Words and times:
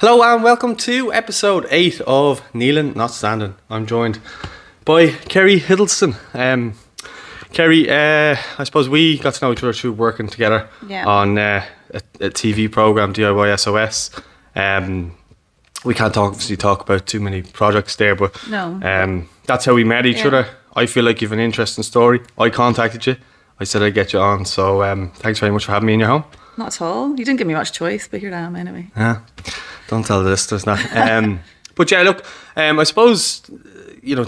Hello 0.00 0.22
and 0.22 0.44
welcome 0.44 0.76
to 0.76 1.12
episode 1.12 1.66
8 1.70 2.00
of 2.02 2.42
Kneeling 2.54 2.92
Not 2.94 3.10
Standing. 3.10 3.54
I'm 3.68 3.86
joined 3.86 4.20
by 4.84 5.08
Kerry 5.08 5.58
Hiddleston. 5.60 6.16
Um, 6.34 6.74
Kerry, 7.52 7.88
uh, 7.90 8.36
I 8.58 8.64
suppose 8.64 8.88
we 8.88 9.18
got 9.18 9.34
to 9.34 9.44
know 9.44 9.52
each 9.52 9.62
other 9.62 9.72
through 9.72 9.92
working 9.92 10.28
together 10.28 10.68
Yeah. 10.86 11.04
on 11.06 11.36
uh, 11.38 11.64
a, 11.92 12.00
a 12.20 12.30
TV 12.30 12.70
program, 12.70 13.12
DIY 13.12 13.58
SOS. 13.58 14.10
Um, 14.54 15.16
we 15.84 15.94
can't 15.94 16.14
talk, 16.14 16.28
obviously 16.32 16.56
talk 16.56 16.82
about 16.82 17.06
too 17.06 17.20
many 17.20 17.42
projects 17.42 17.96
there, 17.96 18.14
but 18.14 18.36
No. 18.48 18.80
um, 18.82 19.28
that's 19.46 19.64
how 19.64 19.74
we 19.74 19.84
met 19.84 20.06
each 20.06 20.18
Yeah. 20.18 20.28
other. 20.28 20.46
I 20.76 20.86
feel 20.86 21.04
like 21.04 21.20
you've 21.22 21.32
an 21.32 21.40
interesting 21.40 21.82
story. 21.82 22.20
I 22.38 22.50
contacted 22.50 23.04
you. 23.06 23.16
I 23.58 23.64
said 23.64 23.82
I'd 23.82 23.94
get 23.94 24.12
you 24.12 24.20
on, 24.20 24.44
so 24.44 24.84
um, 24.84 25.10
thanks 25.16 25.40
very 25.40 25.50
much 25.50 25.64
for 25.64 25.72
having 25.72 25.88
me 25.88 25.94
in 25.94 26.00
your 26.00 26.08
home. 26.08 26.24
Not 26.56 26.68
at 26.68 26.82
all. 26.82 27.10
You 27.10 27.24
didn't 27.24 27.36
give 27.38 27.46
me 27.48 27.54
much 27.54 27.72
choice, 27.72 28.06
but 28.08 28.20
here 28.20 28.32
I 28.32 28.38
am 28.38 28.54
anyway. 28.54 28.88
Yeah, 28.96 29.20
don't 29.88 30.04
tell 30.06 30.22
the 30.22 30.30
listeners 30.30 30.64
that. 30.64 30.80
Um, 30.96 31.40
but 31.74 31.90
yeah, 31.90 32.02
look, 32.02 32.24
um, 32.56 32.78
I 32.78 32.84
suppose 32.84 33.42
you 34.02 34.14
know 34.16 34.26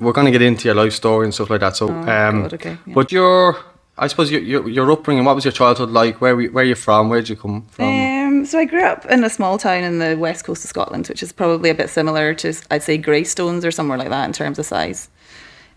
we're 0.00 0.12
going 0.12 0.26
to 0.26 0.30
get 0.32 0.42
into 0.42 0.66
your 0.68 0.74
life 0.74 0.92
story 0.92 1.24
and 1.26 1.32
stuff 1.34 1.50
like 1.50 1.60
that. 1.60 1.76
So, 1.76 1.88
Oh, 1.88 1.92
um, 1.92 2.42
God, 2.42 2.54
okay, 2.54 2.76
yeah. 2.86 2.94
but 2.94 3.12
your, 3.12 3.56
I 3.98 4.06
suppose 4.08 4.30
your, 4.30 4.40
your 4.40 4.68
your 4.68 4.90
upbringing. 4.90 5.24
What 5.24 5.34
was 5.34 5.44
your 5.44 5.52
childhood 5.52 5.90
like? 5.90 6.20
Where 6.20 6.34
were- 6.36 6.48
where 6.50 6.64
are 6.64 6.66
you 6.68 6.74
from? 6.74 7.08
Where 7.08 7.20
did 7.20 7.28
you 7.30 7.36
come 7.36 7.62
from? 7.70 7.84
Um, 7.84 8.46
so 8.46 8.58
I 8.58 8.64
grew 8.64 8.82
up 8.84 9.04
in 9.06 9.22
a 9.24 9.30
small 9.30 9.58
town 9.58 9.84
in 9.84 9.98
the 9.98 10.16
west 10.16 10.44
coast 10.44 10.64
of 10.64 10.68
Scotland, 10.70 11.06
which 11.08 11.22
is 11.22 11.32
probably 11.32 11.70
a 11.70 11.74
bit 11.74 11.90
similar 11.90 12.34
to, 12.34 12.52
I'd 12.70 12.82
say, 12.82 12.96
Greystones 12.98 13.64
or 13.64 13.70
somewhere 13.70 13.98
like 13.98 14.08
that 14.08 14.24
in 14.24 14.32
terms 14.32 14.58
of 14.58 14.66
size. 14.66 15.08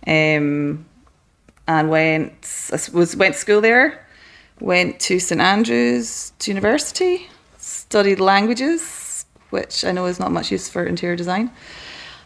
Um, 0.07 0.85
and 1.67 1.89
went 1.89 2.33
I 2.71 2.79
was 2.93 3.15
went 3.15 3.33
to 3.33 3.39
school 3.39 3.61
there. 3.61 4.01
Went 4.61 4.99
to 5.01 5.19
St 5.19 5.41
Andrews 5.41 6.31
to 6.39 6.51
university. 6.51 7.27
Studied 7.67 8.19
languages, 8.19 9.25
which 9.49 9.83
I 9.83 9.91
know 9.91 10.05
is 10.05 10.19
not 10.19 10.31
much 10.31 10.51
use 10.51 10.69
for 10.69 10.85
interior 10.85 11.15
design. 11.15 11.49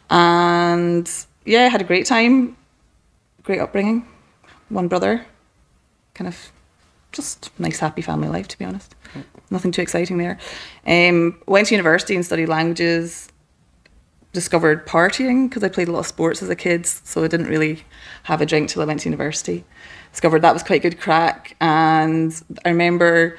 And 0.09 1.09
yeah, 1.45 1.69
had 1.69 1.79
a 1.79 1.85
great 1.85 2.05
time. 2.05 2.57
Great 3.43 3.61
upbringing. 3.61 4.05
One 4.67 4.89
brother. 4.89 5.25
Kind 6.13 6.27
of 6.27 6.51
just 7.13 7.57
nice, 7.57 7.79
happy 7.79 8.01
family 8.01 8.27
life, 8.27 8.49
to 8.49 8.59
be 8.59 8.65
honest. 8.65 8.95
Nothing 9.49 9.71
too 9.71 9.81
exciting 9.81 10.17
there. 10.17 10.37
Um, 10.85 11.41
went 11.47 11.69
to 11.69 11.73
university 11.73 12.15
and 12.15 12.25
studied 12.25 12.49
languages. 12.49 13.29
Discovered 14.33 14.85
partying 14.85 15.47
because 15.47 15.63
I 15.63 15.69
played 15.69 15.87
a 15.87 15.93
lot 15.93 15.99
of 15.99 16.07
sports 16.07 16.43
as 16.43 16.49
a 16.49 16.55
kid, 16.55 16.85
so 16.85 17.23
I 17.23 17.29
didn't 17.29 17.47
really 17.47 17.85
have 18.23 18.41
a 18.41 18.45
drink 18.45 18.67
till 18.67 18.81
I 18.81 18.85
went 18.85 18.99
to 18.99 19.09
university. 19.09 19.63
Discovered 20.11 20.41
that 20.41 20.51
was 20.53 20.63
quite 20.63 20.81
good 20.81 20.99
crack, 20.99 21.55
and 21.61 22.43
I 22.65 22.69
remember 22.69 23.37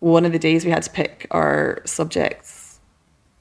one 0.00 0.24
of 0.24 0.32
the 0.32 0.38
days 0.38 0.64
we 0.64 0.70
had 0.70 0.82
to 0.82 0.90
pick 0.90 1.26
our 1.30 1.80
subjects 1.84 2.80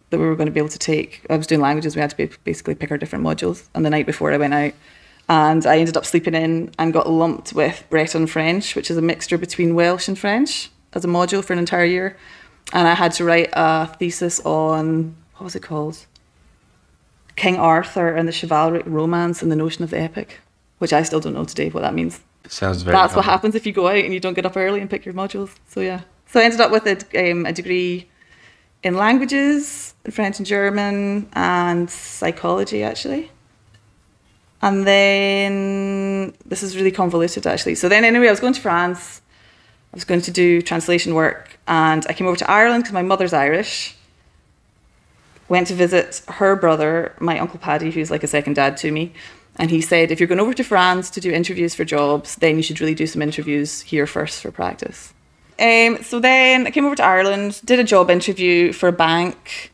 that 0.09 0.19
we 0.19 0.25
were 0.25 0.35
going 0.35 0.47
to 0.47 0.51
be 0.51 0.59
able 0.59 0.69
to 0.69 0.79
take. 0.79 1.25
I 1.29 1.37
was 1.37 1.47
doing 1.47 1.61
languages, 1.61 1.95
we 1.95 2.01
had 2.01 2.09
to 2.11 2.17
be, 2.17 2.29
basically 2.43 2.75
pick 2.75 2.91
our 2.91 2.97
different 2.97 3.25
modules. 3.25 3.67
And 3.73 3.85
the 3.85 3.89
night 3.89 4.05
before 4.05 4.31
I 4.31 4.37
went 4.37 4.53
out, 4.53 4.73
and 5.27 5.65
I 5.65 5.77
ended 5.77 5.95
up 5.95 6.05
sleeping 6.05 6.33
in 6.33 6.71
and 6.79 6.91
got 6.91 7.09
lumped 7.09 7.53
with 7.53 7.83
Breton 7.89 8.27
French, 8.27 8.75
which 8.75 8.89
is 8.89 8.97
a 8.97 9.01
mixture 9.01 9.37
between 9.37 9.75
Welsh 9.75 10.07
and 10.07 10.17
French 10.17 10.71
as 10.93 11.05
a 11.05 11.07
module 11.07 11.43
for 11.43 11.53
an 11.53 11.59
entire 11.59 11.85
year. 11.85 12.17
And 12.73 12.87
I 12.87 12.95
had 12.95 13.11
to 13.13 13.23
write 13.23 13.49
a 13.53 13.87
thesis 13.99 14.39
on 14.41 15.15
what 15.35 15.43
was 15.43 15.55
it 15.55 15.61
called? 15.61 16.05
King 17.35 17.57
Arthur 17.57 18.09
and 18.15 18.27
the 18.27 18.33
chivalric 18.33 18.85
romance 18.85 19.41
and 19.41 19.51
the 19.51 19.55
notion 19.55 19.83
of 19.83 19.91
the 19.91 19.99
epic, 19.99 20.39
which 20.79 20.91
I 20.91 21.03
still 21.03 21.19
don't 21.19 21.33
know 21.33 21.45
today 21.45 21.69
what 21.69 21.81
that 21.81 21.93
means. 21.93 22.19
Sounds 22.47 22.81
very. 22.81 22.95
That's 22.95 23.15
what 23.15 23.25
happens 23.25 23.53
if 23.53 23.67
you 23.67 23.71
go 23.71 23.87
out 23.87 24.03
and 24.03 24.13
you 24.13 24.19
don't 24.19 24.33
get 24.33 24.45
up 24.45 24.57
early 24.57 24.81
and 24.81 24.89
pick 24.89 25.05
your 25.05 25.13
modules. 25.13 25.55
So 25.67 25.81
yeah. 25.81 26.01
So 26.29 26.39
I 26.39 26.43
ended 26.43 26.61
up 26.61 26.71
with 26.71 26.85
a, 26.85 27.31
um, 27.31 27.45
a 27.45 27.53
degree 27.53 28.07
in 28.83 28.95
languages, 28.95 29.95
in 30.05 30.11
French 30.11 30.37
and 30.37 30.45
German, 30.45 31.27
and 31.33 31.89
psychology 31.89 32.83
actually. 32.83 33.31
And 34.61 34.85
then 34.85 36.33
this 36.45 36.61
is 36.61 36.75
really 36.75 36.91
convoluted 36.91 37.47
actually. 37.47 37.75
So 37.75 37.89
then 37.89 38.03
anyway, 38.03 38.27
I 38.27 38.31
was 38.31 38.39
going 38.39 38.53
to 38.53 38.61
France. 38.61 39.21
I 39.91 39.95
was 39.95 40.03
going 40.03 40.21
to 40.21 40.31
do 40.31 40.61
translation 40.61 41.15
work, 41.15 41.57
and 41.67 42.05
I 42.07 42.13
came 42.13 42.27
over 42.27 42.37
to 42.37 42.51
Ireland 42.51 42.83
because 42.83 42.93
my 42.93 43.01
mother's 43.01 43.33
Irish. 43.33 43.95
Went 45.47 45.65
to 45.69 45.73
visit 45.73 46.21
her 46.27 46.55
brother, 46.55 47.15
my 47.19 47.39
uncle 47.39 47.57
Paddy, 47.57 47.89
who's 47.89 48.11
like 48.11 48.23
a 48.23 48.27
second 48.27 48.53
dad 48.53 48.77
to 48.77 48.91
me. 48.91 49.13
And 49.55 49.71
he 49.71 49.81
said, 49.81 50.11
if 50.11 50.19
you're 50.19 50.27
going 50.27 50.39
over 50.39 50.53
to 50.53 50.63
France 50.63 51.09
to 51.09 51.19
do 51.19 51.31
interviews 51.31 51.73
for 51.73 51.83
jobs, 51.83 52.35
then 52.35 52.57
you 52.57 52.61
should 52.61 52.79
really 52.79 52.93
do 52.93 53.07
some 53.07 53.23
interviews 53.23 53.81
here 53.81 54.05
first 54.05 54.43
for 54.43 54.51
practice. 54.51 55.11
Um, 55.59 56.01
so 56.03 56.19
then 56.19 56.67
I 56.67 56.71
came 56.71 56.85
over 56.85 56.95
to 56.95 57.03
Ireland, 57.03 57.61
did 57.65 57.79
a 57.79 57.83
job 57.83 58.09
interview 58.09 58.71
for 58.71 58.87
a 58.87 58.93
bank, 58.93 59.73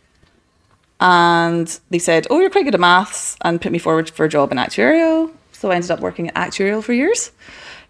and 1.00 1.80
they 1.90 2.00
said, 2.00 2.26
"Oh, 2.30 2.40
you're 2.40 2.50
quite 2.50 2.66
good 2.66 2.74
at 2.74 2.80
maths," 2.80 3.38
and 3.42 3.62
put 3.62 3.72
me 3.72 3.78
forward 3.78 4.10
for 4.10 4.26
a 4.26 4.30
job 4.30 4.52
in 4.52 4.58
actuarial. 4.58 5.32
So 5.52 5.72
I 5.72 5.76
ended 5.76 5.92
up 5.92 6.00
working 6.00 6.30
at 6.30 6.36
actuarial 6.36 6.84
for 6.84 6.94
years. 6.94 7.32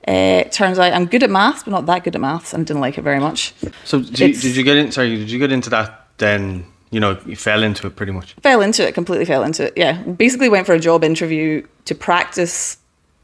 Uh, 0.08 0.44
turns 0.44 0.78
out 0.78 0.94
I'm 0.94 1.06
good 1.06 1.24
at 1.24 1.30
maths, 1.30 1.64
but 1.64 1.72
not 1.72 1.86
that 1.88 2.04
good 2.04 2.16
at 2.16 2.22
maths, 2.22 2.54
and 2.54 2.66
didn't 2.66 2.82
like 2.82 2.98
it 2.98 3.02
very 3.02 3.20
much. 3.20 3.54
So 3.86 4.02
did 4.02 4.20
you, 4.20 4.34
did 4.34 4.56
you 4.56 4.64
get 4.64 4.78
in? 4.78 4.92
Sorry, 4.92 5.16
did 5.16 5.32
you 5.32 5.40
get 5.40 5.52
into 5.52 5.70
that? 5.70 6.08
Then 6.18 6.66
you 6.92 7.00
know 7.00 7.18
you 7.26 7.36
fell 7.36 7.64
into 7.64 7.88
it 7.88 7.96
pretty 7.96 8.12
much. 8.12 8.34
Fell 8.44 8.62
into 8.62 8.86
it, 8.88 8.94
completely 8.94 9.26
fell 9.26 9.44
into 9.44 9.68
it. 9.68 9.74
Yeah, 9.78 10.02
basically 10.04 10.50
went 10.50 10.66
for 10.68 10.74
a 10.74 10.80
job 10.80 11.04
interview 11.04 11.66
to 11.86 11.96
practice 11.96 12.78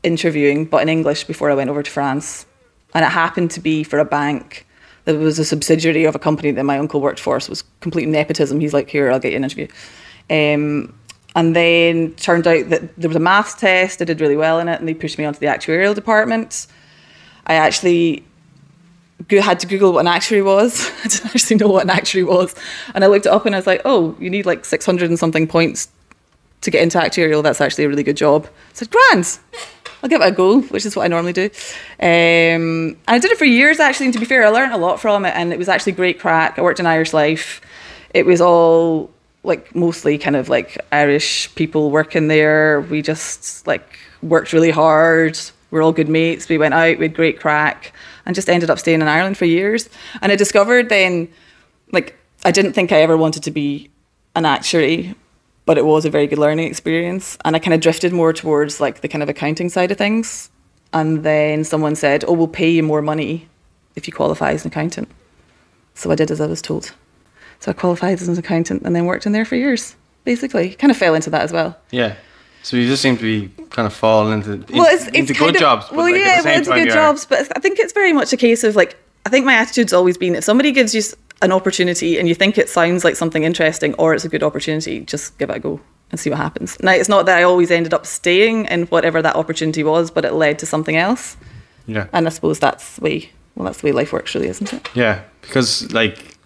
interviewing, 0.03 0.65
but 0.65 0.81
in 0.81 0.89
English 0.89 1.25
before 1.25 1.51
I 1.51 1.55
went 1.55 1.69
over 1.69 1.83
to 1.83 1.91
France, 1.91 2.45
and 2.93 3.05
it 3.05 3.09
happened 3.09 3.51
to 3.51 3.59
be 3.59 3.83
for 3.83 3.99
a 3.99 4.05
bank 4.05 4.65
that 5.05 5.17
was 5.17 5.39
a 5.39 5.45
subsidiary 5.45 6.05
of 6.05 6.15
a 6.15 6.19
company 6.19 6.51
that 6.51 6.63
my 6.63 6.77
uncle 6.77 7.01
worked 7.01 7.19
for. 7.19 7.39
So 7.39 7.47
it 7.47 7.49
was 7.49 7.63
complete 7.79 8.07
nepotism. 8.07 8.59
He's 8.59 8.73
like, 8.73 8.89
"Here, 8.89 9.11
I'll 9.11 9.19
get 9.19 9.31
you 9.31 9.37
an 9.37 9.43
interview." 9.43 9.67
Um, 10.29 10.93
and 11.35 11.55
then 11.55 12.13
turned 12.15 12.45
out 12.45 12.69
that 12.69 12.95
there 12.97 13.09
was 13.09 13.15
a 13.15 13.21
maths 13.21 13.55
test. 13.55 14.01
I 14.01 14.05
did 14.05 14.21
really 14.21 14.35
well 14.35 14.59
in 14.59 14.67
it, 14.67 14.79
and 14.79 14.87
they 14.87 14.93
pushed 14.93 15.17
me 15.17 15.25
onto 15.25 15.39
the 15.39 15.45
actuarial 15.45 15.95
department. 15.95 16.67
I 17.47 17.55
actually 17.55 18.25
had 19.29 19.59
to 19.59 19.67
Google 19.67 19.93
what 19.93 20.01
an 20.01 20.07
actuary 20.07 20.41
was. 20.41 20.89
I 21.03 21.07
didn't 21.07 21.27
actually 21.27 21.57
know 21.57 21.67
what 21.67 21.83
an 21.83 21.89
actuary 21.89 22.23
was. 22.23 22.55
And 22.93 23.03
I 23.03 23.07
looked 23.07 23.25
it 23.25 23.31
up 23.31 23.45
and 23.45 23.55
I 23.55 23.59
was 23.59 23.67
like, 23.67 23.81
oh, 23.85 24.15
you 24.19 24.29
need 24.29 24.45
like 24.45 24.65
600 24.65 25.09
and 25.09 25.17
something 25.17 25.47
points 25.47 25.89
to 26.61 26.71
get 26.71 26.81
into 26.81 26.97
actuarial. 26.97 27.43
That's 27.43 27.61
actually 27.61 27.85
a 27.85 27.89
really 27.89 28.03
good 28.03 28.17
job. 28.17 28.45
I 28.47 28.73
said, 28.73 28.89
grand. 28.89 29.39
I'll 30.01 30.09
give 30.09 30.21
it 30.21 30.27
a 30.27 30.31
go, 30.31 30.61
which 30.61 30.85
is 30.85 30.95
what 30.95 31.03
I 31.03 31.07
normally 31.07 31.33
do. 31.33 31.45
Um, 31.99 32.97
and 32.97 32.97
I 33.07 33.19
did 33.19 33.31
it 33.31 33.37
for 33.37 33.45
years 33.45 33.79
actually. 33.79 34.07
And 34.07 34.13
to 34.13 34.19
be 34.19 34.25
fair, 34.25 34.45
I 34.45 34.49
learned 34.49 34.73
a 34.73 34.77
lot 34.77 34.99
from 34.99 35.25
it 35.25 35.35
and 35.35 35.53
it 35.53 35.59
was 35.59 35.69
actually 35.69 35.93
great 35.93 36.19
crack. 36.19 36.57
I 36.57 36.61
worked 36.61 36.79
in 36.79 36.85
Irish 36.85 37.13
Life. 37.13 37.61
It 38.13 38.25
was 38.25 38.41
all 38.41 39.11
like 39.43 39.75
mostly 39.75 40.17
kind 40.17 40.35
of 40.35 40.49
like 40.49 40.77
Irish 40.91 41.53
people 41.55 41.91
working 41.91 42.27
there. 42.27 42.81
We 42.81 43.01
just 43.01 43.65
like 43.67 43.97
worked 44.21 44.53
really 44.53 44.71
hard. 44.71 45.39
We're 45.71 45.81
all 45.81 45.93
good 45.93 46.09
mates. 46.09 46.49
We 46.49 46.57
went 46.57 46.73
out, 46.73 46.97
we 46.97 47.05
had 47.05 47.15
great 47.15 47.39
crack, 47.39 47.93
and 48.25 48.35
just 48.35 48.49
ended 48.49 48.69
up 48.69 48.77
staying 48.77 49.01
in 49.01 49.07
Ireland 49.07 49.37
for 49.37 49.45
years. 49.45 49.89
And 50.21 50.31
I 50.31 50.35
discovered 50.35 50.89
then, 50.89 51.29
like, 51.93 52.17
I 52.43 52.51
didn't 52.51 52.73
think 52.73 52.91
I 52.91 53.01
ever 53.01 53.15
wanted 53.15 53.43
to 53.43 53.51
be 53.51 53.89
an 54.35 54.45
actuary, 54.45 55.15
but 55.71 55.77
it 55.77 55.85
was 55.85 56.03
a 56.03 56.09
very 56.09 56.27
good 56.27 56.37
learning 56.37 56.67
experience. 56.67 57.37
And 57.45 57.55
I 57.55 57.59
kind 57.59 57.73
of 57.73 57.79
drifted 57.79 58.11
more 58.11 58.33
towards 58.33 58.81
like 58.81 58.99
the 58.99 59.07
kind 59.07 59.23
of 59.23 59.29
accounting 59.29 59.69
side 59.69 59.89
of 59.89 59.97
things. 59.97 60.49
And 60.91 61.23
then 61.23 61.63
someone 61.63 61.95
said, 61.95 62.25
"Oh, 62.27 62.33
we'll 62.33 62.49
pay 62.49 62.69
you 62.69 62.83
more 62.83 63.01
money 63.01 63.47
if 63.95 64.05
you 64.05 64.11
qualify 64.11 64.51
as 64.51 64.65
an 64.65 64.71
accountant." 64.71 65.07
So 65.95 66.11
I 66.11 66.15
did 66.15 66.29
as 66.29 66.41
I 66.41 66.45
was 66.47 66.61
told. 66.61 66.91
So 67.61 67.71
I 67.71 67.73
qualified 67.73 68.21
as 68.21 68.27
an 68.27 68.37
accountant 68.37 68.81
and 68.83 68.93
then 68.93 69.05
worked 69.05 69.25
in 69.25 69.31
there 69.31 69.45
for 69.45 69.55
years. 69.55 69.95
Basically, 70.25 70.71
kind 70.71 70.91
of 70.91 70.97
fell 70.97 71.15
into 71.15 71.29
that 71.29 71.43
as 71.43 71.53
well. 71.53 71.77
Yeah. 71.89 72.15
So 72.63 72.75
you 72.75 72.85
just 72.89 73.01
seem 73.01 73.15
to 73.15 73.23
be 73.23 73.47
kind 73.69 73.85
of 73.85 73.93
falling 73.93 74.33
into 74.33 74.51
in- 74.51 74.77
well, 74.77 74.93
it's, 74.93 75.07
it's 75.07 75.15
into 75.15 75.33
good 75.33 75.55
of, 75.55 75.61
jobs. 75.61 75.89
Well, 75.89 76.11
like, 76.11 76.15
yeah, 76.15 76.35
the 76.35 76.43
same 76.43 76.51
well, 76.51 76.59
it's 76.59 76.67
good 76.67 76.89
jobs, 76.89 77.25
but 77.25 77.49
I 77.55 77.61
think 77.61 77.79
it's 77.79 77.93
very 77.93 78.11
much 78.11 78.33
a 78.33 78.37
case 78.37 78.65
of 78.65 78.75
like 78.75 78.97
I 79.25 79.29
think 79.29 79.45
my 79.45 79.53
attitude's 79.53 79.93
always 79.93 80.17
been 80.17 80.35
if 80.35 80.43
somebody 80.43 80.73
gives 80.73 80.93
you 80.93 81.01
an 81.41 81.51
opportunity 81.51 82.19
and 82.19 82.27
you 82.29 82.35
think 82.35 82.57
it 82.57 82.69
sounds 82.69 83.03
like 83.03 83.15
something 83.15 83.43
interesting 83.43 83.93
or 83.95 84.13
it's 84.13 84.25
a 84.25 84.29
good 84.29 84.43
opportunity, 84.43 84.99
just 85.01 85.37
give 85.39 85.49
it 85.49 85.57
a 85.57 85.59
go 85.59 85.79
and 86.11 86.19
see 86.19 86.29
what 86.29 86.37
happens. 86.37 86.77
Now, 86.81 86.91
it's 86.91 87.09
not 87.09 87.25
that 87.25 87.37
I 87.37 87.43
always 87.43 87.71
ended 87.71 87.93
up 87.93 88.05
staying 88.05 88.65
in 88.65 88.85
whatever 88.87 89.21
that 89.21 89.35
opportunity 89.35 89.83
was, 89.83 90.11
but 90.11 90.25
it 90.25 90.33
led 90.33 90.59
to 90.59 90.65
something 90.65 90.95
else, 90.97 91.37
Yeah. 91.87 92.07
and 92.13 92.27
I 92.27 92.29
suppose 92.29 92.59
that's 92.59 92.97
the 92.97 93.01
way. 93.01 93.29
Well, 93.55 93.65
that's 93.65 93.81
the 93.81 93.87
way 93.87 93.91
life 93.91 94.13
works, 94.13 94.35
really, 94.35 94.47
isn't 94.49 94.71
it? 94.73 94.89
Yeah, 94.93 95.21
because 95.41 95.91
like 95.93 96.37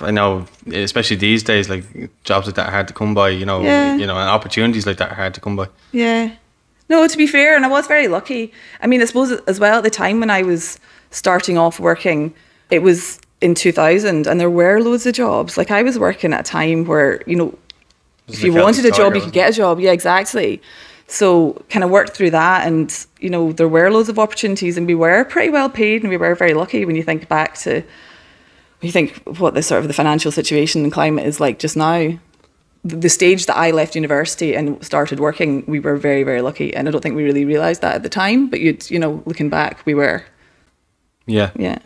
I 0.00 0.10
know, 0.10 0.46
especially 0.72 1.16
these 1.16 1.42
days, 1.42 1.68
like 1.68 1.84
jobs 2.24 2.46
like 2.46 2.56
that 2.56 2.68
are 2.68 2.72
hard 2.72 2.88
to 2.88 2.94
come 2.94 3.14
by. 3.14 3.28
You 3.30 3.46
know, 3.46 3.62
Yeah. 3.62 3.96
you 3.96 4.06
know, 4.06 4.16
and 4.18 4.28
opportunities 4.28 4.86
like 4.86 4.96
that 4.98 5.10
are 5.12 5.14
hard 5.14 5.34
to 5.34 5.40
come 5.40 5.56
by. 5.56 5.68
Yeah. 5.92 6.30
No, 6.88 7.06
to 7.06 7.16
be 7.16 7.26
fair, 7.26 7.56
and 7.56 7.64
I 7.64 7.68
was 7.68 7.86
very 7.86 8.08
lucky. 8.08 8.52
I 8.82 8.86
mean, 8.86 9.00
I 9.00 9.04
suppose 9.06 9.32
as 9.46 9.58
well 9.60 9.78
at 9.78 9.84
the 9.84 9.90
time 9.90 10.20
when 10.20 10.30
I 10.30 10.42
was 10.42 10.78
starting 11.10 11.56
off 11.56 11.78
working, 11.80 12.34
it 12.70 12.82
was 12.82 13.18
in 13.44 13.54
2000 13.54 14.26
and 14.26 14.40
there 14.40 14.50
were 14.50 14.80
loads 14.80 15.06
of 15.06 15.14
jobs. 15.14 15.56
Like 15.56 15.70
I 15.70 15.82
was 15.82 15.98
working 15.98 16.32
at 16.32 16.40
a 16.40 16.42
time 16.42 16.84
where, 16.86 17.22
you 17.26 17.36
know, 17.36 17.56
if 18.28 18.42
you 18.42 18.54
wanted 18.54 18.86
a 18.86 18.90
job, 18.90 19.14
you 19.14 19.20
could 19.20 19.34
get 19.34 19.50
a 19.50 19.52
job. 19.52 19.78
Yeah, 19.78 19.92
exactly. 19.92 20.62
So 21.06 21.62
kind 21.68 21.84
of 21.84 21.90
worked 21.90 22.16
through 22.16 22.30
that 22.30 22.66
and, 22.66 23.06
you 23.20 23.28
know, 23.28 23.52
there 23.52 23.68
were 23.68 23.90
loads 23.90 24.08
of 24.08 24.18
opportunities 24.18 24.78
and 24.78 24.86
we 24.86 24.94
were 24.94 25.24
pretty 25.24 25.50
well 25.50 25.68
paid 25.68 26.02
and 26.02 26.08
we 26.10 26.16
were 26.16 26.34
very 26.34 26.54
lucky 26.54 26.86
when 26.86 26.96
you 26.96 27.02
think 27.02 27.28
back 27.28 27.54
to 27.58 27.84
you 28.80 28.90
think 28.90 29.22
what 29.38 29.54
the 29.54 29.62
sort 29.62 29.80
of 29.80 29.88
the 29.88 29.94
financial 29.94 30.30
situation 30.30 30.84
and 30.84 30.92
climate 30.92 31.26
is 31.26 31.40
like 31.40 31.58
just 31.58 31.76
now. 31.76 32.18
The 32.84 32.96
the 32.96 33.08
stage 33.08 33.46
that 33.46 33.56
I 33.56 33.70
left 33.70 33.94
university 33.94 34.54
and 34.54 34.82
started 34.84 35.18
working, 35.18 35.64
we 35.66 35.80
were 35.80 35.96
very, 35.96 36.22
very 36.22 36.42
lucky, 36.42 36.74
and 36.74 36.86
I 36.86 36.90
don't 36.90 37.00
think 37.00 37.16
we 37.16 37.24
really 37.24 37.46
realised 37.46 37.80
that 37.80 37.94
at 37.94 38.02
the 38.02 38.10
time. 38.10 38.50
But 38.50 38.60
you'd, 38.60 38.90
you 38.90 38.98
know, 38.98 39.22
looking 39.24 39.48
back, 39.48 39.84
we 39.86 39.94
were, 39.94 40.22
Yeah. 41.26 41.50
yeah, 41.56 41.78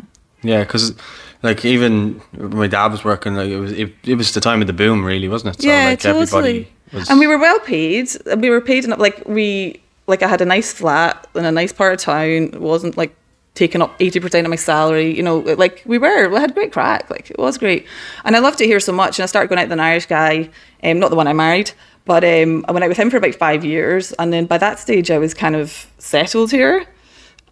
Yeah, 0.42 0.64
because 0.64 0.94
like 1.42 1.64
even 1.64 2.20
my 2.32 2.66
dad 2.66 2.92
was 2.92 3.04
working, 3.04 3.34
like 3.34 3.48
it 3.50 3.58
was 3.58 3.72
it, 3.72 3.92
it 4.04 4.14
was 4.16 4.32
the 4.32 4.40
time 4.40 4.60
of 4.60 4.66
the 4.66 4.72
boom, 4.72 5.04
really, 5.04 5.28
wasn't 5.28 5.54
it? 5.56 5.62
So, 5.62 5.68
yeah, 5.68 5.86
like, 5.90 6.00
totally. 6.00 6.22
everybody 6.22 6.68
was- 6.92 7.10
And 7.10 7.18
we 7.20 7.26
were 7.26 7.38
well 7.38 7.58
paid. 7.60 8.08
and 8.26 8.40
We 8.42 8.50
were 8.50 8.60
paid 8.60 8.84
enough. 8.84 8.98
Like 8.98 9.22
we, 9.26 9.80
like 10.06 10.22
I 10.22 10.28
had 10.28 10.40
a 10.40 10.44
nice 10.46 10.72
flat 10.72 11.26
in 11.34 11.44
a 11.44 11.52
nice 11.52 11.72
part 11.72 11.92
of 11.94 12.00
town. 12.00 12.50
It 12.54 12.60
wasn't 12.60 12.96
like 12.96 13.14
taking 13.54 13.82
up 13.82 13.94
eighty 14.00 14.20
percent 14.20 14.46
of 14.46 14.50
my 14.50 14.56
salary. 14.56 15.14
You 15.16 15.22
know, 15.22 15.38
like 15.38 15.82
we 15.84 15.98
were. 15.98 16.28
We 16.28 16.36
had 16.38 16.54
great 16.54 16.72
crack. 16.72 17.10
Like 17.10 17.30
it 17.30 17.38
was 17.38 17.58
great, 17.58 17.86
and 18.24 18.34
I 18.36 18.38
loved 18.40 18.60
it 18.60 18.66
here 18.66 18.80
so 18.80 18.92
much. 18.92 19.18
And 19.18 19.24
I 19.24 19.26
started 19.26 19.48
going 19.48 19.58
out 19.60 19.64
with 19.66 19.72
an 19.72 19.80
Irish 19.80 20.06
guy, 20.06 20.50
um, 20.82 20.98
not 20.98 21.10
the 21.10 21.16
one 21.16 21.26
I 21.28 21.32
married, 21.34 21.70
but 22.04 22.24
um, 22.24 22.64
I 22.68 22.72
went 22.72 22.84
out 22.84 22.88
with 22.88 22.96
him 22.98 23.10
for 23.10 23.18
about 23.18 23.34
five 23.34 23.64
years, 23.64 24.12
and 24.18 24.32
then 24.32 24.46
by 24.46 24.58
that 24.58 24.78
stage, 24.78 25.10
I 25.10 25.18
was 25.18 25.34
kind 25.34 25.54
of 25.56 25.86
settled 25.98 26.50
here. 26.50 26.86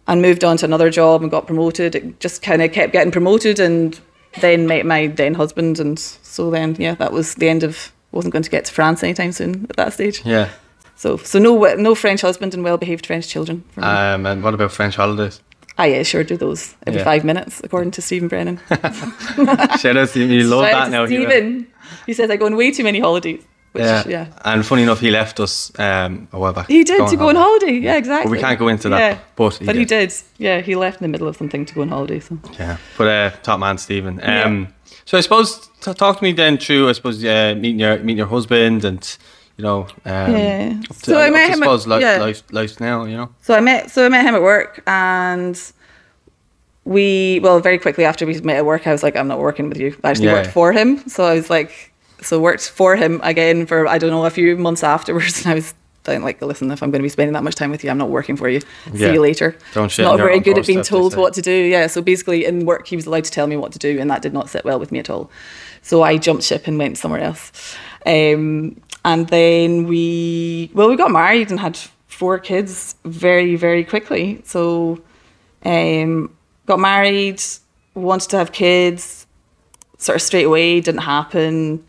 And 0.07 0.21
moved 0.21 0.43
on 0.43 0.55
to 0.57 0.65
another 0.65 0.89
job 0.89 1.21
and 1.21 1.29
got 1.29 1.47
promoted. 1.47 1.93
It 1.93 2.19
just 2.21 2.41
kind 2.41 2.61
of 2.61 2.71
kept 2.71 2.93
getting 2.93 3.11
promoted, 3.11 3.59
and 3.59 3.99
then 4.39 4.65
met 4.65 4.85
my 4.85 5.07
then 5.07 5.33
husband, 5.33 5.79
and 5.79 5.99
so 5.99 6.49
then 6.49 6.75
yeah, 6.79 6.95
that 6.95 7.11
was 7.11 7.35
the 7.35 7.49
end 7.49 7.63
of. 7.63 7.91
Wasn't 8.13 8.31
going 8.31 8.43
to 8.43 8.49
get 8.49 8.63
to 8.65 8.73
France 8.73 9.03
anytime 9.03 9.33
soon 9.33 9.67
at 9.69 9.75
that 9.75 9.93
stage. 9.93 10.25
yeah. 10.25 10.49
So 10.95 11.17
so 11.17 11.39
no 11.39 11.75
no 11.75 11.93
French 11.93 12.21
husband 12.21 12.53
and 12.53 12.63
well 12.63 12.77
behaved 12.77 13.05
French 13.05 13.27
children. 13.27 13.63
Um, 13.75 14.25
and 14.25 14.41
what 14.41 14.53
about 14.53 14.71
French 14.71 14.95
holidays? 14.95 15.41
ah 15.77 15.83
yeah, 15.83 16.03
sure 16.03 16.23
do 16.23 16.37
those 16.37 16.75
every 16.85 16.99
yeah. 16.99 17.05
five 17.05 17.23
minutes 17.23 17.61
according 17.63 17.91
to 17.91 18.01
Stephen 18.01 18.27
Brennan. 18.27 18.59
Shout 19.79 19.97
out 19.97 20.09
to 20.09 20.19
you, 20.19 20.25
you 20.25 20.43
love 20.47 20.65
Shout 20.65 20.73
out 20.73 20.85
that 20.85 20.91
now. 20.91 21.05
Stephen, 21.05 21.67
he 22.05 22.13
says 22.13 22.29
I 22.29 22.37
go 22.37 22.45
on 22.45 22.55
way 22.55 22.71
too 22.71 22.83
many 22.83 22.99
holidays. 22.99 23.43
Which, 23.73 23.83
Yeah. 23.83 24.03
yeah. 24.07 24.25
And 24.45 24.65
funny 24.65 24.83
enough, 24.83 24.99
he 25.01 25.11
left 25.11 25.39
us 25.39 25.71
um, 25.77 26.27
a 26.31 26.39
while 26.39 26.53
back. 26.53 26.67
He 26.67 26.83
did 26.83 27.07
to 27.07 27.15
go 27.17 27.29
on 27.29 27.35
holiday. 27.35 27.73
Yeah, 27.73 27.97
exactly. 27.97 28.29
But 28.29 28.37
we 28.37 28.41
can't 28.41 28.57
go 28.59 28.67
into 28.69 28.89
that, 28.89 28.99
Yeah. 28.99 29.17
but 29.35 29.53
he 29.55 29.65
but 29.65 29.75
he 29.75 29.85
did. 29.85 30.09
did. 30.09 30.21
Yeah, 30.37 30.61
he 30.61 30.75
left 30.75 30.99
in 31.01 31.03
the 31.03 31.09
middle 31.09 31.27
of 31.27 31.35
something 31.37 31.65
to 31.65 31.73
go 31.75 31.81
on 31.81 31.89
holiday. 31.89 32.19
So 32.19 32.37
Yeah, 32.59 32.77
but 32.97 33.07
uh, 33.07 33.29
top 33.43 33.59
man, 33.59 33.77
Stephen. 33.77 34.19
Um, 34.23 34.67
So 35.05 35.17
I 35.17 35.21
suppose 35.21 35.69
t- 35.81 35.93
talk 35.93 36.17
to 36.17 36.23
me 36.23 36.33
then 36.33 36.57
through. 36.57 36.89
I 36.89 36.93
suppose 36.93 37.23
uh, 37.23 37.55
meeting 37.55 37.79
your 37.79 37.97
meeting 37.99 38.17
your 38.17 38.27
husband 38.27 38.83
and 38.85 39.17
you 39.57 39.63
know. 39.63 39.87
Um, 40.05 40.31
Yeah. 40.35 40.73
up 40.89 40.97
to- 40.97 41.11
So 41.11 41.17
I 41.17 41.27
up 41.27 41.33
met 41.33 41.49
him 41.49 41.63
at- 41.63 41.87
life, 41.87 42.01
yeah. 42.01 42.25
life, 42.25 42.43
life 42.51 42.79
now. 42.79 43.05
You 43.05 43.17
know. 43.17 43.29
So 43.41 43.53
I 43.55 43.61
met 43.61 43.91
so 43.91 44.05
I 44.05 44.09
met 44.09 44.25
him 44.25 44.35
at 44.35 44.41
work 44.41 44.81
and 44.87 45.55
we 46.85 47.39
well 47.43 47.59
very 47.59 47.77
quickly 47.77 48.05
after 48.05 48.25
we 48.25 48.39
met 48.41 48.57
at 48.57 48.65
work 48.65 48.87
I 48.87 48.91
was 48.91 49.03
like 49.03 49.15
I'm 49.15 49.27
not 49.27 49.39
working 49.39 49.69
with 49.69 49.77
you. 49.79 49.95
I 50.03 50.09
actually 50.11 50.27
Yeah. 50.27 50.33
worked 50.41 50.51
for 50.51 50.71
him. 50.73 51.03
So 51.07 51.23
I 51.25 51.33
was 51.35 51.49
like 51.49 51.91
so 52.21 52.39
worked 52.39 52.69
for 52.69 52.95
him 52.95 53.19
again 53.23 53.65
for 53.65 53.87
I 53.87 53.97
don't 53.97 54.09
know 54.09 54.25
a 54.25 54.29
few 54.29 54.57
months 54.57 54.83
afterwards 54.83 55.41
and 55.43 55.51
I 55.51 55.55
was 55.55 55.73
then 56.03 56.21
like 56.21 56.41
listen 56.41 56.71
if 56.71 56.81
I'm 56.81 56.89
going 56.89 57.01
to 57.01 57.03
be 57.03 57.09
spending 57.09 57.33
that 57.33 57.43
much 57.43 57.55
time 57.55 57.69
with 57.69 57.83
you 57.83 57.89
I'm 57.89 57.97
not 57.97 58.09
working 58.09 58.37
for 58.37 58.47
you. 58.49 58.61
Yeah. 58.93 59.07
See 59.07 59.13
you 59.13 59.21
later. 59.21 59.57
Don't 59.73 59.91
shit 59.91 60.05
not 60.05 60.17
very 60.17 60.39
good 60.39 60.57
at 60.57 60.65
being 60.65 60.83
told 60.83 61.15
what 61.15 61.33
to 61.33 61.41
do. 61.41 61.51
Yeah, 61.51 61.87
so 61.87 62.01
basically 62.01 62.45
in 62.45 62.65
work 62.65 62.87
he 62.87 62.95
was 62.95 63.05
allowed 63.05 63.25
to 63.25 63.31
tell 63.31 63.47
me 63.47 63.57
what 63.57 63.71
to 63.73 63.79
do 63.79 63.99
and 63.99 64.09
that 64.09 64.21
did 64.21 64.33
not 64.33 64.49
sit 64.49 64.63
well 64.65 64.79
with 64.79 64.91
me 64.91 64.99
at 64.99 65.09
all. 65.09 65.29
So 65.81 66.03
I 66.03 66.17
jumped 66.17 66.43
ship 66.43 66.67
and 66.67 66.77
went 66.77 66.97
somewhere 66.97 67.21
else. 67.21 67.75
Um, 68.05 68.81
and 69.03 69.27
then 69.27 69.85
we 69.85 70.71
well 70.73 70.89
we 70.89 70.95
got 70.95 71.11
married 71.11 71.49
and 71.51 71.59
had 71.59 71.77
four 72.07 72.39
kids 72.39 72.95
very 73.03 73.55
very 73.55 73.83
quickly. 73.83 74.41
So 74.45 75.01
um, 75.65 76.35
got 76.65 76.79
married, 76.79 77.41
wanted 77.93 78.29
to 78.29 78.37
have 78.37 78.51
kids, 78.51 79.27
sort 79.97 80.15
of 80.15 80.21
straight 80.21 80.45
away 80.45 80.79
didn't 80.79 81.01
happen. 81.01 81.83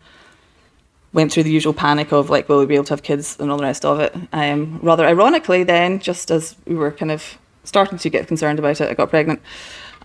Went 1.11 1.31
through 1.31 1.43
the 1.43 1.51
usual 1.51 1.73
panic 1.73 2.11
of 2.11 2.29
like, 2.29 2.47
will 2.47 2.59
we 2.59 2.65
be 2.65 2.75
able 2.75 2.85
to 2.85 2.93
have 2.93 3.03
kids 3.03 3.37
and 3.39 3.51
all 3.51 3.57
the 3.57 3.63
rest 3.63 3.83
of 3.83 3.99
it. 3.99 4.15
Um, 4.31 4.79
rather 4.83 5.05
ironically, 5.05 5.63
then 5.63 5.99
just 5.99 6.29
as 6.29 6.55
we 6.65 6.75
were 6.75 6.91
kind 6.91 7.11
of 7.11 7.37
starting 7.63 7.97
to 7.97 8.09
get 8.09 8.27
concerned 8.27 8.59
about 8.59 8.79
it, 8.79 8.89
I 8.89 8.93
got 8.93 9.09
pregnant, 9.09 9.41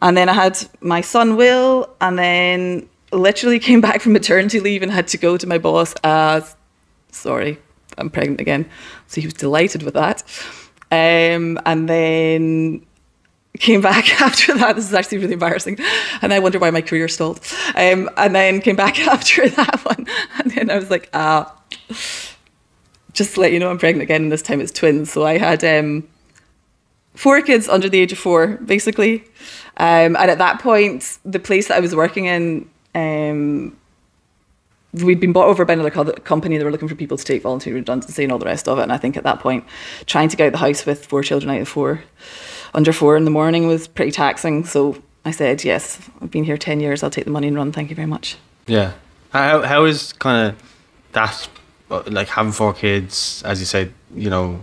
and 0.03 0.17
then 0.17 0.29
I 0.29 0.33
had 0.33 0.59
my 0.81 1.01
son 1.01 1.37
Will, 1.37 1.91
and 2.01 2.19
then 2.19 2.89
literally 3.13 3.59
came 3.69 3.81
back 3.81 4.01
from 4.01 4.13
maternity 4.13 4.61
leave 4.61 4.83
and 4.83 4.91
had 4.91 5.09
to 5.09 5.19
go 5.19 5.37
to 5.37 5.47
my 5.47 5.59
boss 5.59 5.95
as 6.05 6.57
sorry, 7.11 7.59
I'm 7.99 8.11
pregnant 8.11 8.41
again. 8.41 8.69
So 9.07 9.21
he 9.21 9.27
was 9.27 9.35
delighted 9.35 9.83
with 9.83 9.95
that. 9.95 10.23
Um, 10.91 11.59
and 11.67 11.89
then 11.89 12.85
came 13.59 13.81
back 13.81 14.21
after 14.21 14.57
that. 14.59 14.77
This 14.77 14.87
is 14.87 14.95
actually 14.95 15.19
really 15.19 15.35
embarrassing. 15.35 15.79
And 16.23 16.33
I 16.33 16.39
wonder 16.39 16.59
why 16.59 16.71
my 16.71 16.81
career 16.81 17.09
stalled. 17.09 17.41
Um, 17.75 18.11
and 18.17 18.35
then 18.35 18.61
came 18.61 18.77
back 18.77 18.99
after 19.07 19.49
that 19.49 19.85
one. 19.85 20.07
And 20.39 20.53
then 20.53 20.71
I 20.71 20.77
was 20.77 20.91
like, 20.91 21.09
ah, 21.15 21.55
just 23.13 23.35
to 23.35 23.41
let 23.41 23.53
you 23.53 23.59
know, 23.59 23.71
I'm 23.71 23.79
pregnant 23.79 24.03
again. 24.03 24.23
And 24.23 24.33
this 24.33 24.43
time 24.43 24.61
it's 24.61 24.73
twins. 24.73 25.13
So 25.13 25.25
I 25.25 25.39
had 25.39 25.65
um, 25.65 26.07
four 27.15 27.41
kids 27.43 27.69
under 27.69 27.89
the 27.89 28.01
age 28.01 28.13
of 28.13 28.19
four, 28.19 28.59
basically. 28.59 29.25
Um, 29.77 30.17
and 30.17 30.31
at 30.31 30.39
that 30.39 30.61
point, 30.61 31.19
the 31.25 31.41
place 31.41 31.69
that 31.69 31.77
I 31.77 31.81
was 31.81 31.95
working 31.95 32.27
in, 32.27 32.69
um, 32.95 33.77
we'd 34.93 35.19
been 35.19 35.33
bought 35.33 35.49
over 35.49 35.65
by 35.65 35.73
another 35.73 35.91
co- 35.91 36.13
company. 36.13 36.59
They 36.59 36.65
were 36.65 36.71
looking 36.71 36.89
for 36.89 36.95
people 36.95 37.17
to 37.17 37.25
take 37.25 37.43
voluntary 37.43 37.75
redundancy 37.75 38.23
and 38.23 38.33
all 38.33 38.39
the 38.39 38.45
rest 38.47 38.69
of 38.69 38.79
it. 38.79 38.83
And 38.83 38.93
I 38.93 38.99
think 38.99 39.17
at 39.17 39.25
that 39.25 39.41
point, 39.41 39.65
trying 40.07 40.29
to 40.29 40.37
get 40.37 40.47
out 40.47 40.53
the 40.53 40.59
house 40.59 40.87
with 40.87 41.07
four 41.07 41.23
children 41.23 41.55
out 41.55 41.61
of 41.61 41.69
four, 41.69 42.05
under 42.75 42.93
four 42.93 43.17
in 43.17 43.25
the 43.25 43.31
morning 43.31 43.67
was 43.67 43.87
pretty 43.89 44.11
taxing. 44.11 44.65
So 44.65 44.97
I 45.25 45.31
said, 45.31 45.65
yes, 45.65 45.99
I've 46.21 46.31
been 46.31 46.45
here 46.45 46.57
10 46.59 46.81
years. 46.81 47.03
I'll 47.03 47.11
take 47.11 47.25
the 47.25 47.31
money 47.31 47.49
and 47.49 47.57
run. 47.57 47.73
Thank 47.73 47.91
you 47.91 47.97
very 47.97 48.09
much. 48.09 48.37
Yeah. 48.67 48.93
How 49.31 49.63
how 49.63 49.85
is 49.85 50.13
kind 50.13 50.49
of 50.49 50.63
that 51.13 51.49
uh, 51.91 52.03
like 52.07 52.29
having 52.29 52.53
four 52.53 52.73
kids, 52.73 53.43
as 53.45 53.59
you 53.61 53.67
said, 53.67 53.93
you 54.15 54.31
know, 54.31 54.63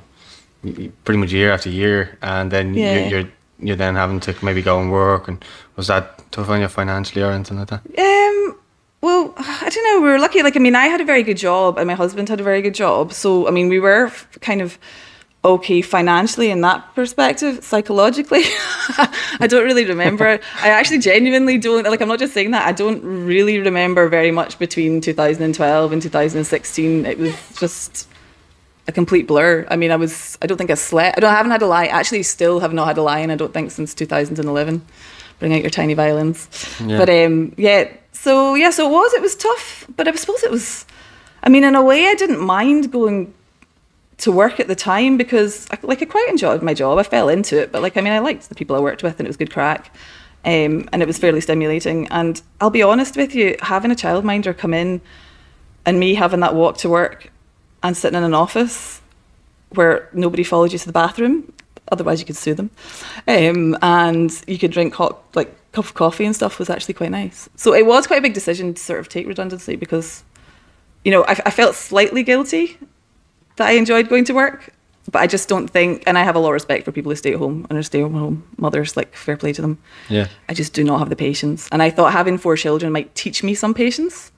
pretty 1.04 1.20
much 1.20 1.32
year 1.32 1.52
after 1.52 1.70
year, 1.70 2.18
and 2.22 2.52
then 2.52 2.74
Yeah. 2.74 2.94
you're, 2.96 3.08
you're 3.22 3.30
you're 3.64 3.76
then 3.76 3.96
having 3.96 4.20
to 4.22 4.34
maybe 4.42 4.62
go 4.62 4.80
and 4.82 4.92
work, 4.92 5.28
and 5.28 5.44
was 5.76 5.88
that 5.88 6.04
tough 6.32 6.50
on 6.50 6.62
you 6.62 6.68
financially 6.68 7.22
or 7.24 7.32
anything 7.32 7.60
like 7.60 7.68
that? 7.68 7.82
Um, 7.86 8.58
well, 9.02 9.34
I 9.38 9.70
don't 9.70 9.84
know. 9.86 10.02
We 10.02 10.10
were 10.10 10.20
lucky. 10.20 10.42
Like, 10.42 10.56
I 10.56 10.60
mean, 10.60 10.76
I 10.76 10.88
had 10.88 11.02
a 11.02 11.06
very 11.06 11.22
good 11.24 11.38
job, 11.38 11.78
and 11.78 11.86
my 11.88 11.94
husband 11.96 12.30
had 12.30 12.40
a 12.40 12.44
very 12.44 12.62
good 12.62 12.74
job. 12.74 13.14
So, 13.14 13.48
I 13.48 13.52
mean, 13.52 13.70
we 13.70 13.80
were 13.80 14.10
kind 14.42 14.62
of 14.62 14.78
okay 15.44 15.82
financially 15.82 16.52
in 16.52 16.62
that 16.62 16.94
perspective. 16.96 17.64
Psychologically, 17.64 18.44
I 19.40 19.48
don't 19.50 19.64
really 19.64 19.86
remember. 19.86 20.40
I 20.62 20.70
actually 20.70 21.00
genuinely 21.00 21.58
don't. 21.58 21.84
Like, 21.84 22.02
I'm 22.02 22.08
not 22.08 22.20
just 22.20 22.34
saying 22.34 22.52
that. 22.52 22.68
I 22.68 22.72
don't 22.72 23.04
really 23.04 23.60
remember 23.60 24.08
very 24.08 24.32
much 24.32 24.60
between 24.60 25.02
2012 25.02 25.92
and 25.92 26.02
2016. 26.02 27.06
It 27.06 27.18
was 27.18 27.36
just 27.58 28.08
a 28.88 28.92
complete 28.92 29.28
blur. 29.28 29.66
I 29.70 29.76
mean, 29.76 29.92
I 29.92 29.96
was. 29.96 30.38
I 30.42 30.48
don't 30.48 30.58
think 30.58 30.72
I 30.72 30.76
slept. 30.76 31.18
I 31.18 31.22
don't. 31.22 31.32
I 31.32 31.38
haven't 31.38 31.52
had 31.52 31.62
a 31.62 31.68
lie. 31.68 31.88
Actually, 31.88 32.24
still 32.24 32.60
have 32.60 32.74
not 32.74 32.88
had 32.88 32.98
a 32.98 33.02
lie, 33.02 33.20
and 33.20 33.32
I 33.32 33.36
don't 33.36 33.54
think 33.54 33.72
since 33.72 33.94
2011. 33.94 34.82
Bring 35.40 35.56
out 35.56 35.62
your 35.62 35.72
tiny 35.72 35.96
violins. 35.96 36.48
Yeah. 36.86 37.00
But 37.00 37.10
um, 37.10 37.54
yeah. 37.58 37.92
So 38.12 38.54
yeah. 38.56 38.70
So 38.70 38.88
it 38.88 38.92
was. 38.92 39.14
It 39.14 39.22
was 39.22 39.36
tough, 39.36 39.88
but 39.96 40.08
I 40.08 40.16
suppose 40.16 40.44
it 40.44 40.52
was. 40.52 40.86
I 41.44 41.50
mean, 41.50 41.64
in 41.64 41.74
a 41.74 41.84
way, 41.84 42.08
I 42.08 42.14
didn't 42.14 42.40
mind 42.40 42.92
going 42.92 43.34
to 44.22 44.32
work 44.32 44.60
at 44.60 44.68
the 44.68 44.76
time 44.76 45.18
because, 45.18 45.68
I, 45.72 45.78
like, 45.82 46.02
I 46.02 46.06
quite 46.06 46.30
enjoyed 46.30 46.62
my 46.62 46.74
job. 46.74 46.98
I 46.98 47.04
fell 47.04 47.28
into 47.30 47.60
it, 47.60 47.72
but 47.72 47.82
like, 47.82 47.98
I 47.98 48.02
mean, 48.02 48.14
I 48.14 48.20
liked 48.20 48.50
the 48.50 48.56
people 48.56 48.76
I 48.76 48.80
worked 48.80 49.04
with, 49.04 49.20
and 49.20 49.28
it 49.28 49.30
was 49.30 49.38
good 49.38 49.52
crack. 49.52 49.94
Um, 50.44 50.90
and 50.92 51.04
it 51.04 51.08
was 51.08 51.20
fairly 51.20 51.42
stimulating. 51.42 52.08
And 52.08 52.42
I'll 52.60 52.72
be 52.72 52.82
honest 52.82 53.16
with 53.16 53.36
you, 53.36 53.58
having 53.62 53.92
a 53.92 53.96
childminder 53.96 54.58
come 54.58 54.74
in 54.74 55.02
and 55.86 56.00
me 56.00 56.16
having 56.16 56.40
that 56.40 56.56
walk 56.56 56.78
to 56.78 56.90
work 56.90 57.32
and 57.84 57.96
sitting 57.98 58.18
in 58.18 58.24
an 58.24 58.34
office 58.34 59.02
where 59.70 60.10
nobody 60.14 60.44
followed 60.44 60.72
you 60.72 60.80
to 60.80 60.86
the 60.86 60.94
bathroom, 60.94 61.54
otherwise 61.92 62.20
you 62.20 62.26
could 62.26 62.36
sue 62.36 62.54
them, 62.54 62.70
um, 63.28 63.78
and 63.82 64.32
you 64.48 64.58
could 64.58 64.72
drink 64.72 64.94
hot 64.94 65.24
like 65.36 65.56
cup 65.72 65.86
of 65.86 65.94
coffee 65.94 66.26
and 66.26 66.36
stuff 66.36 66.60
was 66.60 66.70
actually 66.70 66.94
quite 66.94 67.12
nice. 67.12 67.50
So 67.56 67.74
it 67.74 67.86
was 67.86 68.06
quite 68.06 68.20
a 68.20 68.22
big 68.22 68.34
decision 68.34 68.74
to 68.74 68.82
sort 68.82 69.00
of 69.00 69.10
take 69.10 69.26
redundancy 69.26 69.76
because, 69.76 70.24
you 71.06 71.12
know, 71.12 71.24
I, 71.24 71.40
I 71.46 71.52
felt 71.52 71.76
slightly 71.76 72.24
guilty 72.24 72.78
that 73.62 73.68
I 73.70 73.74
enjoyed 73.78 74.10
going 74.10 74.26
to 74.26 74.34
work, 74.34 74.74
but 75.12 75.20
I 75.22 75.28
just 75.28 75.48
don't 75.50 75.68
think, 75.68 76.04
and 76.08 76.18
I 76.18 76.24
have 76.24 76.36
a 76.36 76.40
lot 76.40 76.50
of 76.50 76.54
respect 76.54 76.86
for 76.86 76.92
people 76.92 77.12
who 77.12 77.16
stay 77.16 77.34
at 77.34 77.40
home 77.40 77.66
and 77.70 77.78
are 77.80 77.84
stay 77.84 78.04
at 78.04 78.12
home 78.12 78.44
mothers, 78.58 78.96
like 78.98 79.16
fair 79.16 79.38
play 79.38 79.54
to 79.54 79.62
them. 79.62 79.78
Yeah. 80.10 80.28
I 80.50 80.54
just 80.54 80.74
do 80.74 80.84
not 80.84 81.00
have 81.00 81.10
the 81.10 81.16
patience, 81.16 81.68
and 81.72 81.82
I 81.82 81.90
thought 81.90 82.12
having 82.14 82.38
four 82.38 82.56
children 82.58 82.92
might 82.92 83.14
teach 83.16 83.44
me 83.44 83.54
some 83.56 83.74
patience. 83.74 84.32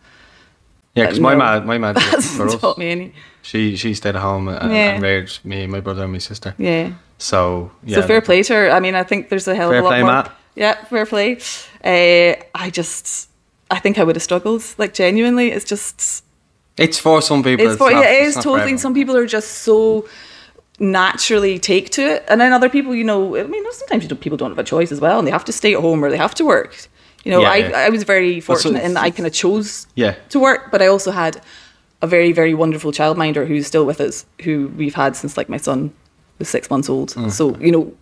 Yeah, 0.95 1.05
because 1.05 1.19
my 1.19 1.33
no. 1.33 1.39
mad, 1.39 1.65
my 1.65 1.77
mad 1.79 1.95
for 2.01 2.01
Hasn't 2.01 2.49
us, 2.53 2.61
taught 2.61 2.77
me 2.77 2.91
any. 2.91 3.13
she 3.41 3.75
she 3.75 3.93
stayed 3.95 4.15
at 4.15 4.21
home 4.21 4.47
and, 4.47 4.71
Yeah. 4.71 4.93
and 4.93 5.01
raised 5.03 5.43
me, 5.43 5.65
my 5.67 5.79
brother, 5.79 6.03
and 6.03 6.11
my 6.11 6.19
sister. 6.19 6.53
Yeah. 6.57 6.91
So 7.17 7.71
yeah, 7.83 7.95
So 7.95 8.07
fair 8.07 8.21
play 8.21 8.43
to 8.43 8.53
her. 8.53 8.69
I 8.71 8.79
mean, 8.79 8.95
I 8.95 9.03
think 9.03 9.29
there's 9.29 9.47
a 9.47 9.55
hell 9.55 9.71
of 9.71 9.77
a 9.77 9.81
lot 9.81 9.89
play, 9.89 10.01
more. 10.03 10.11
Matt. 10.11 10.31
Yeah, 10.55 10.75
fair 10.85 11.05
play. 11.05 11.37
Uh, 11.83 12.35
I 12.53 12.69
just, 12.69 13.29
I 13.71 13.79
think 13.79 13.97
I 13.97 14.03
would 14.03 14.15
have 14.15 14.23
struggled. 14.23 14.63
Like 14.77 14.93
genuinely, 14.93 15.49
it's 15.51 15.65
just, 15.65 16.23
It's 16.77 16.97
for 16.99 17.21
some 17.21 17.43
people. 17.43 17.67
it's 17.67 17.77
for 17.77 17.91
not- 17.91 18.03
yeah, 18.03 18.09
it's 18.09 18.29
is 18.29 18.43
totally. 18.43 18.61
everyone. 18.61 18.79
Some 18.79 18.93
people 18.93 19.15
are 19.15 19.25
just 19.27 19.49
so 19.59 20.07
naturally 20.79 21.59
take 21.59 21.89
to 21.91 22.01
it, 22.01 22.25
and 22.27 22.41
then 22.41 22.51
other 22.51 22.69
people, 22.69 22.95
you 22.95 23.03
know, 23.03 23.35
I 23.37 23.43
mean, 23.43 23.63
sometimes 23.71 24.03
you 24.03 24.09
don't, 24.09 24.19
people 24.19 24.37
don't 24.37 24.49
have 24.51 24.59
a 24.59 24.63
choice 24.63 24.91
as 24.91 24.99
well, 24.99 25.19
and 25.19 25.27
they 25.27 25.31
have 25.31 25.45
to 25.45 25.51
stay 25.51 25.73
at 25.75 25.81
home 25.81 26.03
or 26.03 26.09
they 26.09 26.17
have 26.17 26.33
to 26.35 26.45
work. 26.45 26.75
You 27.23 27.31
know, 27.31 27.41
Yeah, 27.41 27.51
I, 27.51 27.55
yeah. 27.57 27.77
I 27.77 27.89
was 27.89 28.03
very 28.03 28.33
Well, 28.35 28.41
so 28.41 28.63
fortunate 28.63 28.83
in 28.83 28.95
that 28.95 29.03
I 29.03 29.11
kind 29.11 29.27
of 29.27 29.33
chose 29.33 29.87
Yeah. 29.95 30.15
to 30.29 30.39
work, 30.39 30.71
but 30.71 30.81
I 30.81 30.87
also 30.87 31.11
had 31.11 31.41
a 32.01 32.07
very, 32.07 32.31
very 32.33 32.53
wonderful 32.53 32.91
childminder 32.91 33.47
who's 33.47 33.65
still 33.67 33.85
with 33.85 34.01
us, 34.01 34.25
who 34.43 34.69
we've 34.75 34.95
had 34.95 35.15
since 35.15 35.37
like 35.37 35.47
my 35.47 35.57
son 35.57 35.93
was 36.39 36.49
six 36.49 36.69
months 36.69 36.89
old. 36.89 37.11
Mm. 37.11 37.31
So, 37.31 37.55
you 37.59 37.71
know, 37.71 37.93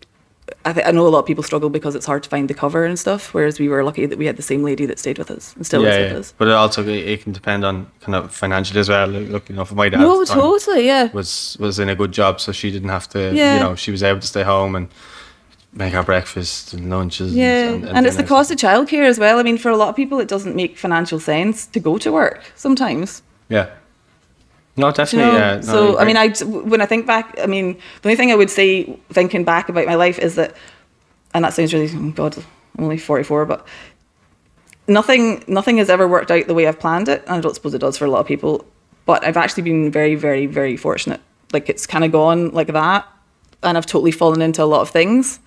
I, 0.66 0.74
th- 0.74 0.86
I 0.86 0.92
know 0.92 1.08
a 1.08 1.10
lot 1.10 1.20
of 1.20 1.26
people 1.26 1.44
struggle 1.44 1.70
because 1.70 1.96
it's 1.96 2.06
hard 2.06 2.24
to 2.24 2.30
find 2.30 2.50
the 2.50 2.54
cover 2.54 2.86
and 2.86 2.98
stuff, 2.98 3.34
whereas 3.34 3.60
we 3.60 3.70
were 3.70 3.84
lucky 3.84 4.06
that 4.06 4.18
we 4.18 4.26
had 4.26 4.38
the 4.38 4.44
same 4.44 4.64
lady 4.64 4.86
that 4.86 5.00
stayed 5.00 5.18
with 5.18 5.32
us 5.32 5.56
and 5.56 5.66
still 5.66 5.84
yeah, 5.84 5.90
is 5.90 5.98
yeah. 5.98 6.08
with 6.08 6.18
us. 6.18 6.34
But 6.38 6.48
it 6.48 6.54
also 6.54 6.88
it, 6.88 7.24
can 7.24 7.32
depend 7.32 7.66
on 7.66 7.90
kind 8.02 8.16
of 8.16 8.34
financially 8.34 8.80
as 8.80 8.90
well. 8.90 9.08
Like, 9.08 9.30
Look, 9.30 9.50
you 9.50 9.56
know, 9.56 9.66
for 9.66 9.76
my 9.76 9.90
dad, 9.90 10.00
No, 10.00 10.24
totally, 10.24 10.86
yeah. 10.86 11.12
was 11.12 11.58
was 11.60 11.80
in 11.80 11.90
a 11.90 11.96
good 11.96 12.12
job, 12.12 12.40
so 12.40 12.52
she 12.52 12.72
didn't 12.72 12.90
have 12.90 13.08
to. 13.10 13.34
Yeah. 13.34 13.56
You 13.56 13.60
know, 13.64 13.76
she 13.76 13.92
was 13.92 14.04
able 14.04 14.20
to 14.20 14.28
stay 14.28 14.44
home 14.44 14.76
and 14.76 14.88
make 15.74 15.94
our 15.94 16.04
breakfast 16.04 16.74
and 16.74 16.90
lunches. 16.90 17.34
Yeah, 17.34 17.70
and, 17.70 17.90
and, 17.90 18.06
it's 18.06 18.18
the 18.18 18.24
cost 18.24 18.52
of 18.52 18.58
childcare 18.58 19.06
as 19.06 19.18
well. 19.18 19.40
I 19.40 19.44
mean, 19.44 19.58
for 19.58 19.70
a 19.70 19.78
lot 19.78 19.90
of 19.90 19.96
people, 19.96 20.20
it 20.20 20.28
doesn't 20.28 20.56
make 20.56 20.78
financial 20.78 21.20
sense 21.20 21.66
to 21.68 21.80
go 21.80 21.98
to 21.98 22.12
work 22.12 22.52
sometimes. 22.56 23.22
Yeah. 23.50 23.70
No, 24.78 24.88
you 24.88 24.94
definitely. 24.94 25.32
know? 25.32 25.38
yeah. 25.38 25.56
No, 25.56 25.62
so 25.62 26.00
I 26.00 26.06
mean, 26.06 26.18
I 26.18 26.30
when 26.30 26.82
I 26.82 26.86
think 26.86 27.06
back, 27.06 27.38
I 27.42 27.46
mean, 27.46 27.74
the 28.02 28.10
only 28.10 28.16
thing 28.16 28.32
I 28.32 28.36
would 28.36 28.50
say 28.50 28.98
thinking 29.10 29.44
back 29.44 29.70
about 29.70 29.86
my 29.86 29.96
life 29.96 30.18
is 30.20 30.36
that, 30.36 30.56
and 31.34 31.44
that 31.44 31.54
sounds 31.54 31.74
really 31.74 31.90
oh 31.94 32.12
God, 32.12 32.38
I'm 32.78 32.84
only 32.86 32.98
44, 32.98 33.46
but 33.46 33.68
nothing 34.88 35.44
nothing 35.48 35.78
has 35.78 35.90
ever 35.90 36.08
worked 36.08 36.32
out 36.32 36.48
the 36.48 36.54
way 36.54 36.68
I've 36.68 36.80
planned 36.80 37.10
it, 37.10 37.22
and 37.24 37.36
I 37.36 37.42
don't 37.42 37.54
suppose 37.54 37.74
it 37.74 37.80
does 37.80 37.98
for 37.98 38.06
a 38.06 38.10
lot 38.10 38.20
of 38.20 38.28
people. 38.28 38.66
But 39.06 39.26
I've 39.26 39.38
actually 39.38 39.64
been 39.64 39.92
very, 39.92 40.16
very, 40.16 40.46
very 40.46 40.78
fortunate. 40.78 41.22
Like 41.52 41.70
it's 41.70 41.86
kind 41.86 42.06
of 42.06 42.12
gone 42.12 42.52
like 42.52 42.68
that, 42.68 43.08
and 43.64 43.78
I've 43.78 43.86
totally 43.86 44.12
fallen 44.12 44.42
into 44.42 44.64
a 44.64 44.66
lot 44.66 44.82
of 44.82 44.90
things. 44.90 45.40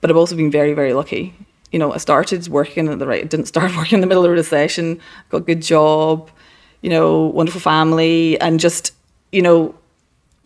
But 0.00 0.10
I've 0.10 0.16
also 0.16 0.36
been 0.36 0.50
very, 0.50 0.72
very 0.72 0.92
lucky. 0.94 1.34
You 1.72 1.78
know, 1.78 1.92
I 1.92 1.98
started 1.98 2.46
working 2.48 2.88
at 2.88 2.98
the 2.98 3.06
right. 3.06 3.24
I 3.24 3.26
didn't 3.26 3.46
start 3.46 3.76
working 3.76 3.96
in 3.96 4.00
the 4.00 4.06
middle 4.06 4.24
of 4.24 4.30
a 4.30 4.34
recession. 4.34 5.00
Got 5.28 5.38
a 5.38 5.40
good 5.40 5.62
job. 5.62 6.30
You 6.82 6.90
know, 6.90 7.26
wonderful 7.26 7.60
family, 7.60 8.40
and 8.40 8.60
just 8.60 8.92
you 9.32 9.42
know, 9.42 9.74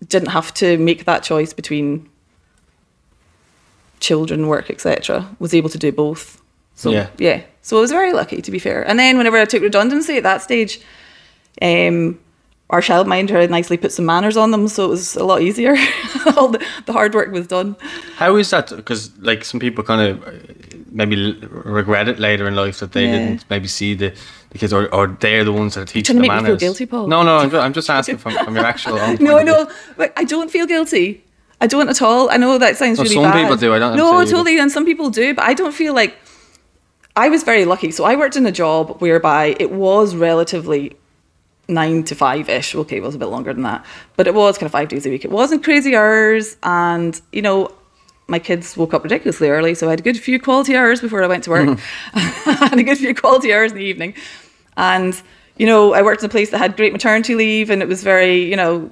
didn't 0.09 0.29
have 0.31 0.53
to 0.55 0.79
make 0.79 1.05
that 1.05 1.23
choice 1.23 1.53
between 1.53 2.09
children, 4.01 4.47
work, 4.47 4.71
etc. 4.71 5.29
Was 5.39 5.55
able 5.55 5.69
to 5.71 5.79
do 5.79 5.93
both. 5.93 6.41
So 6.75 6.91
Yeah. 6.91 7.09
yeah. 7.19 7.43
So 7.63 7.77
I 7.77 7.81
was 7.81 7.91
very 7.91 8.13
lucky 8.13 8.41
to 8.41 8.51
be 8.51 8.59
fair. 8.59 8.83
And 8.89 8.99
then 8.99 9.19
whenever 9.19 9.37
I 9.37 9.45
took 9.45 9.63
redundancy 9.63 10.17
at 10.17 10.23
that 10.23 10.43
stage, 10.43 10.81
um, 11.61 12.19
our 12.71 12.81
childminder 12.81 13.41
had 13.41 13.51
nicely 13.51 13.77
put 13.77 13.93
some 13.93 14.07
manners 14.07 14.37
on 14.37 14.53
them, 14.53 14.69
so 14.69 14.85
it 14.87 14.89
was 14.89 15.17
a 15.17 15.25
lot 15.25 15.43
easier. 15.43 15.77
All 16.37 16.49
the, 16.49 16.65
the 16.87 16.93
hard 16.93 17.15
work 17.15 17.31
was 17.33 17.47
done. 17.47 17.77
How 18.17 18.37
is 18.37 18.49
that? 18.51 18.71
Because 18.71 19.17
like 19.19 19.45
some 19.45 19.61
people 19.61 19.85
kind 19.85 20.01
of 20.01 20.25
maybe 20.93 21.33
regret 21.51 22.09
it 22.09 22.19
later 22.19 22.47
in 22.49 22.55
life 22.57 22.81
that 22.81 22.93
they 22.93 23.05
Yeah. 23.07 23.13
didn't 23.19 23.45
maybe 23.51 23.69
see 23.69 23.95
the, 23.95 24.13
the 24.51 24.59
kids 24.59 24.73
or, 24.73 24.93
or 24.95 25.07
they're 25.09 25.45
the 25.45 25.53
ones 25.53 25.75
that 25.75 25.83
are 25.83 25.85
teaching 25.87 26.17
trying 26.17 26.29
to 26.29 26.29
the 26.29 26.35
make 26.35 26.43
me 26.43 26.49
feel 26.49 26.57
guilty, 26.59 26.87
Paul? 26.87 27.07
No, 27.07 27.23
no, 27.23 27.37
I'm 27.39 27.51
just, 27.51 27.63
I'm 27.65 27.73
just 27.73 27.91
asking 27.91 28.19
from, 28.19 28.33
from 28.45 28.55
your 28.57 28.65
actual 28.65 28.97
No, 29.21 29.43
no, 29.43 29.71
like 29.97 30.13
I 30.19 30.25
don't 30.25 30.51
feel 30.51 30.67
guilty. 30.67 31.25
I 31.61 31.67
don't 31.67 31.89
at 31.89 32.01
all. 32.03 32.31
I 32.31 32.37
know 32.39 32.57
that 32.59 32.77
sounds 32.77 32.99
Well, 32.99 33.05
really 33.05 33.15
some 33.17 33.25
bad. 33.25 33.43
people 33.43 33.57
do, 33.57 33.75
I 33.75 33.79
don't- 33.79 33.97
No, 33.97 34.11
saying 34.11 34.21
you 34.21 34.25
do. 34.27 34.31
totally, 34.33 34.59
and 34.59 34.73
some 34.73 34.85
people 34.85 35.11
do, 35.11 35.35
but 35.35 35.45
I 35.45 35.55
don't 35.55 35.73
feel 35.73 35.95
like. 35.95 36.17
I 37.17 37.29
was 37.29 37.43
very 37.43 37.65
lucky. 37.65 37.91
So 37.91 38.05
I 38.05 38.15
worked 38.17 38.37
in 38.37 38.47
a 38.47 38.53
job 38.53 39.01
whereby 39.01 39.57
it 39.59 39.73
was 39.73 40.15
relatively 40.15 40.97
nine 41.69 42.03
to 42.05 42.15
five 42.15 42.49
ish. 42.49 42.75
Okay, 42.75 42.97
it 42.99 43.03
was 43.03 43.15
a 43.15 43.19
bit 43.19 43.27
longer 43.27 43.53
than 43.53 43.65
that, 43.65 43.85
but 44.17 44.27
it 44.27 44.35
was 44.35 44.57
kind 44.59 44.67
of 44.67 44.73
five 44.73 44.89
days 44.89 45.07
a 45.07 45.11
week. 45.11 45.25
It 45.25 45.31
wasn't 45.31 45.63
crazy 45.65 45.95
hours, 45.97 46.57
and 46.63 47.21
you 47.33 47.43
know, 47.43 47.69
my 48.31 48.39
kids 48.39 48.77
woke 48.77 48.95
up 48.95 49.03
ridiculously 49.03 49.51
early, 49.51 49.75
so 49.75 49.89
I 49.89 49.91
had 49.91 50.01
a 50.01 50.03
good 50.03 50.19
few 50.19 50.41
quality 50.41 50.77
hours 50.77 51.01
before 51.01 51.23
I 51.23 51.27
went 51.27 51.45
to 51.45 51.51
work, 51.51 51.69
mm-hmm. 51.69 52.65
and 52.73 52.81
a 52.81 52.85
good 52.85 52.99
few 52.99 53.15
quality 53.15 53.53
hours 53.53 53.73
in 53.73 53.79
the 53.79 53.85
evening. 53.85 54.15
And 54.77 55.21
you 55.59 55.67
know, 55.67 55.93
I 55.93 56.01
worked 56.01 56.23
in 56.23 56.27
a 56.27 56.31
place 56.31 56.51
that 56.53 56.59
had 56.59 56.77
great 56.77 56.93
maternity 56.93 57.35
leave, 57.35 57.69
and 57.69 57.83
it 57.83 57.89
was 57.89 58.03
very, 58.03 58.43
you 58.49 58.57
know, 58.57 58.91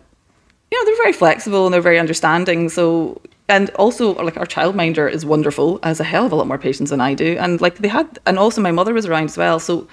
you 0.70 0.78
know, 0.78 0.84
they're 0.84 1.02
very 1.02 1.14
flexible 1.14 1.64
and 1.66 1.72
they're 1.72 1.80
very 1.80 1.98
understanding. 1.98 2.68
So, 2.68 3.22
and 3.48 3.70
also 3.70 4.12
like 4.22 4.36
our 4.36 4.44
childminder 4.44 5.10
is 5.10 5.24
wonderful, 5.24 5.80
has 5.82 5.98
a 5.98 6.04
hell 6.04 6.26
of 6.26 6.32
a 6.32 6.34
lot 6.34 6.46
more 6.46 6.58
patience 6.58 6.90
than 6.90 7.00
I 7.00 7.14
do. 7.14 7.38
And 7.40 7.58
like 7.62 7.78
they 7.78 7.88
had, 7.88 8.18
and 8.26 8.38
also 8.38 8.60
my 8.60 8.70
mother 8.70 8.92
was 8.92 9.06
around 9.06 9.24
as 9.24 9.38
well. 9.38 9.58
So 9.58 9.88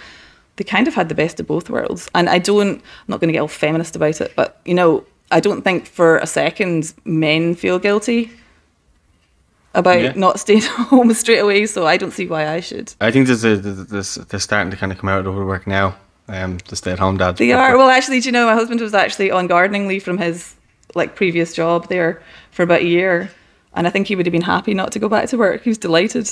they 0.58 0.66
kind 0.66 0.88
of 0.88 0.94
had 0.94 1.08
the 1.08 1.16
best 1.16 1.40
of 1.40 1.48
both 1.48 1.70
worlds. 1.70 2.10
And 2.14 2.28
I 2.28 2.40
don't, 2.40 2.76
I'm 2.76 2.82
not 3.08 3.22
going 3.22 3.30
to 3.30 3.34
get 3.34 3.40
all 3.40 3.48
feminist 3.48 3.96
about 3.96 4.20
it, 4.20 4.34
but 4.36 4.60
you 4.66 4.74
know, 4.74 5.06
I 5.32 5.40
don't 5.40 5.62
think 5.62 5.88
for 5.88 6.18
a 6.18 6.28
second 6.28 6.94
men 7.06 7.56
feel 7.56 7.80
guilty 7.80 8.32
about 9.76 10.02
Yeah. 10.02 10.14
not 10.16 10.40
staying 10.40 10.62
home 10.90 11.14
straight 11.14 11.40
away. 11.40 11.66
So 11.68 11.86
I 11.86 11.98
don't 11.98 12.12
see 12.12 12.26
why 12.28 12.48
I 12.48 12.60
should. 12.62 12.94
I 13.02 13.12
think 13.12 13.28
there's 13.28 13.44
a, 13.46 13.56
there's, 13.58 14.16
they're 14.16 14.40
starting 14.40 14.72
to 14.72 14.78
kind 14.78 14.92
of 14.92 14.98
come 14.98 15.10
out 15.10 15.26
of 15.28 15.36
woodwork 15.36 15.68
now. 15.68 15.96
Um, 16.28 16.58
the 16.70 16.76
stay-at-home 16.76 17.18
dads. 17.18 17.38
They 17.38 17.52
are. 17.52 17.78
Well, 17.78 17.90
actually, 17.90 18.20
do 18.20 18.30
you 18.30 18.32
know, 18.32 18.48
my 18.48 18.54
husband 18.56 18.82
was 18.82 18.96
actually 18.96 19.30
on 19.30 19.46
gardening 19.46 19.88
leave 19.88 20.02
from 20.04 20.18
his 20.18 20.56
like 20.96 21.16
previous 21.16 21.54
job 21.54 21.88
there 21.88 22.20
for 22.52 22.64
about 22.64 22.82
a 22.82 22.86
year, 22.86 23.30
and 23.76 23.86
I 23.86 23.92
think 23.92 24.08
he 24.08 24.16
would 24.16 24.26
have 24.26 24.32
been 24.32 24.42
happy 24.42 24.74
not 24.74 24.92
to 24.94 25.00
go 25.00 25.08
back 25.08 25.30
to 25.30 25.38
work. 25.38 25.62
He 25.64 25.70
was 25.70 25.78
delighted. 25.78 26.28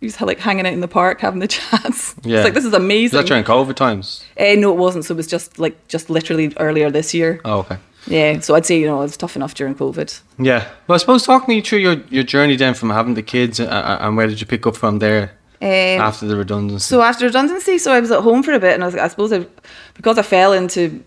He 0.00 0.06
was 0.06 0.20
like 0.20 0.38
hanging 0.38 0.66
out 0.66 0.72
in 0.74 0.80
the 0.80 0.88
park 0.88 1.20
having 1.20 1.40
the 1.40 1.48
chats. 1.56 2.14
Yeah. 2.24 2.36
It's 2.38 2.44
like 2.44 2.52
this 2.54 2.66
is 2.66 2.74
amazing. 2.74 3.16
Amazing. 3.18 3.18
that 3.20 3.26
during 3.26 3.44
COVID 3.44 3.74
times? 3.74 4.22
Eh, 4.36 4.54
no, 4.54 4.70
it 4.70 4.76
wasn't. 4.76 5.06
So 5.06 5.14
it 5.14 5.16
was 5.16 5.26
just 5.26 5.58
like 5.58 5.88
just 5.88 6.10
literally 6.10 6.52
earlier 6.58 6.90
this 6.90 7.14
year. 7.14 7.40
Oh, 7.46 7.60
okay. 7.60 7.78
Yeah. 8.08 8.40
So 8.40 8.54
I'd 8.54 8.66
say 8.66 8.78
you 8.80 8.86
know 8.86 8.98
it 8.98 9.04
was 9.04 9.16
tough 9.16 9.36
enough 9.36 9.54
during 9.54 9.74
COVID. 9.74 10.20
Yeah. 10.38 10.66
Well, 10.86 10.94
I 10.94 10.98
suppose 10.98 11.24
talk 11.26 11.46
me 11.48 11.60
through 11.60 11.80
your, 11.80 11.96
your 12.10 12.24
journey 12.24 12.56
then 12.56 12.74
from 12.74 12.90
having 12.90 13.14
the 13.14 13.22
kids 13.22 13.60
uh, 13.60 13.64
uh, 13.64 13.98
and 14.00 14.16
where 14.16 14.26
did 14.26 14.40
you 14.40 14.46
pick 14.46 14.66
up 14.66 14.76
from 14.76 14.98
there 14.98 15.32
Um, 15.60 16.00
after 16.00 16.26
the 16.26 16.36
redundancy? 16.36 16.84
So 16.84 17.02
after 17.02 17.26
redundancy, 17.26 17.78
so 17.78 17.92
I 17.92 18.00
was 18.00 18.10
at 18.10 18.22
home 18.22 18.42
for 18.42 18.52
a 18.52 18.60
bit, 18.60 18.74
and 18.74 18.82
I, 18.82 18.86
was, 18.86 18.94
I 18.94 19.08
suppose 19.08 19.32
I, 19.32 19.46
because 19.94 20.18
I 20.18 20.22
fell 20.22 20.52
into 20.52 21.02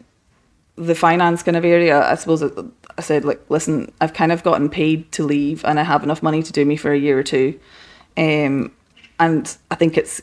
the 0.75 0.95
finance 0.95 1.43
kind 1.43 1.57
of 1.57 1.65
area, 1.65 2.05
I 2.11 2.15
suppose 2.15 2.43
I, 2.43 2.49
I 2.97 3.01
said 3.01 3.25
like, 3.25 3.41
listen, 3.49 3.91
I've 4.01 4.13
kind 4.13 4.31
of 4.31 4.43
gotten 4.43 4.69
paid 4.69 5.11
to 5.13 5.23
leave, 5.23 5.65
and 5.65 5.79
I 5.79 5.83
have 5.83 6.03
enough 6.03 6.21
money 6.21 6.43
to 6.43 6.51
do 6.51 6.65
me 6.65 6.75
for 6.77 6.91
a 6.91 6.97
year 6.97 7.17
or 7.17 7.23
two, 7.23 7.59
um, 8.17 8.71
and 9.19 9.57
I 9.71 9.75
think 9.75 9.97
it's, 9.97 10.21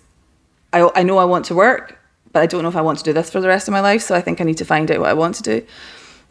I 0.72 0.88
I 0.94 1.02
know 1.02 1.18
I 1.18 1.24
want 1.24 1.44
to 1.46 1.54
work, 1.54 1.98
but 2.32 2.42
I 2.42 2.46
don't 2.46 2.62
know 2.62 2.68
if 2.68 2.76
I 2.76 2.82
want 2.82 2.98
to 2.98 3.04
do 3.04 3.12
this 3.12 3.30
for 3.30 3.40
the 3.40 3.48
rest 3.48 3.68
of 3.68 3.72
my 3.72 3.80
life. 3.80 4.02
So 4.02 4.14
I 4.14 4.20
think 4.20 4.40
I 4.40 4.44
need 4.44 4.58
to 4.58 4.64
find 4.64 4.90
out 4.90 5.00
what 5.00 5.08
I 5.08 5.14
want 5.14 5.34
to 5.36 5.42
do, 5.42 5.66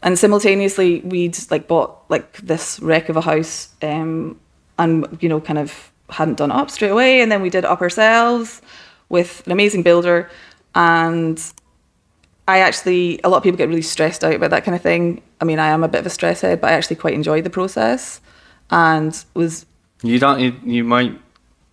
and 0.03 0.17
simultaneously 0.17 1.01
we'd 1.01 1.37
like 1.49 1.67
bought 1.67 2.03
like 2.09 2.37
this 2.37 2.79
wreck 2.79 3.09
of 3.09 3.17
a 3.17 3.21
house, 3.21 3.69
um, 3.81 4.39
and 4.77 5.17
you 5.21 5.29
know 5.29 5.41
kind 5.41 5.59
of 5.59 5.91
hadn't 6.09 6.37
done 6.37 6.51
it 6.51 6.55
up 6.55 6.69
straight 6.71 6.91
away, 6.91 7.21
and 7.21 7.31
then 7.31 7.41
we 7.41 7.49
did 7.49 7.59
it 7.59 7.65
up 7.65 7.81
ourselves 7.81 8.61
with 9.09 9.43
an 9.45 9.51
amazing 9.51 9.83
builder, 9.83 10.29
and 10.75 11.41
I 12.47 12.59
actually 12.59 13.19
a 13.23 13.29
lot 13.29 13.37
of 13.37 13.43
people 13.43 13.57
get 13.57 13.69
really 13.69 13.81
stressed 13.81 14.23
out 14.23 14.33
about 14.33 14.51
that 14.51 14.63
kind 14.63 14.75
of 14.75 14.81
thing. 14.81 15.21
I 15.41 15.45
mean, 15.45 15.59
I 15.59 15.67
am 15.67 15.83
a 15.83 15.87
bit 15.87 15.99
of 15.99 16.05
a 16.05 16.09
stress 16.09 16.41
head, 16.41 16.61
but 16.61 16.71
I 16.71 16.73
actually 16.73 16.95
quite 16.97 17.13
enjoyed 17.13 17.43
the 17.43 17.49
process, 17.49 18.21
and 18.69 19.23
was 19.33 19.65
You 20.03 20.19
don't. 20.19 20.39
You, 20.39 20.53
you 20.63 20.83
might 20.83 21.19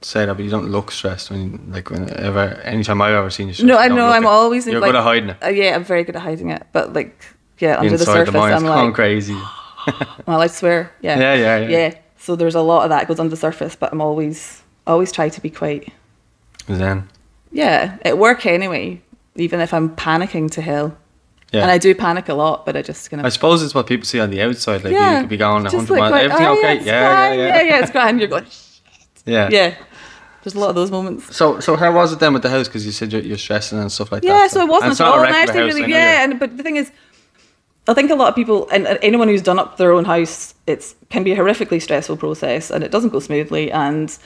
say 0.00 0.26
that, 0.26 0.35
but 0.35 0.45
you 0.45 0.50
don't 0.50 0.69
look 0.69 0.90
stressed 0.90 1.31
when, 1.31 1.71
like, 1.71 1.88
whenever, 1.90 2.40
anytime 2.62 3.00
I've 3.00 3.14
ever 3.14 3.31
seen 3.31 3.49
you. 3.49 3.54
Stressed, 3.54 3.66
no, 3.66 3.78
I 3.78 3.88
know 3.88 4.09
I'm 4.09 4.25
it. 4.25 4.28
always 4.28 4.66
You're 4.66 4.81
like, 4.81 4.88
good 4.88 4.97
at 4.97 5.02
hiding 5.02 5.31
it. 5.31 5.37
Uh, 5.43 5.49
yeah, 5.49 5.75
I'm 5.75 5.85
very 5.85 6.04
good 6.04 6.16
at 6.16 6.23
hiding 6.23 6.50
it, 6.50 6.66
but 6.73 6.93
like 6.93 7.25
yeah, 7.59 7.79
under 7.79 7.97
the 7.97 8.05
surface, 8.05 8.33
the 8.33 8.39
mind's 8.39 8.63
I'm 8.63 8.67
gone 8.69 8.87
like, 8.87 8.95
crazy. 8.95 9.35
well, 10.27 10.41
I 10.41 10.47
swear, 10.49 10.93
yeah, 11.01 11.19
Yeah, 11.19 11.35
yeah, 11.35 11.59
yeah. 11.59 11.69
yeah. 11.69 11.95
So 12.19 12.37
there's 12.37 12.55
a 12.55 12.63
lot 12.63 12.85
of 12.85 12.91
that 12.91 13.07
goes 13.07 13.21
under 13.21 13.31
the 13.31 13.37
surface, 13.37 13.77
but 13.77 13.93
I'm 13.93 14.01
always 14.01 14.63
always 14.87 15.13
try 15.13 15.29
to 15.29 15.41
be 15.41 15.51
quite 15.51 15.93
Then, 16.67 17.09
yeah 17.53 17.97
at 18.05 18.19
work 18.19 18.47
anyway, 18.47 19.01
even 19.37 19.61
if 19.61 19.73
I'm 19.75 19.95
panicking 19.97 20.51
to 20.53 20.63
hell. 20.63 20.97
yeah. 21.53 21.63
And 21.63 21.71
I 21.71 21.79
do 21.79 21.95
panic 21.95 22.29
a 22.29 22.35
lot, 22.35 22.65
but 22.67 22.77
I 22.77 22.83
just 22.83 23.11
kind 23.11 23.21
of 23.21 23.27
I 23.27 23.29
suppose 23.29 23.63
it's 23.63 23.75
what 23.75 23.87
people 23.87 24.05
see 24.07 24.21
on 24.21 24.31
the 24.31 24.41
outside. 24.43 24.85
Like 24.85 24.93
you 24.95 25.21
could 25.21 25.29
be 25.29 25.37
going 25.37 25.65
just 25.65 25.75
100 25.75 25.99
miles. 25.99 26.11
going, 26.11 26.25
Everything 26.25 26.47
"Oh, 26.47 26.59
okay? 26.59 26.75
Yeah, 26.83 26.83
yeah, 26.83 27.33
yeah, 27.33 27.47
yeah, 27.47 27.63
yeah, 27.63 27.81
it's 27.83 27.91
grand. 27.91 28.19
You're 28.19 28.29
going, 28.29 28.47
yeah. 29.27 29.49
yeah. 29.51 29.75
There's 30.43 30.55
a 30.55 30.61
lot 30.61 30.69
of 30.69 30.75
those 30.75 30.91
moments. 30.91 31.35
So, 31.35 31.59
so 31.61 31.75
how 31.75 31.91
was 31.95 32.13
it 32.13 32.19
then 32.19 32.35
with 32.35 32.43
the 32.43 32.51
house? 32.51 32.69
Because 32.69 32.85
you 32.85 32.93
said 32.93 33.11
you're, 33.13 33.23
you're 33.23 33.39
stressing 33.39 33.79
and 33.79 33.91
stuff 33.91 34.13
like 34.13 34.21
that. 34.21 34.29
Yeah, 34.29 34.47
so 34.49 34.61
it 34.61 34.69
wasn't 34.69 34.93
it's 34.93 35.01
at 35.01 35.07
all. 35.07 35.25
And 35.25 35.35
actually, 35.35 35.61
house, 35.61 35.75
really, 35.75 35.91
yeah. 35.91 36.23
And 36.23 36.39
but 36.39 36.57
the 36.59 36.63
thing 36.63 36.77
is, 36.77 36.91
I 37.87 37.95
think 37.95 38.11
a 38.11 38.14
lot 38.14 38.29
of 38.29 38.35
people 38.35 38.69
and 38.71 38.87
anyone 39.03 39.29
who's 39.29 39.43
done 39.43 39.59
up 39.59 39.76
their 39.76 39.93
own 39.93 40.05
house, 40.07 40.55
it's 40.67 40.95
can 41.11 41.23
be 41.23 41.33
a 41.33 41.37
horrifically 41.37 41.83
stressful 41.83 42.17
process, 42.17 42.71
and 42.71 42.83
it 42.83 42.91
doesn't 42.91 43.11
go 43.11 43.21
smoothly. 43.21 43.71
And 43.71 44.17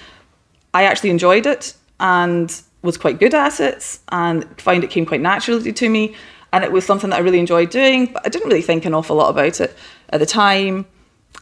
I 0.75 0.85
actually 0.85 1.11
enjoyed 1.11 1.47
it 1.47 1.75
and 1.99 2.63
was 2.83 2.97
quite 2.97 3.19
good 3.19 3.35
at 3.35 3.59
it, 3.59 3.99
and 4.11 4.45
found 4.61 4.85
it 4.85 4.91
came 4.91 5.07
quite 5.07 5.21
naturally 5.21 5.73
to 5.73 5.89
me. 5.89 6.15
And 6.53 6.65
it 6.65 6.73
was 6.73 6.87
something 6.87 7.11
that 7.11 7.17
I 7.17 7.21
really 7.21 7.41
enjoyed 7.41 7.71
doing, 7.71 8.07
but 8.13 8.25
I 8.25 8.29
didn't 8.29 8.49
really 8.49 8.63
think 8.63 8.85
an 8.85 8.95
awful 8.95 9.17
lot 9.17 9.31
about 9.31 9.61
it 9.61 9.77
at 10.11 10.21
the 10.21 10.27
time. 10.27 10.87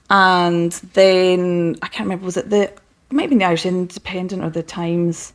And 0.09 0.73
then 0.95 1.77
I 1.83 1.89
can't 1.89 2.07
remember 2.07 2.25
was 2.25 2.37
it 2.37 2.49
the 2.51 2.63
it 2.63 3.13
might 3.13 3.23
have 3.23 3.31
been 3.31 3.39
the 3.39 3.45
Irish 3.45 3.67
Independent 3.67 4.43
or 4.43 4.51
the 4.51 4.63
Times 4.63 5.33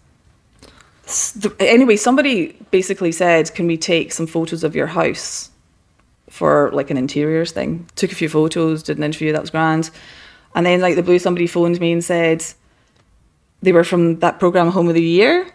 anyway, 1.59 1.95
somebody 1.95 2.53
basically 2.71 3.11
said, 3.11 3.53
"Can 3.53 3.67
we 3.67 3.77
take 3.77 4.11
some 4.11 4.27
photos 4.27 4.63
of 4.63 4.75
your 4.75 4.87
house 4.87 5.50
for 6.31 6.71
like 6.73 6.89
an 6.89 6.97
interiors 6.97 7.51
thing?" 7.51 7.85
Took 7.95 8.11
a 8.11 8.15
few 8.15 8.29
photos, 8.29 8.81
did 8.81 8.97
an 8.97 9.03
interview. 9.03 9.31
That 9.31 9.41
was 9.41 9.51
grand. 9.51 9.91
And 10.55 10.65
then, 10.65 10.81
like 10.81 10.95
the 10.95 11.03
blue, 11.03 11.19
somebody 11.19 11.47
phoned 11.47 11.79
me 11.79 11.91
and 11.91 12.03
said 12.03 12.43
they 13.61 13.71
were 13.71 13.83
from 13.83 14.19
that 14.19 14.39
program 14.39 14.71
Home 14.71 14.87
of 14.87 14.95
the 14.95 15.03
Year, 15.03 15.47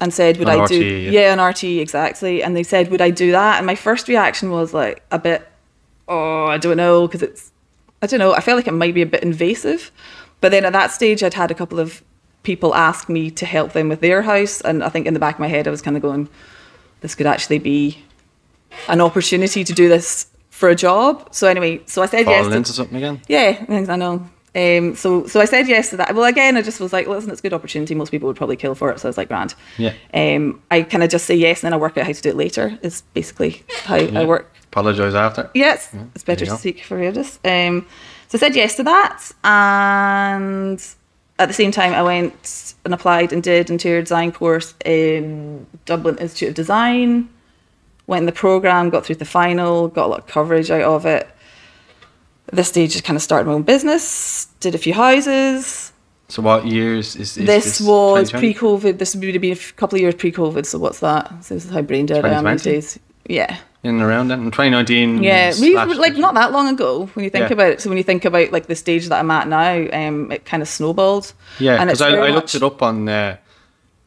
and 0.00 0.12
said, 0.12 0.36
"Would 0.38 0.48
On 0.48 0.60
I 0.60 0.66
do?" 0.66 0.84
Yeah. 0.84 1.10
yeah, 1.10 1.32
on 1.32 1.38
RTÉ 1.38 1.80
exactly. 1.80 2.42
And 2.42 2.56
they 2.56 2.62
said, 2.62 2.90
"Would 2.90 3.00
I 3.00 3.10
do 3.10 3.32
that?" 3.32 3.58
And 3.58 3.66
my 3.66 3.74
first 3.74 4.08
reaction 4.08 4.50
was 4.50 4.74
like 4.74 5.02
a 5.10 5.18
bit, 5.18 5.48
"Oh, 6.08 6.46
I 6.46 6.58
don't 6.58 6.76
know," 6.76 7.06
because 7.06 7.22
it's, 7.22 7.50
I 8.02 8.06
don't 8.06 8.20
know. 8.20 8.32
I 8.32 8.40
felt 8.40 8.56
like 8.56 8.68
it 8.68 8.72
might 8.72 8.94
be 8.94 9.02
a 9.02 9.06
bit 9.06 9.22
invasive. 9.22 9.90
But 10.40 10.52
then 10.52 10.64
at 10.64 10.72
that 10.72 10.90
stage, 10.90 11.22
I'd 11.22 11.34
had 11.34 11.50
a 11.50 11.54
couple 11.54 11.78
of 11.78 12.02
people 12.42 12.74
ask 12.74 13.10
me 13.10 13.30
to 13.30 13.44
help 13.44 13.72
them 13.72 13.88
with 13.90 14.00
their 14.00 14.22
house, 14.22 14.60
and 14.62 14.82
I 14.82 14.88
think 14.88 15.06
in 15.06 15.14
the 15.14 15.20
back 15.20 15.34
of 15.34 15.40
my 15.40 15.48
head, 15.48 15.68
I 15.68 15.70
was 15.70 15.82
kind 15.82 15.96
of 15.96 16.02
going, 16.02 16.28
"This 17.00 17.14
could 17.14 17.26
actually 17.26 17.58
be 17.58 18.02
an 18.88 19.00
opportunity 19.00 19.64
to 19.64 19.72
do 19.72 19.88
this 19.88 20.26
for 20.50 20.68
a 20.68 20.74
job." 20.74 21.28
So 21.34 21.46
anyway, 21.48 21.80
so 21.86 22.02
I 22.02 22.06
said 22.06 22.26
yes. 22.26 22.46
To- 22.46 22.52
into 22.56 22.72
something 22.72 22.96
again. 22.96 23.20
yeah, 23.28 23.64
I 23.68 23.96
know. 23.96 24.28
Um, 24.52 24.96
so 24.96 25.28
so 25.28 25.40
I 25.40 25.44
said 25.44 25.68
yes 25.68 25.90
to 25.90 25.96
that. 25.98 26.12
Well, 26.14 26.24
again, 26.24 26.56
I 26.56 26.62
just 26.62 26.80
was 26.80 26.92
like, 26.92 27.06
listen, 27.06 27.30
it's 27.30 27.38
a 27.38 27.42
good 27.42 27.52
opportunity. 27.52 27.94
Most 27.94 28.10
people 28.10 28.26
would 28.26 28.36
probably 28.36 28.56
kill 28.56 28.74
for 28.74 28.90
it, 28.90 28.98
so 28.98 29.06
I 29.06 29.10
was 29.10 29.16
like, 29.16 29.28
grand. 29.28 29.54
Yeah. 29.78 29.92
Um, 30.12 30.60
I 30.72 30.82
kind 30.82 31.04
of 31.04 31.10
just 31.10 31.24
say 31.26 31.36
yes, 31.36 31.62
and 31.62 31.68
then 31.68 31.74
I 31.74 31.80
work 31.80 31.96
out 31.96 32.04
how 32.04 32.12
to 32.12 32.20
do 32.20 32.30
it 32.30 32.36
later. 32.36 32.76
Is 32.82 33.02
basically 33.14 33.62
how 33.84 33.96
I 33.96 34.24
work. 34.24 34.52
Apologise 34.64 35.14
after. 35.14 35.50
Yes, 35.54 35.94
it's 36.14 36.24
better 36.24 36.44
to 36.44 36.50
go. 36.50 36.56
seek 36.56 36.82
forgiveness. 36.84 37.38
Um, 37.44 37.86
so 38.28 38.38
I 38.38 38.40
said 38.40 38.56
yes 38.56 38.74
to 38.76 38.82
that, 38.84 39.30
and 39.44 40.84
at 41.38 41.46
the 41.48 41.54
same 41.54 41.70
time, 41.70 41.92
I 41.94 42.02
went 42.02 42.74
and 42.84 42.92
applied 42.92 43.32
and 43.32 43.42
did 43.42 43.70
interior 43.70 44.02
design 44.02 44.32
course 44.32 44.74
in 44.84 45.66
Dublin 45.86 46.18
Institute 46.18 46.50
of 46.50 46.54
Design. 46.54 47.28
Went 48.10 48.22
in 48.22 48.26
the 48.26 48.32
program, 48.32 48.90
got 48.90 49.06
through 49.06 49.14
the 49.14 49.24
final, 49.24 49.86
got 49.86 50.06
a 50.06 50.08
lot 50.08 50.18
of 50.18 50.26
coverage 50.26 50.68
out 50.68 50.82
of 50.82 51.06
it. 51.06 51.28
At 52.48 52.54
this 52.54 52.66
stage, 52.66 52.90
just 52.90 53.04
kind 53.04 53.16
of 53.16 53.22
started 53.22 53.46
my 53.46 53.52
own 53.54 53.62
business, 53.62 54.46
did 54.58 54.74
a 54.74 54.78
few 54.78 54.94
houses. 54.94 55.92
So 56.26 56.42
what 56.42 56.66
years 56.66 57.14
is, 57.14 57.36
is 57.38 57.46
this 57.46 57.80
was 57.80 58.32
pre-COVID. 58.32 58.98
This 58.98 59.14
would 59.14 59.32
have 59.32 59.40
been 59.40 59.52
a 59.56 59.72
couple 59.74 59.94
of 59.94 60.02
years 60.02 60.16
pre-COVID. 60.16 60.66
So 60.66 60.80
what's 60.80 60.98
that? 60.98 61.44
So 61.44 61.54
this 61.54 61.66
is 61.66 61.70
how 61.70 61.82
brain 61.82 62.06
dead 62.06 62.24
I 62.24 62.30
am 62.30 62.44
these 62.46 62.64
days. 62.64 62.98
Yeah. 63.26 63.56
in 63.84 63.90
and 63.94 64.02
around 64.02 64.26
then 64.26 64.40
in 64.40 64.50
2019. 64.50 65.22
Yeah, 65.22 65.52
like 65.96 66.16
not 66.16 66.34
that 66.34 66.50
long 66.50 66.66
ago 66.66 67.06
when 67.14 67.22
you 67.22 67.30
think 67.30 67.48
Yeah. 67.48 67.52
about 67.52 67.72
it. 67.74 67.80
So 67.80 67.90
when 67.90 67.96
you 67.96 68.02
think 68.02 68.24
about 68.24 68.50
like 68.50 68.66
the 68.66 68.74
stage 68.74 69.08
that 69.08 69.20
I'm 69.20 69.30
at 69.30 69.46
now, 69.46 69.86
um, 69.92 70.32
it 70.32 70.44
kind 70.44 70.64
of 70.64 70.68
snowballed. 70.68 71.32
Yeah, 71.60 71.80
and 71.80 71.86
because 71.88 72.00
it's 72.00 72.18
I, 72.18 72.26
I 72.26 72.30
looked 72.30 72.56
it 72.56 72.62
up 72.64 72.82
on 72.82 73.08
uh, 73.08 73.36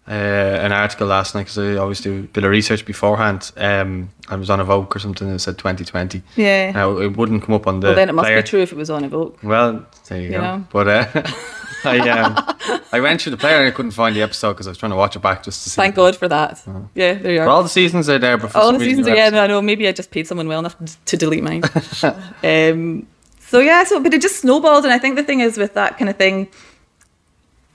uh, 0.08 0.12
an 0.12 0.72
article 0.72 1.08
last 1.08 1.34
night 1.36 1.44
because 1.44 1.58
I 1.58 1.76
always 1.78 2.02
do 2.02 2.20
a 2.20 2.24
bit 2.24 2.44
of 2.44 2.50
research 2.52 2.86
beforehand. 2.86 3.52
Um, 3.58 4.10
I 4.30 4.36
was 4.36 4.50
on 4.50 4.60
a 4.60 4.64
Evoke 4.64 4.96
or 4.96 5.00
something 5.00 5.28
and 5.28 5.36
it 5.38 5.40
said 5.40 5.58
2020. 5.58 6.22
Yeah. 6.36 6.72
Now 6.72 6.98
it 6.98 7.16
wouldn't 7.18 7.44
come 7.44 7.56
up 7.56 7.68
on 7.68 7.80
the. 7.80 7.88
well, 7.88 7.96
then 7.96 8.10
it 8.10 8.14
must 8.14 8.26
player. 8.28 8.42
be 8.42 8.48
true 8.48 8.62
if 8.62 8.72
it 8.72 8.78
was 8.78 8.90
on 8.90 9.04
a 9.04 9.08
Evoke. 9.08 9.40
Well, 9.44 9.86
there 10.10 10.18
you, 10.20 10.26
You 10.26 10.32
go. 10.32 10.42
know? 10.42 10.66
But 10.72 10.88
uh, 10.88 11.08
I 11.86 12.00
um, 12.10 12.82
I 12.92 13.00
went 13.00 13.22
through 13.22 13.32
the 13.32 13.38
player 13.38 13.58
and 13.58 13.68
I 13.68 13.72
couldn't 13.72 13.92
find 13.92 14.16
the 14.16 14.22
episode 14.22 14.54
because 14.54 14.68
I 14.68 14.72
was 14.72 14.78
trying 14.78 14.92
to 14.92 14.96
watch 14.98 15.16
it 15.16 15.22
back 15.22 15.44
just 15.44 15.64
to 15.64 15.70
see. 15.70 15.76
Thank 15.76 15.96
God 15.96 16.16
for 16.16 16.28
that. 16.28 16.62
Yeah, 16.96 17.14
there 17.16 17.32
you 17.34 17.40
But 17.40 17.48
are. 17.48 17.50
all 17.50 17.64
the 17.64 17.70
seasons 17.70 18.08
are 18.10 18.20
there, 18.20 18.38
but 18.38 18.52
for 18.52 18.58
All 18.58 18.72
the 18.74 18.80
seasons 18.80 19.08
are 19.08 19.16
yeah. 19.16 19.30
No, 19.30 19.44
I 19.44 19.48
know. 19.48 19.62
Maybe 19.62 19.88
I 19.88 19.92
just 19.92 20.12
paid 20.12 20.28
someone 20.28 20.48
well 20.48 20.60
enough 20.60 20.76
to 21.06 21.18
delete 21.18 21.44
mine. 21.44 21.64
um, 22.44 23.08
so 23.40 23.60
yeah, 23.60 23.84
so 23.84 24.00
but 24.02 24.14
it 24.14 24.22
just 24.22 24.38
snowballed, 24.42 24.84
and 24.86 24.94
I 24.94 24.98
think 25.00 25.16
the 25.16 25.24
thing 25.24 25.40
is 25.42 25.58
with 25.58 25.74
that 25.76 25.98
kind 25.98 26.10
of 26.10 26.18
thing, 26.18 26.48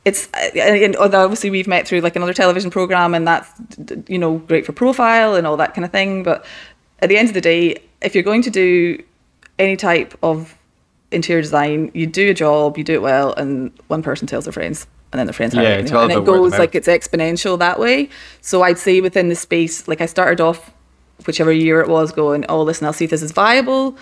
it's 0.09 0.29
uh, 0.35 0.59
and 0.59 0.97
obviously 0.97 1.51
we've 1.51 1.69
met 1.69 1.87
through 1.87 2.01
like 2.01 2.17
another 2.17 2.35
television 2.35 2.71
program, 2.71 3.15
and 3.15 3.27
that's 3.27 3.49
you 4.09 4.19
know 4.19 4.39
great 4.39 4.67
for 4.67 4.73
profile 4.73 5.35
and 5.35 5.47
all 5.47 5.57
that 5.57 5.75
kind 5.75 5.85
of 5.85 5.93
thing. 5.93 6.23
But 6.23 6.45
at 7.01 7.09
the 7.09 7.17
end 7.17 7.29
of 7.29 7.35
the 7.35 7.41
day, 7.41 7.83
if 8.01 8.15
you're 8.15 8.25
going 8.25 8.43
to 8.43 8.51
do 8.51 9.03
any 9.59 9.77
type 9.77 10.17
of 10.23 10.57
interior 11.11 11.43
design, 11.43 11.91
you 11.95 12.07
do 12.07 12.31
a 12.31 12.35
job, 12.35 12.79
you 12.79 12.85
do 12.85 12.95
it 12.95 13.03
well, 13.03 13.35
and 13.35 13.73
one 13.89 14.03
person 14.03 14.27
tells 14.27 14.45
their 14.45 14.53
friends, 14.53 14.87
and 15.13 15.19
then 15.19 15.27
their 15.27 15.35
friends 15.35 15.55
Yeah, 15.55 15.77
it's 15.77 15.91
you 15.91 15.99
and 15.99 16.11
it 16.11 16.17
about 16.17 16.27
word 16.27 16.37
of 16.37 16.51
goes 16.51 16.59
like 16.59 16.75
it's 16.75 16.89
exponential 16.89 17.59
that 17.59 17.79
way. 17.79 18.09
So 18.41 18.63
I'd 18.63 18.79
say 18.79 19.01
within 19.01 19.29
the 19.29 19.37
space, 19.37 19.87
like 19.89 20.01
I 20.01 20.07
started 20.07 20.41
off, 20.41 20.73
whichever 21.27 21.53
year 21.53 21.81
it 21.81 21.89
was, 21.89 22.13
going, 22.13 22.45
oh 22.49 22.63
listen, 22.63 22.87
I'll 22.87 22.93
see 22.93 23.05
if 23.05 23.11
this 23.11 23.23
is 23.23 23.33
viable, 23.33 23.97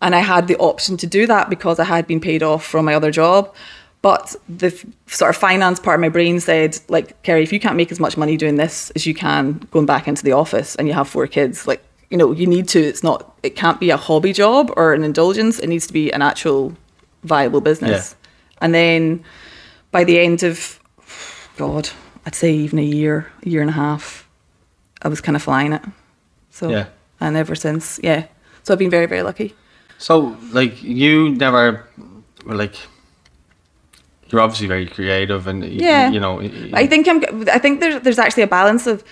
and 0.00 0.14
I 0.14 0.20
had 0.20 0.48
the 0.48 0.56
option 0.58 0.96
to 0.98 1.06
do 1.06 1.26
that 1.26 1.50
because 1.50 1.78
I 1.78 1.84
had 1.84 2.06
been 2.06 2.20
paid 2.20 2.42
off 2.42 2.64
from 2.64 2.84
my 2.84 2.94
other 2.94 3.10
job. 3.10 3.54
But 4.02 4.34
the 4.48 4.68
f- 4.68 4.84
sort 5.06 5.28
of 5.30 5.36
finance 5.36 5.78
part 5.78 5.96
of 5.96 6.00
my 6.00 6.08
brain 6.08 6.40
said, 6.40 6.78
like, 6.88 7.22
Kerry, 7.22 7.42
if 7.42 7.52
you 7.52 7.60
can't 7.60 7.76
make 7.76 7.92
as 7.92 8.00
much 8.00 8.16
money 8.16 8.36
doing 8.38 8.56
this 8.56 8.90
as 8.92 9.04
you 9.06 9.14
can 9.14 9.58
going 9.70 9.84
back 9.86 10.08
into 10.08 10.22
the 10.24 10.32
office 10.32 10.74
and 10.76 10.88
you 10.88 10.94
have 10.94 11.06
four 11.08 11.26
kids, 11.26 11.66
like, 11.66 11.82
you 12.08 12.16
know, 12.16 12.32
you 12.32 12.46
need 12.46 12.66
to, 12.68 12.80
it's 12.80 13.02
not, 13.02 13.36
it 13.42 13.56
can't 13.56 13.78
be 13.78 13.90
a 13.90 13.96
hobby 13.98 14.32
job 14.32 14.72
or 14.76 14.94
an 14.94 15.04
indulgence. 15.04 15.58
It 15.58 15.68
needs 15.68 15.86
to 15.86 15.92
be 15.92 16.10
an 16.12 16.22
actual 16.22 16.74
viable 17.24 17.60
business. 17.60 18.16
And 18.62 18.74
then 18.74 19.22
by 19.90 20.04
the 20.04 20.18
end 20.18 20.42
of, 20.42 20.80
God, 21.56 21.90
I'd 22.24 22.34
say 22.34 22.52
even 22.52 22.78
a 22.78 22.82
year, 22.84 23.30
a 23.44 23.48
year 23.48 23.60
and 23.60 23.70
a 23.70 23.74
half, 23.74 24.26
I 25.02 25.08
was 25.08 25.20
kind 25.20 25.36
of 25.36 25.42
flying 25.42 25.72
it. 25.74 25.82
So, 26.50 26.70
Yeah. 26.70 26.86
and 27.20 27.36
ever 27.36 27.54
since, 27.54 28.00
yeah. 28.02 28.26
So 28.62 28.72
I've 28.74 28.78
been 28.78 28.90
very, 28.90 29.06
very 29.06 29.22
lucky. 29.22 29.54
So, 29.98 30.36
like, 30.52 30.82
you 30.82 31.30
never 31.30 31.86
were 32.46 32.54
like. 32.54 32.76
You're 34.30 34.40
obviously 34.40 34.66
very 34.66 34.86
creative, 34.86 35.46
and 35.46 35.64
Yeah. 35.64 36.10
you 36.10 36.20
know. 36.20 36.34
y- 36.36 36.70
I 36.72 36.86
think 36.86 37.08
I'm. 37.08 37.24
I 37.48 37.58
think 37.58 37.80
there's 37.80 38.00
there's 38.02 38.18
actually 38.18 38.42
a 38.44 38.48
balance 38.48 38.86
of. 38.86 39.02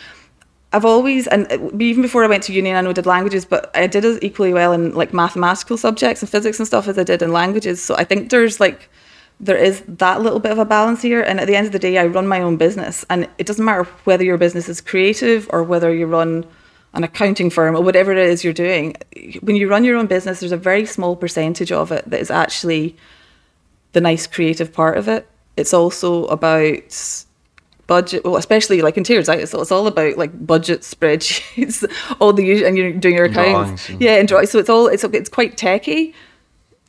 I've 0.71 0.85
always 0.85 1.27
and 1.29 1.51
uh, 1.51 1.71
even 1.81 2.03
before 2.03 2.23
I 2.25 2.27
went 2.27 2.43
to 2.45 2.53
uni, 2.53 2.75
I 2.75 2.81
know 2.83 2.91
I 2.91 2.93
did 2.93 3.07
languages, 3.07 3.47
but 3.47 3.71
I 3.75 3.87
did 3.87 4.05
as 4.05 4.19
equally 4.23 4.53
well 4.53 4.73
in 4.73 4.93
like 4.95 5.15
mathematical 5.15 5.79
subjects 5.79 6.21
and 6.23 6.31
physics 6.31 6.59
and 6.59 6.67
stuff 6.67 6.87
as 6.89 6.99
I 6.99 7.05
did 7.05 7.23
in 7.23 7.33
languages. 7.33 7.83
So 7.83 7.97
I 7.97 8.05
think 8.05 8.29
there's 8.31 8.61
like 8.61 8.91
there 9.41 9.57
is 9.57 9.83
that 9.89 10.21
little 10.21 10.41
bit 10.41 10.53
of 10.53 10.59
a 10.59 10.65
balance 10.67 11.01
here. 11.01 11.23
And 11.23 11.41
at 11.41 11.47
the 11.47 11.57
end 11.57 11.67
of 11.67 11.73
the 11.73 11.79
day, 11.79 11.97
I 11.97 12.07
run 12.07 12.27
my 12.29 12.43
own 12.43 12.57
business, 12.59 13.05
and 13.09 13.27
it 13.39 13.47
doesn't 13.47 13.65
matter 13.65 13.85
whether 14.05 14.25
your 14.25 14.37
business 14.37 14.69
is 14.69 14.81
creative 14.83 15.49
or 15.53 15.63
whether 15.63 15.91
you 15.95 16.07
run 16.07 16.45
an 16.93 17.03
accounting 17.05 17.49
firm 17.51 17.75
or 17.77 17.83
whatever 17.83 18.13
it 18.13 18.19
is 18.19 18.45
you're 18.45 18.53
doing. 18.53 18.95
When 19.41 19.57
you 19.57 19.69
run 19.71 19.85
your 19.85 19.97
own 19.97 20.07
business, 20.07 20.41
there's 20.41 20.53
a 20.53 20.57
very 20.59 20.85
small 20.85 21.17
percentage 21.17 21.73
of 21.73 21.93
it 21.93 22.09
that 22.11 22.21
is 22.21 22.31
actually 22.31 22.95
the 23.93 24.01
nice 24.01 24.27
creative 24.27 24.73
part 24.73 24.97
of 24.99 25.09
it. 25.09 25.27
It's 25.57 25.75
also 25.75 26.27
about 26.27 27.25
budget, 27.87 28.25
well, 28.25 28.37
especially 28.37 28.83
like 28.83 28.97
interior 28.97 29.21
design. 29.23 29.47
So 29.47 29.61
it's 29.61 29.73
all 29.73 29.87
about 29.87 30.17
like 30.19 30.47
budget 30.47 30.83
spreadsheets, 30.83 31.85
all 32.21 32.33
the 32.33 32.45
usual, 32.45 32.69
and 32.69 32.77
you're 32.77 32.93
doing 32.93 33.17
your 33.17 33.25
accounts. 33.27 33.87
Drawings 33.87 33.89
and- 33.91 34.01
Yeah, 34.03 34.15
and 34.17 34.29
draw. 34.29 34.45
So 34.45 34.59
it's 34.59 34.69
all 34.71 34.87
it's 34.89 35.05
it's 35.05 35.29
quite 35.31 35.57
techy. 35.57 36.15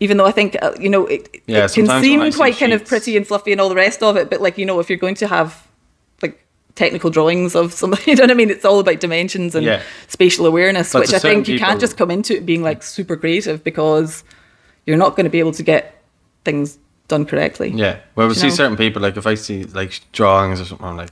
Even 0.01 0.15
though 0.17 0.25
I 0.25 0.31
think 0.31 0.55
uh, 0.61 0.73
you 0.79 0.89
know 0.89 1.07
it, 1.07 1.41
Yeah, 1.45 1.65
it 1.65 1.73
can 1.73 1.87
seem 2.01 2.31
see 2.31 2.37
quite 2.37 2.57
kind 2.57 2.71
of 2.73 2.85
pretty 2.85 3.17
and 3.17 3.27
fluffy 3.27 3.51
and 3.51 3.59
all 3.59 3.69
the 3.69 3.75
rest 3.75 4.01
of 4.03 4.15
it, 4.17 4.29
but 4.29 4.39
like 4.41 4.57
you 4.57 4.65
know 4.65 4.79
if 4.79 4.89
you're 4.89 4.97
going 4.99 5.15
to 5.15 5.27
have 5.27 5.67
like 6.21 6.45
technical 6.75 7.09
drawings 7.09 7.53
of 7.55 7.73
something, 7.73 7.99
you 8.07 8.15
know 8.15 8.23
what 8.23 8.31
I 8.31 8.35
mean? 8.35 8.49
It's 8.49 8.63
all 8.63 8.79
about 8.79 8.99
dimensions 9.01 9.55
and 9.55 9.65
Yeah. 9.65 9.81
spatial 10.07 10.45
awareness, 10.45 10.93
But 10.93 10.99
which 11.01 11.13
I 11.13 11.19
think 11.19 11.47
you 11.49 11.59
can't 11.59 11.81
just 11.81 11.97
come 11.97 12.11
into 12.11 12.35
it 12.37 12.45
being 12.45 12.61
like 12.63 12.81
super 12.83 13.17
creative 13.17 13.61
because 13.63 14.23
you're 14.85 14.95
not 14.97 15.15
going 15.17 15.25
to 15.25 15.29
be 15.29 15.39
able 15.39 15.51
to 15.53 15.63
get 15.63 16.01
things 16.45 16.77
done 17.09 17.25
correctly. 17.25 17.71
Yeah. 17.71 17.99
Well, 18.15 18.29
we 18.29 18.33
see 18.33 18.47
know? 18.47 18.53
certain 18.53 18.77
people 18.77 19.01
like 19.01 19.17
if 19.17 19.27
I 19.27 19.35
see 19.35 19.65
like 19.65 19.99
drawings 20.13 20.61
or 20.61 20.65
something, 20.65 20.87
I'm 20.87 20.95
like, 20.95 21.11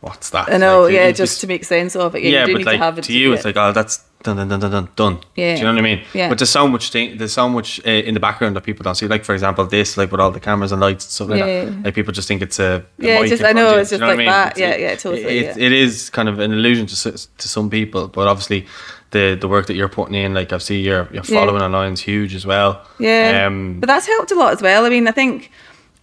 what's 0.00 0.30
that? 0.30 0.48
I 0.50 0.56
know, 0.56 0.84
Like, 0.84 0.94
yeah, 0.94 1.08
you 1.08 1.12
just, 1.12 1.42
to 1.42 1.46
make 1.46 1.64
sense 1.64 1.94
of 1.94 2.14
it. 2.16 2.22
Yeah, 2.22 2.30
yeah, 2.30 2.46
but 2.46 2.58
need 2.58 2.66
like 2.66 2.78
to 2.78 2.84
have 2.84 2.98
it 2.98 3.04
to 3.04 3.12
you, 3.12 3.34
it's 3.34 3.44
like 3.44 3.56
oh, 3.58 3.72
that's 3.72 4.02
done, 4.22 4.36
done, 4.36 4.48
done, 4.48 4.60
done, 4.60 4.70
done, 4.70 4.88
done. 4.96 5.18
Yeah. 5.34 5.54
Do 5.54 5.60
you 5.60 5.66
know 5.66 5.72
what 5.72 5.78
I 5.78 5.82
mean? 5.82 6.04
Yeah. 6.14 6.28
But 6.28 6.38
there's 6.38 6.50
so 6.50 6.68
much 6.68 6.90
thing. 6.90 7.16
There's 7.18 7.32
so 7.32 7.48
much 7.48 7.80
uh, 7.86 7.90
in 7.90 8.14
the 8.14 8.20
background 8.20 8.54
that 8.56 8.62
people 8.62 8.82
don't 8.84 8.94
see. 8.94 9.06
Like 9.08 9.24
for 9.24 9.32
example, 9.34 9.64
this, 9.66 9.96
like 9.96 10.10
with 10.12 10.20
all 10.20 10.30
the 10.30 10.40
cameras 10.40 10.72
and 10.72 10.80
lights 10.80 11.04
and 11.06 11.12
stuff 11.12 11.28
like 11.28 11.38
Yeah. 11.40 11.64
that. 11.64 11.82
Like 11.84 11.94
people 11.94 12.12
just 12.12 12.28
think 12.28 12.42
it's 12.42 12.58
a, 12.58 12.84
a 12.98 13.02
Yeah, 13.02 13.26
just- 13.26 13.42
I 13.44 13.52
know, 13.52 13.78
it's 13.78 13.90
do 13.90 13.96
you 13.96 13.98
just 13.98 14.00
know 14.00 14.06
what 14.06 14.12
I 14.12 14.14
like 14.14 14.18
mean? 14.18 14.26
that. 14.26 14.58
It's- 14.58 14.78
Yeah, 14.80 14.88
yeah, 14.90 14.94
totally, 14.96 15.22
It, 15.38 15.56
yeah. 15.56 15.66
it 15.66 15.72
is 15.72 16.10
kind 16.10 16.28
of 16.28 16.38
an 16.38 16.52
illusion 16.52 16.86
to 16.86 16.94
to 17.12 17.48
some 17.48 17.70
people, 17.70 18.08
but 18.08 18.28
obviously. 18.28 18.66
The, 19.12 19.34
the 19.40 19.48
work 19.48 19.66
that 19.66 19.74
you're 19.74 19.88
putting 19.88 20.14
in, 20.14 20.34
like 20.34 20.52
I've 20.52 20.62
seen 20.62 20.84
your 20.84 21.08
your 21.12 21.24
Yeah. 21.24 21.40
following 21.40 21.60
online 21.62 21.94
is 21.94 22.00
huge 22.00 22.32
as 22.36 22.46
well. 22.46 22.80
Yeah, 23.00 23.46
Um, 23.48 23.80
but 23.80 23.88
that's 23.88 24.06
helped 24.06 24.30
a 24.30 24.36
lot 24.36 24.52
as 24.52 24.62
well. 24.62 24.84
I 24.86 24.88
mean, 24.88 25.08
I 25.08 25.10
think, 25.10 25.50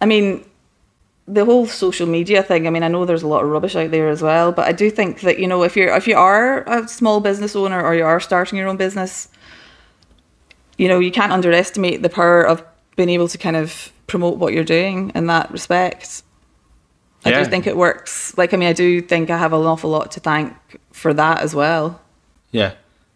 I 0.02 0.04
mean, 0.04 0.44
the 1.30 1.44
whole 1.44 1.66
social 1.66 2.06
media 2.06 2.42
thing. 2.42 2.66
I 2.66 2.70
mean, 2.70 2.82
I 2.82 2.88
know 2.88 3.04
there's 3.04 3.22
a 3.22 3.28
lot 3.28 3.44
of 3.44 3.50
rubbish 3.50 3.76
out 3.76 3.90
there 3.90 4.08
as 4.08 4.22
well, 4.22 4.50
but 4.52 4.66
I 4.66 4.72
do 4.72 4.90
think 4.90 5.20
that 5.20 5.38
you 5.38 5.46
know 5.46 5.62
if 5.62 5.76
you're 5.76 5.94
if 5.94 6.06
you 6.08 6.16
are 6.16 6.62
a 6.68 6.88
small 6.88 7.20
business 7.20 7.54
owner 7.54 7.82
or 7.82 7.94
you 7.94 8.04
are 8.04 8.18
starting 8.20 8.58
your 8.58 8.68
own 8.68 8.76
business, 8.78 9.28
you 10.78 10.88
know, 10.88 10.98
you 11.00 11.10
can't 11.10 11.32
underestimate 11.32 12.02
the 12.02 12.08
power 12.08 12.42
of 12.42 12.64
being 12.96 13.10
able 13.10 13.28
to 13.28 13.38
kind 13.38 13.56
of 13.56 13.92
promote 14.06 14.38
what 14.38 14.52
you're 14.52 14.64
doing 14.64 15.12
in 15.14 15.26
that 15.26 15.50
respect. 15.50 16.22
I 17.24 17.30
Yeah. 17.30 17.44
do 17.44 17.50
think 17.50 17.66
it 17.66 17.76
works. 17.76 18.36
Like, 18.38 18.54
I 18.54 18.56
mean, 18.56 18.68
I 18.68 18.72
do 18.72 19.00
think 19.02 19.28
I 19.28 19.38
have 19.38 19.52
an 19.52 19.60
awful 19.66 19.90
lot 19.90 20.10
to 20.12 20.20
thank 20.20 20.54
for 20.92 21.12
that 21.14 21.40
as 21.40 21.54
well. 21.54 22.00
Yeah, 22.52 22.72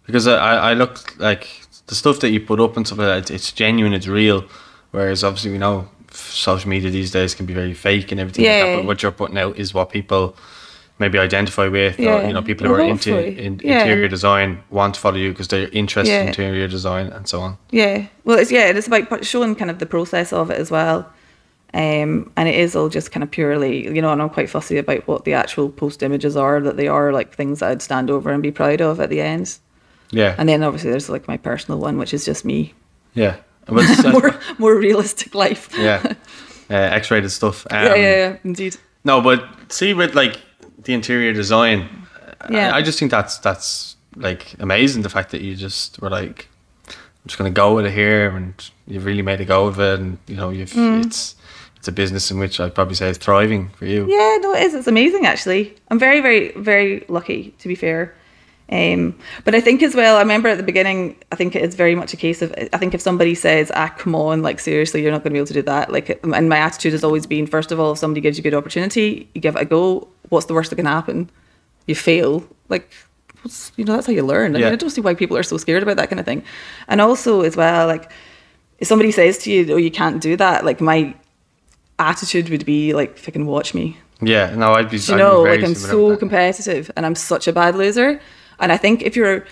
because 0.07 0.27
I, 0.27 0.71
I 0.71 0.75
look 0.75 1.19
like 1.19 1.49
the 1.87 1.95
stuff 1.95 2.21
that 2.21 2.31
you 2.31 2.41
put 2.41 2.61
up 2.61 2.77
and 2.77 2.87
stuff 2.87 2.99
like 2.99 3.27
that. 3.27 3.31
It's, 3.31 3.53
genuine, 3.53 3.93
it's 3.95 4.07
real. 4.09 4.45
Whereas 4.91 5.25
obviously 5.25 5.53
we 5.53 5.59
know 5.59 5.89
social 6.15 6.69
media 6.71 6.91
these 6.91 7.11
days 7.11 7.35
can 7.35 7.47
be 7.47 7.55
very 7.55 7.75
fake 7.75 8.11
and 8.13 8.21
everything. 8.21 8.45
like 8.45 8.51
Yeah. 8.53 8.67
that, 8.67 8.77
but 8.77 8.85
what 8.87 9.03
you're 9.03 9.13
putting 9.13 9.39
out 9.39 9.57
is 9.59 9.73
what 9.75 9.91
people 9.91 10.37
maybe 10.99 11.19
identify 11.19 11.67
with, 11.69 11.99
or 11.99 12.03
Yeah. 12.03 12.27
you 12.27 12.33
know, 12.33 12.43
people 12.43 12.67
who 12.67 12.73
Well, 12.75 12.83
are 12.83 12.85
into 12.89 13.17
in, 13.19 13.61
Yeah. 13.65 13.81
interior 13.81 14.09
design 14.09 14.61
want 14.71 14.95
to 14.95 15.01
follow 15.01 15.17
you 15.17 15.31
because 15.31 15.49
they're 15.49 15.69
interested 15.73 16.21
in 16.21 16.29
interior 16.29 16.69
design 16.69 17.07
and 17.07 17.27
so 17.27 17.41
on. 17.41 17.57
Yeah. 17.71 18.05
Well, 18.25 18.39
it's 18.39 18.53
yeah, 18.53 18.67
it's 18.69 18.87
about 18.87 19.25
showing 19.25 19.55
kind 19.57 19.71
of 19.71 19.79
the 19.79 19.87
process 19.87 20.33
of 20.33 20.51
it 20.51 20.59
as 20.61 20.71
well. 20.71 21.07
Um, 21.75 22.31
and 22.37 22.49
it 22.51 22.55
is 22.55 22.77
all 22.77 22.91
just 22.91 23.11
kind 23.13 23.25
of 23.25 23.31
purely, 23.31 23.87
you 23.87 24.03
know, 24.03 24.13
and 24.13 24.21
I'm 24.21 24.29
quite 24.29 24.51
fussy 24.51 24.77
about 24.77 25.09
what 25.09 25.25
the 25.25 25.33
actual 25.33 25.71
post 25.71 26.03
images 26.03 26.37
are, 26.37 26.61
that 26.61 26.77
they 26.77 26.87
are 26.87 27.13
like 27.13 27.35
things 27.35 27.61
that 27.61 27.71
I'd 27.71 27.81
stand 27.83 28.11
over 28.11 28.31
and 28.31 28.43
be 28.43 28.51
proud 28.53 28.83
of 28.83 29.01
at 29.01 29.09
the 29.09 29.23
end. 29.23 29.57
Yeah. 30.11 30.35
And 30.37 30.47
then 30.51 30.63
obviously 30.63 30.91
there's 30.91 31.09
like 31.09 31.27
my 31.27 31.39
personal 31.39 31.81
one, 31.81 31.97
which 31.97 32.13
is 32.13 32.25
just 32.27 32.45
me. 32.45 32.75
yeah. 33.15 33.37
But 33.67 33.87
more, 34.13 34.35
more 34.59 34.77
realistic 34.77 35.35
life. 35.35 35.69
yeah. 35.79 36.15
Uh, 36.71 36.75
X-rated 36.75 37.31
stuff. 37.31 37.67
Um, 37.71 37.85
yeah, 37.85 37.95
yeah, 37.97 38.17
yeah, 38.17 38.37
indeed. 38.45 38.77
No, 39.05 39.21
but 39.21 39.45
see 39.71 39.93
with 39.93 40.15
like 40.15 40.41
the 40.85 40.95
interior 40.95 41.35
design, 41.35 41.87
Yeah. 42.49 42.71
I, 42.73 42.79
I 42.79 42.83
just 42.83 42.99
think 42.99 43.11
that's 43.11 43.37
that's 43.39 43.97
like 44.17 44.55
amazing. 44.59 45.03
The 45.03 45.11
fact 45.11 45.33
that 45.33 45.43
you 45.43 45.55
just 45.55 46.01
were 46.01 46.09
like, 46.09 46.49
I'm 46.89 46.95
just 47.27 47.37
gonna 47.37 47.51
go 47.51 47.75
with 47.75 47.85
it 47.85 47.93
here, 47.93 48.31
and 48.35 48.55
you've 48.87 49.05
really 49.05 49.21
made 49.23 49.41
a 49.43 49.45
go 49.45 49.67
of 49.67 49.79
it, 49.81 49.99
and 50.01 50.17
you 50.27 50.37
know 50.37 50.49
you've 50.49 50.73
Mm. 50.73 51.05
it's 51.05 51.35
it's 51.77 51.89
a 51.89 51.93
business 51.93 52.31
in 52.31 52.39
which 52.39 52.59
I'd 52.59 52.75
probably 52.75 52.95
say 52.95 53.11
is 53.11 53.19
thriving 53.19 53.69
for 53.77 53.85
you. 53.85 54.07
Yeah, 54.09 54.39
no, 54.41 54.55
it 54.55 54.63
is. 54.63 54.73
It's 54.73 54.87
amazing, 54.87 55.27
actually. 55.27 55.75
I'm 55.91 55.99
very, 55.99 56.21
very, 56.23 56.53
very 56.57 57.05
lucky, 57.09 57.55
to 57.59 57.69
be 57.69 57.75
fair. 57.75 58.15
Um, 58.73 59.15
but 59.45 59.55
I 59.55 59.61
think 59.61 59.83
as 59.83 59.95
well, 59.95 60.17
I 60.17 60.21
remember 60.21 60.49
at 60.49 60.57
the 60.57 60.63
beginning, 60.63 61.17
I 61.31 61.37
think 61.37 61.55
it 61.55 61.63
is 61.63 61.75
very 61.75 61.95
much 61.95 62.15
a 62.15 62.17
case 62.17 62.41
of, 62.41 62.55
I 62.73 62.79
think 62.79 62.95
if 62.95 63.03
somebody 63.03 63.35
says, 63.35 63.71
ah, 63.75 63.93
come 63.99 64.15
on, 64.15 64.43
like 64.43 64.59
seriously, 64.59 65.03
you're 65.03 65.13
not 65.13 65.19
going 65.19 65.33
to 65.33 65.35
be 65.35 65.39
able 65.39 65.49
to 65.49 65.53
do 65.53 65.63
that. 65.63 65.93
Like, 65.93 66.19
and 66.25 66.49
my 66.49 66.57
attitude 66.57 66.93
has 66.93 67.05
always 67.05 67.27
been, 67.27 67.47
first 67.47 67.71
of 67.71 67.79
all, 67.79 67.93
if 67.93 67.99
somebody 67.99 68.23
gives 68.23 68.39
you 68.39 68.43
a 68.43 68.45
good 68.45 68.55
opportunity, 68.55 69.29
you 69.35 69.43
give 69.43 69.57
it 69.57 69.63
a 69.63 69.67
go. 69.67 70.09
What's 70.31 70.47
the 70.47 70.55
worst 70.55 70.71
that 70.71 70.77
can 70.77 70.87
happen? 70.87 71.29
You 71.87 71.95
fail. 71.95 72.49
Like, 72.71 72.91
what's, 73.43 73.73
you 73.77 73.85
know, 73.85 73.93
that's 73.93 74.07
how 74.07 74.15
you 74.15 74.25
learn. 74.25 74.57
I 74.57 74.61
Yeah. 74.61 74.65
mean, 74.67 74.73
I 74.73 74.77
don't 74.77 74.89
see 74.89 75.03
why 75.03 75.15
people 75.15 75.37
are 75.37 75.43
so 75.43 75.59
scared 75.59 75.83
about 75.83 75.97
that 75.99 76.09
kind 76.09 76.19
of 76.19 76.25
thing. 76.25 76.43
And 76.89 77.03
also 77.03 77.43
as 77.43 77.57
well, 77.57 77.87
like, 77.87 78.11
if 78.79 78.89
somebody 78.89 79.13
says 79.13 79.37
to 79.39 79.53
you, 79.53 79.75
oh, 79.75 79.77
you 79.77 79.91
can't 79.91 80.23
do 80.23 80.35
that, 80.39 80.65
like 80.65 80.81
my 80.81 81.15
attitude 81.99 82.49
would 82.49 82.65
be 82.65 82.95
like, 82.95 83.19
fucking 83.19 83.45
watch 83.45 83.75
me. 83.75 83.99
Yeah, 84.23 84.55
no, 84.55 84.73
I'd 84.73 84.89
be. 84.89 84.99
Do 84.99 85.13
you 85.13 85.19
know, 85.19 85.43
like 85.43 85.63
I'm 85.63 85.75
so 85.75 86.17
competitive 86.17 86.91
and 86.97 87.05
I'm 87.05 87.15
such 87.15 87.47
a 87.49 87.53
bad 87.53 87.77
loser. 87.77 88.21
And 88.63 88.73
I 88.73 88.79
think 88.79 89.03
if 89.03 89.15
you're 89.17 89.45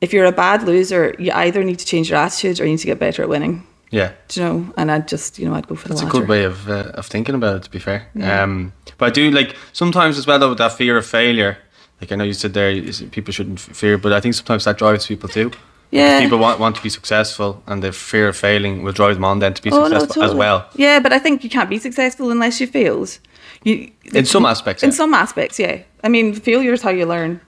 if 0.00 0.12
you're 0.12 0.24
a 0.24 0.32
bad 0.32 0.62
loser, 0.64 1.14
you 1.18 1.30
either 1.32 1.62
need 1.62 1.78
to 1.78 1.86
change 1.86 2.10
your 2.10 2.18
attitude 2.18 2.58
or 2.60 2.64
you 2.64 2.70
need 2.72 2.78
to 2.78 2.86
get 2.86 2.98
better 2.98 3.22
at 3.22 3.28
winning. 3.28 3.62
Yeah, 3.92 4.12
Do 4.28 4.40
you 4.40 4.46
know? 4.46 4.72
And 4.76 4.90
I'd 4.90 5.08
just, 5.08 5.36
you 5.38 5.46
know, 5.48 5.54
I'd 5.56 5.66
go 5.66 5.74
for 5.74 5.88
the 5.88 5.94
That's 5.94 6.06
a 6.06 6.10
good 6.18 6.28
way 6.28 6.44
of 6.44 6.68
uh, 6.68 6.92
of 7.00 7.06
thinking 7.06 7.34
about 7.34 7.56
it. 7.56 7.62
To 7.64 7.70
be 7.70 7.78
fair, 7.80 8.00
Yeah. 8.14 8.42
um, 8.44 8.72
but 8.98 9.06
I 9.06 9.10
do 9.10 9.30
like 9.30 9.56
sometimes 9.72 10.16
as 10.18 10.26
well 10.26 10.38
though 10.38 10.54
that 10.54 10.72
fear 10.72 10.96
of 10.96 11.06
failure. 11.06 11.56
Like 12.00 12.12
I 12.12 12.16
know 12.16 12.24
you 12.24 12.32
said 12.34 12.52
there, 12.54 12.70
people 13.10 13.32
shouldn't 13.32 13.60
fear, 13.60 13.98
but 13.98 14.12
I 14.12 14.20
think 14.20 14.34
sometimes 14.34 14.64
that 14.64 14.78
drives 14.78 15.06
people 15.06 15.28
too. 15.28 15.50
Yeah. 15.90 16.20
people 16.20 16.38
want 16.38 16.60
want 16.60 16.76
to 16.76 16.82
be 16.82 16.88
successful, 16.88 17.62
and 17.66 17.82
the 17.82 17.90
fear 17.92 18.28
of 18.28 18.36
failing 18.36 18.84
will 18.84 18.92
drive 18.94 19.14
them 19.14 19.24
on 19.24 19.40
then 19.40 19.54
to 19.54 19.62
be 19.62 19.70
Oh, 19.72 19.88
no, 19.88 19.98
successful 19.98 20.22
as 20.22 20.34
well. 20.34 20.58
Yeah, 20.76 21.00
but 21.02 21.12
I 21.12 21.18
think 21.18 21.42
you 21.44 21.50
can't 21.50 21.68
be 21.68 21.78
successful 21.78 22.30
unless 22.30 22.60
you 22.60 22.68
failed. 22.68 23.18
You, 23.64 23.90
In 24.14 24.24
some 24.24 24.46
aspects, 24.46 24.82
In 24.84 24.90
yeah. 24.90 24.96
some 24.96 25.14
aspects, 25.14 25.58
yeah. 25.58 25.82
I 26.04 26.08
mean, 26.08 26.32
failure 26.34 26.72
is 26.72 26.82
how 26.82 26.90
you 26.90 27.06
learn. 27.06 27.40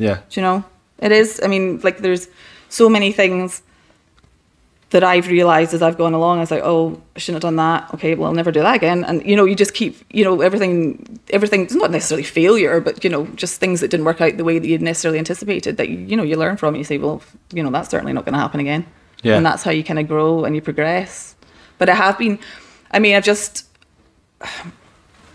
Yeah, 0.00 0.20
Do 0.30 0.40
you 0.40 0.42
know? 0.42 0.64
It 0.98 1.12
is. 1.12 1.40
I 1.42 1.46
mean, 1.46 1.80
like 1.82 1.98
there's 1.98 2.28
so 2.68 2.88
many 2.88 3.12
things 3.12 3.62
that 4.90 5.04
I've 5.04 5.28
realized 5.28 5.72
as 5.72 5.82
I've 5.82 5.96
gone 5.96 6.14
along. 6.14 6.38
I 6.38 6.40
was 6.40 6.50
like, 6.50 6.62
oh, 6.64 7.00
I 7.14 7.18
shouldn't 7.18 7.36
have 7.36 7.48
done 7.48 7.56
that. 7.56 7.94
Okay, 7.94 8.14
well, 8.14 8.28
I'll 8.28 8.34
never 8.34 8.50
do 8.50 8.60
that 8.60 8.74
again. 8.74 9.04
And 9.04 9.24
you 9.24 9.36
know, 9.36 9.44
you 9.44 9.54
just 9.54 9.72
keep, 9.72 9.96
you 10.10 10.24
know, 10.24 10.40
everything, 10.40 11.20
everything. 11.30 11.62
It's 11.62 11.74
not 11.74 11.90
necessarily 11.90 12.24
failure, 12.24 12.80
but 12.80 13.04
you 13.04 13.10
know, 13.10 13.26
just 13.36 13.60
things 13.60 13.80
that 13.80 13.88
didn't 13.88 14.06
work 14.06 14.20
out 14.20 14.36
the 14.36 14.44
way 14.44 14.58
that 14.58 14.66
you'd 14.66 14.82
necessarily 14.82 15.18
anticipated. 15.18 15.76
That 15.76 15.88
you, 15.88 16.16
know, 16.16 16.24
you 16.24 16.36
learn 16.36 16.56
from. 16.56 16.74
it. 16.74 16.78
You 16.78 16.84
say, 16.84 16.98
well, 16.98 17.22
you 17.52 17.62
know, 17.62 17.70
that's 17.70 17.90
certainly 17.90 18.12
not 18.12 18.24
going 18.24 18.34
to 18.34 18.40
happen 18.40 18.58
again. 18.58 18.84
Yeah. 19.22 19.36
And 19.36 19.46
that's 19.46 19.62
how 19.62 19.70
you 19.70 19.84
kind 19.84 19.98
of 19.98 20.08
grow 20.08 20.44
and 20.44 20.56
you 20.56 20.62
progress. 20.62 21.36
But 21.78 21.88
I 21.88 21.94
have 21.94 22.18
been. 22.18 22.38
I 22.90 22.98
mean, 22.98 23.14
I've 23.16 23.24
just. 23.24 23.66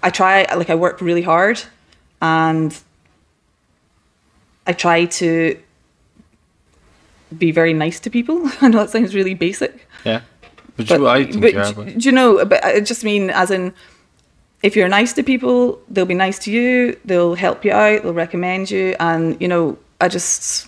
I 0.03 0.09
try 0.09 0.45
like 0.53 0.69
I 0.69 0.75
work 0.75 1.01
really 1.01 1.21
hard, 1.21 1.61
and 2.21 2.77
I 4.67 4.73
try 4.73 5.05
to 5.05 5.57
be 7.37 7.51
very 7.51 7.73
nice 7.73 7.99
to 8.01 8.09
people. 8.09 8.49
I 8.61 8.67
know 8.67 8.79
that 8.79 8.89
sounds 8.89 9.15
really 9.15 9.33
basic, 9.33 9.87
yeah. 10.03 10.21
But, 10.77 10.89
but, 10.89 10.99
you, 10.99 11.07
I 11.07 11.23
think 11.23 11.55
but 11.55 11.97
do 11.97 11.99
you 11.99 12.11
know? 12.11 12.43
But 12.45 12.63
I 12.63 12.79
just 12.81 13.03
mean 13.03 13.29
as 13.29 13.49
in, 13.49 13.73
if 14.61 14.75
you're 14.75 14.89
nice 14.89 15.13
to 15.13 15.23
people, 15.23 15.79
they'll 15.89 16.05
be 16.05 16.13
nice 16.13 16.39
to 16.39 16.51
you. 16.51 16.99
They'll 17.05 17.35
help 17.35 17.63
you 17.63 17.71
out. 17.71 18.03
They'll 18.03 18.13
recommend 18.13 18.71
you, 18.71 18.95
and 18.99 19.39
you 19.39 19.47
know, 19.47 19.77
I 20.01 20.09
just, 20.09 20.67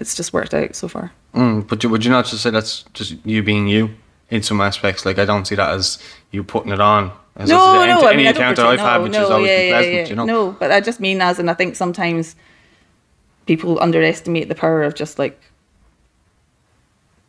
it's 0.00 0.14
just 0.14 0.32
worked 0.32 0.54
out 0.54 0.74
so 0.74 0.88
far. 0.88 1.12
mm, 1.34 1.66
but 1.68 1.84
would 1.84 2.04
you 2.04 2.10
not 2.10 2.26
just 2.26 2.42
say 2.42 2.50
that's 2.50 2.84
just 2.94 3.16
you 3.24 3.42
being 3.42 3.68
you 3.68 3.90
in 4.30 4.42
some 4.42 4.60
aspects? 4.60 5.04
Like 5.04 5.18
I 5.18 5.24
don't 5.24 5.46
see 5.46 5.56
that 5.56 5.70
as 5.70 5.98
you 6.30 6.42
putting 6.42 6.72
it 6.72 6.80
on. 6.80 7.12
As 7.36 7.48
no, 7.48 7.82
as 7.82 7.88
no. 7.88 7.98
any, 7.98 8.06
I 8.06 8.16
mean, 8.16 8.26
encounter 8.26 8.64
I've 8.64 8.78
had, 8.78 8.98
no, 8.98 9.02
which 9.02 9.12
no, 9.12 9.18
has 9.18 9.30
always 9.30 9.48
yeah, 9.48 9.56
been 9.56 9.66
yeah, 9.66 9.72
pleasant, 9.72 9.94
yeah. 9.94 10.06
you 10.06 10.14
know. 10.14 10.24
No, 10.24 10.52
but 10.52 10.70
I 10.70 10.80
just 10.80 11.00
mean 11.00 11.20
as 11.20 11.38
and 11.38 11.50
I 11.50 11.54
think 11.54 11.74
sometimes 11.74 12.36
people 13.46 13.78
underestimate 13.80 14.48
the 14.48 14.54
power 14.54 14.82
of 14.82 14.94
just 14.94 15.18
like 15.18 15.40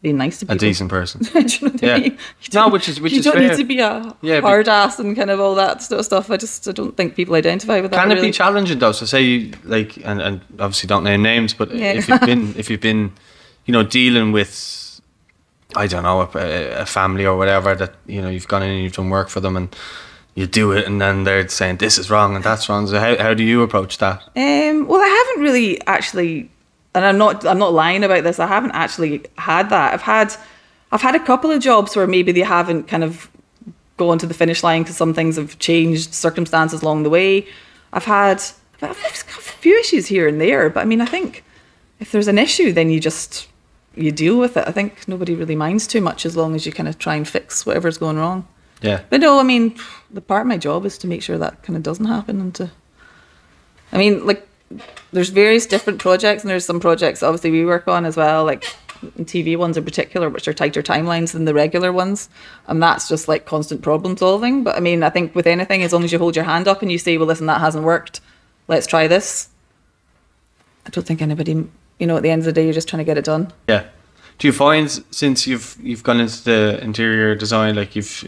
being 0.01 0.17
nice 0.17 0.39
to 0.39 0.45
people. 0.45 0.55
A 0.55 0.59
decent 0.59 0.89
person. 0.89 1.21
You 1.33 1.41
know 1.41 1.71
what 1.71 1.83
I 1.83 1.87
Yeah. 1.87 1.97
mean? 1.97 2.17
No, 2.53 2.69
which 2.69 2.87
is- 2.87 3.01
which 3.01 3.13
you 3.13 3.19
is 3.19 3.25
don't 3.25 3.35
fair. 3.37 3.49
need 3.49 3.57
to 3.57 3.63
be 3.63 3.79
a 3.79 4.15
Yeah, 4.21 4.41
hard 4.41 4.67
ass 4.69 4.99
and 4.99 5.15
kind 5.15 5.31
of 5.31 5.39
all 5.39 5.55
that 5.55 5.81
sort 5.81 5.99
of 5.99 6.05
stuff. 6.05 6.29
I 6.29 6.37
just 6.37 6.67
I 6.67 6.71
don't 6.73 6.95
think 6.95 7.15
people 7.15 7.35
identify 7.35 7.81
with 7.81 7.91
that. 7.91 8.01
Can 8.01 8.11
it 8.11 8.15
really. 8.15 8.27
be 8.27 8.31
challenging 8.31 8.79
though? 8.79 8.91
So 8.91 9.05
say 9.05 9.21
you 9.23 9.53
like, 9.63 9.97
and, 10.05 10.21
and 10.21 10.41
obviously 10.59 10.87
don't 10.87 11.03
name 11.03 11.23
names, 11.23 11.53
but 11.53 11.73
Yeah. 11.73 11.93
if 11.93 12.07
you've 12.07 12.21
been 12.21 12.53
if 12.61 12.69
you've 12.69 12.81
been, 12.81 13.11
you 13.65 13.71
know, 13.71 13.83
dealing 13.83 14.31
with, 14.31 15.01
I 15.75 15.87
don't 15.87 16.03
know, 16.03 16.21
a, 16.21 16.81
a 16.81 16.85
family 16.85 17.25
or 17.25 17.35
whatever 17.37 17.73
that 17.75 17.95
you 18.05 18.21
know 18.21 18.29
you've 18.29 18.47
gone 18.47 18.61
in 18.63 18.69
and 18.69 18.83
you've 18.83 18.93
done 18.93 19.09
work 19.09 19.29
for 19.29 19.39
them 19.39 19.57
and 19.57 19.75
you 20.35 20.45
do 20.45 20.73
it, 20.73 20.85
and 20.85 21.01
then 21.01 21.23
they're 21.23 21.47
saying 21.47 21.77
this 21.77 21.97
is 21.97 22.09
wrong 22.09 22.35
and 22.35 22.43
that's 22.43 22.67
wrong. 22.69 22.85
So 22.87 22.99
how 22.99 23.17
how 23.17 23.33
do 23.33 23.43
you 23.43 23.63
approach 23.63 23.97
that? 23.97 24.21
Um, 24.35 24.87
well, 24.87 25.01
I 25.01 25.07
haven't 25.07 25.43
really 25.43 25.81
actually, 25.87 26.49
and 26.93 27.05
I'm 27.05 27.17
not 27.17 27.45
I'm 27.45 27.57
not 27.57 27.73
lying 27.73 28.03
about 28.03 28.23
this. 28.23 28.37
I 28.37 28.47
haven't 28.47 28.71
actually 28.71 29.23
had 29.37 29.69
that. 29.69 29.93
I've 29.93 30.01
had 30.01 30.35
I've 30.91 31.01
had 31.01 31.15
a 31.15 31.23
couple 31.23 31.51
of 31.51 31.61
jobs 31.61 31.95
where 31.95 32.05
maybe 32.05 32.33
they 32.33 32.41
haven't 32.41 32.87
kind 32.87 33.03
of 33.03 33.29
gone 33.97 34.17
to 34.19 34.25
the 34.25 34.33
finish 34.33 34.61
line 34.61 34.83
because 34.83 34.97
some 34.97 35.13
things 35.13 35.37
have 35.37 35.57
changed, 35.59 36.13
circumstances 36.13 36.81
along 36.81 37.03
the 37.03 37.09
way. 37.09 37.47
I've 37.93 38.05
had 38.05 38.43
I've 38.81 38.91
a 38.91 39.39
few 39.41 39.79
issues 39.79 40.07
here 40.07 40.27
and 40.27 40.39
there, 40.39 40.69
but 40.69 40.81
I 40.81 40.85
mean, 40.85 40.99
I 40.99 41.05
think 41.05 41.45
if 42.01 42.11
there's 42.11 42.27
an 42.27 42.37
issue, 42.37 42.73
then 42.73 42.89
you 42.89 42.99
just 42.99 43.47
you 43.95 44.11
deal 44.11 44.37
with 44.37 44.57
it. 44.57 44.67
I 44.67 44.71
think 44.71 45.07
nobody 45.07 45.33
really 45.33 45.55
minds 45.55 45.87
too 45.87 46.01
much 46.01 46.25
as 46.25 46.35
long 46.35 46.55
as 46.55 46.65
you 46.65 46.73
kind 46.73 46.89
of 46.89 46.99
try 46.99 47.15
and 47.15 47.25
fix 47.25 47.65
whatever's 47.65 47.97
going 47.97 48.17
wrong. 48.17 48.45
Yeah, 48.85 49.01
But 49.09 49.21
no, 49.21 49.39
I 49.39 49.43
mean, 49.43 49.75
the 50.11 50.21
part 50.21 50.41
of 50.41 50.47
my 50.47 50.57
job 50.57 50.85
is 50.85 50.97
to 50.99 51.07
make 51.07 51.21
sure 51.21 51.37
that 51.37 51.63
kind 51.63 51.75
of 51.75 51.83
doesn't 51.83 52.05
happen 52.05 52.39
and 52.39 52.55
to. 52.55 52.71
I 53.91 53.97
mean, 53.97 54.25
like, 54.25 54.47
there's 55.11 55.29
various 55.29 55.65
different 55.65 55.99
projects, 55.99 56.43
and 56.43 56.49
there's 56.49 56.65
some 56.65 56.79
projects 56.79 57.23
obviously 57.23 57.51
we 57.51 57.65
work 57.65 57.87
on 57.87 58.05
as 58.05 58.17
well, 58.17 58.43
like 58.45 58.65
TV 59.19 59.57
ones 59.57 59.77
in 59.77 59.83
particular, 59.85 60.29
which 60.29 60.47
are 60.47 60.53
tighter 60.53 60.81
timelines 60.81 61.31
than 61.33 61.45
the 61.45 61.53
regular 61.53 61.91
ones, 61.91 62.29
and 62.67 62.81
that's 62.81 63.07
just 63.07 63.27
like 63.27 63.45
constant 63.45 63.81
problem 63.81 64.17
solving. 64.17 64.63
But 64.63 64.75
I 64.75 64.79
mean, 64.79 65.03
I 65.03 65.09
think 65.09 65.35
with 65.35 65.47
anything, 65.47 65.83
as 65.83 65.93
long 65.93 66.03
as 66.03 66.11
you 66.11 66.19
hold 66.19 66.35
your 66.35 66.45
hand 66.45 66.67
up 66.67 66.81
and 66.81 66.91
you 66.91 66.97
say, 66.97 67.17
"Well, 67.17 67.27
listen, 67.27 67.45
that 67.47 67.61
hasn't 67.61 67.83
worked, 67.83 68.21
let's 68.67 68.87
try 68.87 69.07
this," 69.07 69.49
I 70.85 70.89
don't 70.89 71.05
think 71.05 71.21
anybody, 71.21 71.67
you 71.99 72.07
know, 72.07 72.17
at 72.17 72.23
the 72.23 72.29
end 72.29 72.41
of 72.41 72.45
the 72.45 72.53
day, 72.53 72.63
you're 72.63 72.73
just 72.73 72.87
trying 72.87 72.99
to 72.99 73.05
get 73.05 73.17
it 73.17 73.25
done. 73.25 73.51
yeah. 73.67 73.85
Do 74.37 74.47
you 74.47 74.53
find 74.53 74.89
since 75.11 75.47
you've 75.47 75.77
you've 75.81 76.03
gone 76.03 76.19
into 76.19 76.43
the 76.43 76.79
interior 76.83 77.35
design, 77.35 77.75
like 77.75 77.95
you've, 77.95 78.23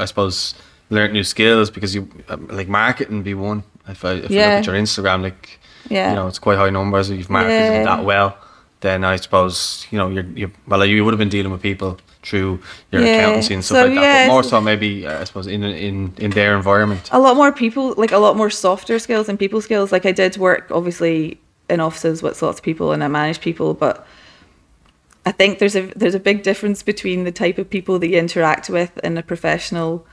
I 0.00 0.04
suppose, 0.06 0.54
learned 0.90 1.12
new 1.12 1.24
skills 1.24 1.70
because 1.70 1.94
you 1.94 2.08
um, 2.28 2.46
like 2.50 2.68
marketing 2.68 3.22
be 3.22 3.34
one. 3.34 3.62
If 3.88 4.04
I 4.04 4.12
if 4.12 4.30
Yeah. 4.30 4.40
you 4.40 4.56
look 4.56 4.58
at 4.60 4.66
your 4.66 4.76
Instagram, 4.76 5.22
like 5.22 5.58
Yeah. 5.90 6.10
you 6.10 6.16
know 6.16 6.26
it's 6.28 6.38
quite 6.38 6.56
high 6.58 6.70
numbers. 6.70 7.10
You've 7.10 7.30
marketed 7.30 7.60
Yeah. 7.72 7.84
that 7.84 8.04
well. 8.04 8.36
Then 8.80 9.04
I 9.04 9.16
suppose 9.16 9.86
you 9.90 9.98
know 9.98 10.08
you're, 10.08 10.26
you're 10.34 10.50
well. 10.66 10.84
You 10.86 11.04
would 11.04 11.12
have 11.12 11.18
been 11.18 11.28
dealing 11.28 11.52
with 11.52 11.60
people 11.62 11.98
through 12.22 12.58
your 12.92 13.02
Yeah. 13.02 13.16
accountancy 13.16 13.54
and 13.54 13.64
stuff 13.64 13.76
So, 13.76 13.84
like 13.86 13.94
that. 13.96 14.02
yeah, 14.02 14.26
but 14.26 14.32
more 14.32 14.42
so 14.42 14.60
maybe 14.60 15.06
uh, 15.06 15.20
I 15.20 15.24
suppose 15.24 15.46
in 15.46 15.62
in 15.64 16.12
in 16.18 16.30
their 16.30 16.56
environment. 16.56 17.08
a 17.12 17.18
lot 17.18 17.36
more 17.36 17.52
people 17.52 17.94
like 17.98 18.12
a 18.12 18.18
lot 18.18 18.36
more 18.36 18.50
softer 18.50 18.98
skills 18.98 19.28
and 19.28 19.38
people 19.38 19.60
skills 19.60 19.92
like 19.92 20.04
i 20.08 20.12
did 20.12 20.36
work 20.36 20.64
obviously 20.70 21.38
in 21.68 21.80
offices 21.80 22.22
with 22.22 22.42
lots 22.42 22.58
of 22.60 22.64
people 22.64 22.92
and 22.92 23.02
i 23.04 23.08
managed 23.08 23.40
people 23.42 23.72
but 23.74 24.06
i 25.26 25.32
think 25.32 25.58
there's 25.58 25.76
a 25.76 25.82
there's 25.96 26.14
a 26.14 26.20
big 26.20 26.42
difference 26.42 26.82
between 26.82 27.24
the 27.24 27.32
type 27.32 27.58
of 27.58 27.68
people 27.68 27.98
that 27.98 28.08
you 28.08 28.18
interact 28.18 28.68
with 28.68 28.96
in 28.98 29.16
a 29.18 29.22
professional 29.22 30.06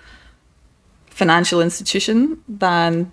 financial 1.09 1.61
institution 1.61 2.43
than 2.47 3.11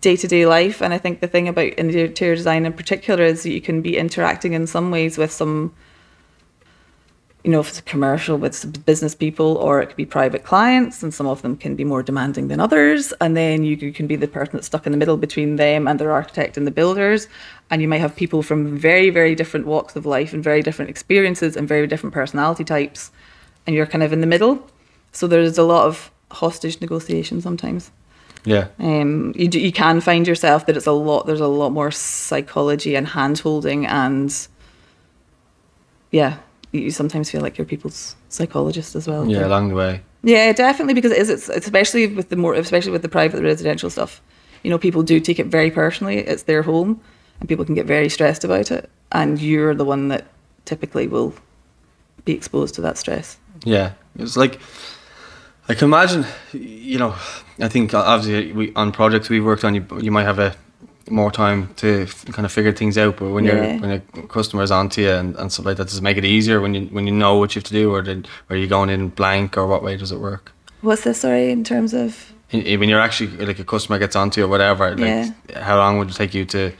day-to-day 0.00 0.46
life. 0.46 0.82
And 0.82 0.92
i 0.92 0.98
think 0.98 1.20
the 1.20 1.28
thing 1.28 1.48
about 1.48 1.72
interior 1.74 2.34
design 2.36 2.66
in 2.66 2.72
particular 2.72 3.24
is 3.24 3.42
that 3.42 3.52
you 3.52 3.60
can 3.60 3.82
be 3.82 3.96
interacting 3.96 4.52
in 4.52 4.66
some 4.66 4.90
ways 4.90 5.18
with 5.18 5.32
some 5.32 5.74
you 7.44 7.50
know, 7.50 7.60
if 7.60 7.68
it's 7.68 7.80
a 7.80 7.82
commercial 7.82 8.36
with 8.38 8.84
business 8.86 9.14
people 9.14 9.56
or 9.56 9.80
it 9.80 9.86
could 9.86 9.96
be 9.96 10.06
private 10.06 10.44
clients, 10.44 11.02
and 11.02 11.12
some 11.12 11.26
of 11.26 11.42
them 11.42 11.56
can 11.56 11.74
be 11.74 11.84
more 11.84 12.02
demanding 12.02 12.48
than 12.48 12.60
others. 12.60 13.12
And 13.20 13.36
then 13.36 13.64
you 13.64 13.76
can- 13.76 13.92
can 13.92 14.06
be 14.06 14.16
the 14.16 14.28
person 14.28 14.52
that's 14.54 14.66
stuck 14.66 14.86
in 14.86 14.92
the 14.92 14.98
middle 14.98 15.16
between 15.16 15.56
them 15.56 15.88
and 15.88 15.98
their 15.98 16.12
architect 16.12 16.56
and 16.56 16.66
the 16.66 16.70
builders. 16.70 17.26
And 17.70 17.82
you 17.82 17.88
might 17.88 18.00
have 18.00 18.14
people 18.14 18.42
from 18.42 18.76
very, 18.76 19.10
very 19.10 19.34
different 19.34 19.66
walks 19.66 19.96
of 19.96 20.06
life 20.06 20.32
and 20.32 20.42
very 20.42 20.62
different 20.62 20.90
experiences 20.90 21.56
and 21.56 21.66
very 21.66 21.86
different 21.86 22.14
personality 22.14 22.64
types. 22.64 23.10
And 23.66 23.74
you're 23.74 23.86
kind 23.86 24.04
of 24.04 24.12
in 24.12 24.20
the 24.20 24.26
middle. 24.26 24.68
So 25.10 25.26
there's 25.26 25.58
a 25.58 25.62
lot 25.64 25.86
of 25.86 26.10
hostage 26.30 26.80
negotiation 26.80 27.40
sometimes. 27.40 27.90
Yeah. 28.44 28.68
Um, 28.78 29.32
you 29.36 29.48
do, 29.48 29.60
you 29.60 29.72
can 29.72 30.00
find 30.00 30.26
yourself 30.26 30.66
that 30.66 30.76
it's 30.76 30.86
a 30.86 30.92
lot. 30.92 31.26
There's 31.26 31.40
a 31.40 31.46
lot 31.46 31.70
more 31.70 31.90
psychology 31.90 32.96
and 32.96 33.06
hand 33.06 33.38
holding, 33.38 33.86
and 33.86 34.34
yeah, 36.10 36.38
you 36.72 36.90
sometimes 36.90 37.30
feel 37.30 37.42
like 37.42 37.58
you're 37.58 37.66
people's 37.66 38.16
psychologist 38.28 38.96
as 38.96 39.06
well. 39.06 39.28
Yeah, 39.28 39.46
along 39.46 39.68
the 39.68 39.74
way. 39.74 40.02
Yeah, 40.22 40.52
definitely 40.52 40.94
because 40.94 41.12
it 41.12 41.18
is. 41.18 41.30
It's, 41.30 41.48
it's 41.48 41.66
especially 41.66 42.06
with 42.06 42.28
the 42.28 42.36
more, 42.36 42.54
especially 42.54 42.92
with 42.92 43.02
the 43.02 43.08
private 43.08 43.42
residential 43.42 43.90
stuff. 43.90 44.22
You 44.62 44.70
know, 44.70 44.78
people 44.78 45.02
do 45.02 45.20
take 45.20 45.38
it 45.38 45.46
very 45.46 45.70
personally. 45.70 46.18
It's 46.18 46.44
their 46.44 46.62
home, 46.62 47.00
and 47.40 47.48
people 47.48 47.64
can 47.64 47.74
get 47.74 47.86
very 47.86 48.08
stressed 48.08 48.44
about 48.44 48.70
it. 48.70 48.88
And 49.10 49.40
you're 49.40 49.74
the 49.74 49.84
one 49.84 50.08
that 50.08 50.26
typically 50.64 51.08
will 51.08 51.34
be 52.24 52.32
exposed 52.32 52.74
to 52.76 52.80
that 52.82 52.96
stress. 52.96 53.36
Yeah, 53.64 53.92
it's 54.16 54.36
like 54.36 54.60
I 55.68 55.74
can 55.74 55.86
imagine. 55.86 56.24
You 56.52 56.98
know, 56.98 57.14
I 57.58 57.68
think 57.68 57.92
obviously 57.92 58.52
we 58.52 58.72
on 58.74 58.92
projects 58.92 59.28
we've 59.28 59.44
worked 59.44 59.64
on, 59.64 59.74
you 59.74 59.86
you 60.00 60.10
might 60.10 60.24
have 60.24 60.38
a 60.38 60.56
more 61.10 61.30
time 61.30 61.72
to 61.76 62.06
kind 62.32 62.44
of 62.46 62.52
figure 62.52 62.72
things 62.72 62.96
out. 62.98 63.16
But 63.16 63.30
when 63.30 63.44
Yeah. 63.44 63.72
you're 63.72 63.80
when 63.80 63.90
a 63.90 64.00
customer's 64.28 64.70
onto 64.70 65.02
you 65.02 65.10
and, 65.10 65.36
and 65.36 65.52
stuff 65.52 65.66
like 65.66 65.76
that, 65.76 65.84
does 65.88 65.98
it 65.98 66.02
make 66.02 66.16
it 66.16 66.24
easier 66.24 66.60
when 66.60 66.74
you 66.74 66.82
when 66.92 67.06
you 67.06 67.12
know 67.12 67.36
what 67.36 67.54
you 67.54 67.60
have 67.60 67.64
to 67.64 67.72
do, 67.72 67.90
or 67.92 68.02
did, 68.02 68.28
are 68.50 68.56
you 68.56 68.66
going 68.66 68.90
in 68.90 69.08
blank, 69.08 69.56
or 69.56 69.66
what 69.66 69.82
way 69.82 69.96
does 69.96 70.12
it 70.12 70.18
work? 70.18 70.52
What's 70.80 71.02
this? 71.04 71.20
Sorry, 71.20 71.50
in 71.50 71.64
terms 71.64 71.94
of 71.94 72.32
When 72.52 72.88
you're 72.88 73.00
actually 73.00 73.30
like 73.46 73.58
a 73.58 73.64
customer 73.64 73.98
gets 73.98 74.16
onto 74.16 74.40
you 74.40 74.46
or 74.46 74.48
whatever, 74.50 74.96
like 74.96 75.32
how 75.56 75.76
long 75.78 75.98
would 75.98 76.10
it 76.10 76.14
take 76.16 76.34
you 76.34 76.44
to 76.46 76.72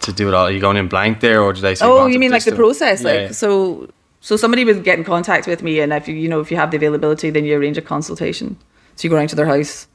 to 0.00 0.12
do 0.12 0.28
it 0.28 0.34
all? 0.34 0.46
Are 0.46 0.50
you 0.50 0.60
going 0.60 0.76
in 0.76 0.88
blank 0.88 1.20
there, 1.20 1.40
or 1.42 1.52
do 1.52 1.60
they 1.60 1.74
say? 1.74 1.86
Oh, 1.86 2.06
you 2.06 2.18
mean 2.18 2.30
like 2.32 2.44
the 2.44 2.54
process? 2.56 3.02
Yeah, 3.02 3.08
Like 3.10 3.20
yeah. 3.20 3.32
so 3.32 3.88
so 4.20 4.36
somebody 4.36 4.64
would 4.64 4.82
get 4.84 4.98
in 4.98 5.04
contact 5.04 5.46
with 5.46 5.62
me 5.62 5.80
and 5.80 5.92
if 5.92 6.08
you 6.08 6.14
you 6.14 6.28
know 6.28 6.40
if 6.40 6.50
you 6.50 6.56
have 6.56 6.70
the 6.70 6.76
availability 6.76 7.30
then 7.30 7.44
you 7.44 7.56
arrange 7.56 7.78
a 7.78 7.82
consultation. 7.82 8.56
So 8.96 9.04
you 9.04 9.10
go 9.10 9.16
around 9.16 9.28
to 9.28 9.36
their 9.36 9.46
house 9.46 9.86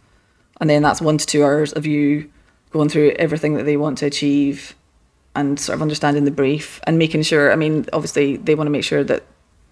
and 0.61 0.69
then 0.69 0.81
that's 0.83 1.01
one 1.01 1.17
to 1.17 1.25
two 1.25 1.43
hours 1.43 1.73
of 1.73 1.85
you 1.85 2.29
going 2.71 2.89
through 2.89 3.11
everything 3.11 3.55
that 3.55 3.63
they 3.63 3.77
want 3.77 3.97
to 3.99 4.05
achieve 4.05 4.75
and 5.35 5.59
sort 5.59 5.75
of 5.75 5.81
understanding 5.81 6.25
the 6.25 6.31
brief 6.31 6.79
and 6.85 6.97
making 6.97 7.23
sure 7.23 7.51
I 7.51 7.55
mean, 7.55 7.85
obviously 7.93 8.37
they 8.37 8.55
want 8.55 8.67
to 8.67 8.71
make 8.71 8.83
sure 8.83 9.03
that 9.03 9.23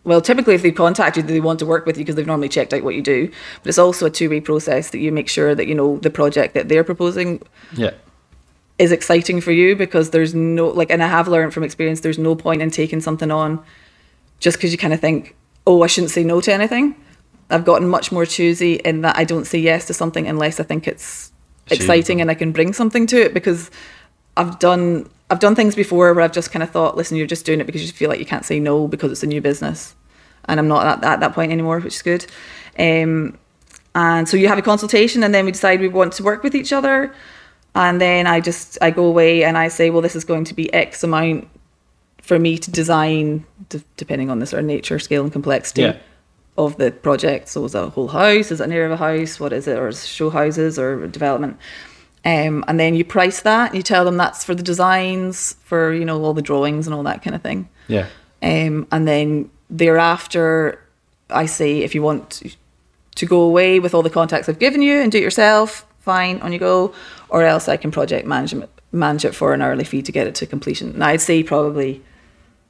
well, 0.06 0.22
typically 0.22 0.56
if 0.56 0.62
they 0.62 0.72
contact 0.72 1.18
you, 1.18 1.24
they 1.24 1.42
want 1.42 1.60
to 1.60 1.66
work 1.66 1.86
with 1.86 1.98
you 1.98 2.04
because 2.04 2.16
they've 2.16 2.26
normally 2.26 2.50
checked 2.50 2.74
out 2.74 2.84
what 2.84 2.96
you 2.96 3.02
do. 3.02 3.30
But 3.62 3.70
it's 3.70 3.78
also 3.78 4.06
a 4.06 4.10
two-way 4.10 4.40
process 4.40 4.92
that 4.92 5.00
you 5.00 5.12
make 5.12 5.28
sure 5.28 5.54
that 5.54 5.68
you 5.68 5.76
know 5.76 5.98
the 5.98 6.10
project 6.10 6.54
that 6.54 6.70
they're 6.70 6.86
proposing 6.86 7.42
yeah, 7.76 7.92
is 8.80 8.94
exciting 8.94 9.42
for 9.42 9.52
you 9.52 9.76
because 9.76 10.12
there's 10.12 10.34
no 10.34 10.70
like 10.70 10.90
and 10.90 11.04
I 11.04 11.08
have 11.08 11.28
learned 11.28 11.54
from 11.54 11.64
experience 11.64 12.00
there's 12.00 12.18
no 12.18 12.36
point 12.36 12.62
in 12.62 12.72
taking 12.72 13.02
something 13.02 13.30
on 13.30 13.64
just 14.40 14.58
because 14.58 14.72
you 14.72 14.78
kind 14.78 14.94
of 14.94 15.02
think 15.02 15.36
oh 15.68 15.84
I 15.84 15.88
shouldn't 15.88 16.12
say 16.12 16.24
no 16.24 16.40
to 16.42 16.54
anything 16.54 16.96
I've 17.50 17.66
gotten 17.66 17.90
much 17.90 18.12
more 18.12 18.26
choosy 18.26 18.76
in 18.76 19.02
that 19.02 19.18
I 19.18 19.26
don't 19.26 19.46
say 19.46 19.60
yes 19.60 19.86
to 19.88 19.94
something 19.94 20.28
unless 20.28 20.60
I 20.60 20.64
think 20.64 20.88
it's 20.88 21.34
exciting 21.72 22.22
and 22.22 22.30
I 22.30 22.36
can 22.36 22.52
bring 22.52 22.74
something 22.74 23.08
to 23.08 23.22
it 23.22 23.34
because 23.34 23.70
I've 24.38 24.60
done 24.60 25.10
I've 25.30 25.40
done 25.40 25.56
things 25.56 25.76
before 25.76 26.14
where 26.14 26.24
I've 26.24 26.32
just 26.32 26.52
kind 26.52 26.64
of 26.64 26.70
thought 26.72 26.98
listen 26.98 27.18
you're 27.18 27.28
just 27.28 27.46
doing 27.46 27.60
it 27.60 27.66
because 27.66 27.82
you 27.84 27.92
feel 27.92 28.10
like 28.10 28.20
you 28.20 28.26
can't 28.26 28.46
say 28.46 28.60
no 28.60 28.88
because 28.88 29.12
it's 29.12 29.24
a 29.24 29.28
new 29.28 29.42
business. 29.42 29.96
And 30.46 30.60
I'm 30.60 30.68
not 30.68 30.86
at, 30.86 31.04
at 31.04 31.20
that 31.20 31.34
point 31.34 31.52
anymore 31.52 31.80
which 31.80 31.96
is 31.96 32.02
good. 32.02 32.26
Um, 32.78 33.38
and 33.96 34.28
so 34.30 34.38
you 34.38 34.48
have 34.48 34.58
a 34.58 34.62
consultation 34.62 35.24
and 35.24 35.34
then 35.34 35.46
we 35.46 35.52
decide 35.52 35.82
we 35.82 35.88
want 35.88 36.14
to 36.14 36.24
work 36.24 36.44
with 36.44 36.56
each 36.56 36.72
other. 36.72 37.14
And 37.76 38.00
then 38.00 38.28
I 38.28 38.40
just 38.40 38.78
I 38.82 38.92
go 38.92 39.06
away 39.06 39.44
and 39.44 39.58
I 39.58 39.68
say 39.68 39.90
well 39.90 40.02
this 40.02 40.16
is 40.16 40.24
going 40.26 40.46
to 40.46 40.54
be 40.54 40.74
X 40.74 41.04
amount 41.04 41.48
for 42.22 42.40
me 42.40 42.58
to 42.58 42.70
design 42.72 43.46
d- 43.70 43.84
depending 43.98 44.30
on 44.30 44.40
the 44.40 44.46
sort 44.46 44.60
of 44.60 44.66
nature 44.66 45.00
scale 45.00 45.24
and 45.24 45.32
complexity. 45.32 45.82
Yeah. 45.82 45.98
Of 46.60 46.78
the 46.78 46.92
project 46.92 47.48
so 47.48 47.64
is 47.66 47.74
it 47.74 47.82
a 47.82 47.90
whole 47.90 48.10
house? 48.10 48.52
Is 48.52 48.60
it 48.60 48.66
an 48.66 48.72
area 48.72 48.92
of 48.92 48.92
a 48.92 48.98
house? 48.98 49.40
What 49.40 49.54
is 49.54 49.68
it? 49.68 49.78
Or 49.78 49.88
is 49.88 50.04
it 50.04 50.08
show 50.08 50.30
houses 50.30 50.78
or 50.78 51.08
development? 51.08 51.58
Um, 52.26 52.66
and 52.68 52.78
then 52.78 52.96
you 52.96 53.06
price 53.06 53.42
that 53.42 53.74
you 53.74 53.82
tell 53.82 54.04
them 54.04 54.18
that's 54.18 54.44
for 54.44 54.54
the 54.54 54.62
designs 54.62 55.56
for 55.64 55.94
you 55.94 56.04
know 56.04 56.22
all 56.22 56.34
the 56.34 56.42
drawings 56.42 56.86
and 56.86 56.94
all 56.94 57.04
that 57.04 57.24
kind 57.24 57.36
of 57.36 57.42
thing. 57.42 57.70
Yeah, 57.88 58.08
um, 58.42 58.88
and 58.92 59.08
then 59.08 59.50
thereafter, 59.70 60.86
I 61.30 61.46
say 61.46 61.80
if 61.80 61.96
you 61.96 62.02
want 62.02 62.44
to 63.16 63.26
go 63.26 63.42
away 63.42 63.80
with 63.80 63.94
all 63.94 64.04
the 64.04 64.10
contacts 64.10 64.50
I've 64.50 64.60
given 64.60 64.82
you 64.82 65.00
and 65.00 65.12
do 65.12 65.18
it 65.18 65.22
yourself, 65.22 65.86
fine, 66.00 66.42
on 66.42 66.52
you 66.52 66.60
go. 66.60 66.94
Or 67.30 67.44
else 67.44 67.70
I 67.70 67.78
can 67.78 67.92
project 67.92 68.28
management 68.28 68.70
manage 68.92 69.24
it 69.24 69.36
for 69.36 69.54
an 69.54 69.62
hourly 69.62 69.84
fee 69.84 70.02
to 70.02 70.12
get 70.12 70.28
it 70.28 70.36
to 70.36 70.46
completion. 70.46 70.90
And 70.90 71.04
I'd 71.04 71.22
say 71.22 71.44
probably 71.44 72.04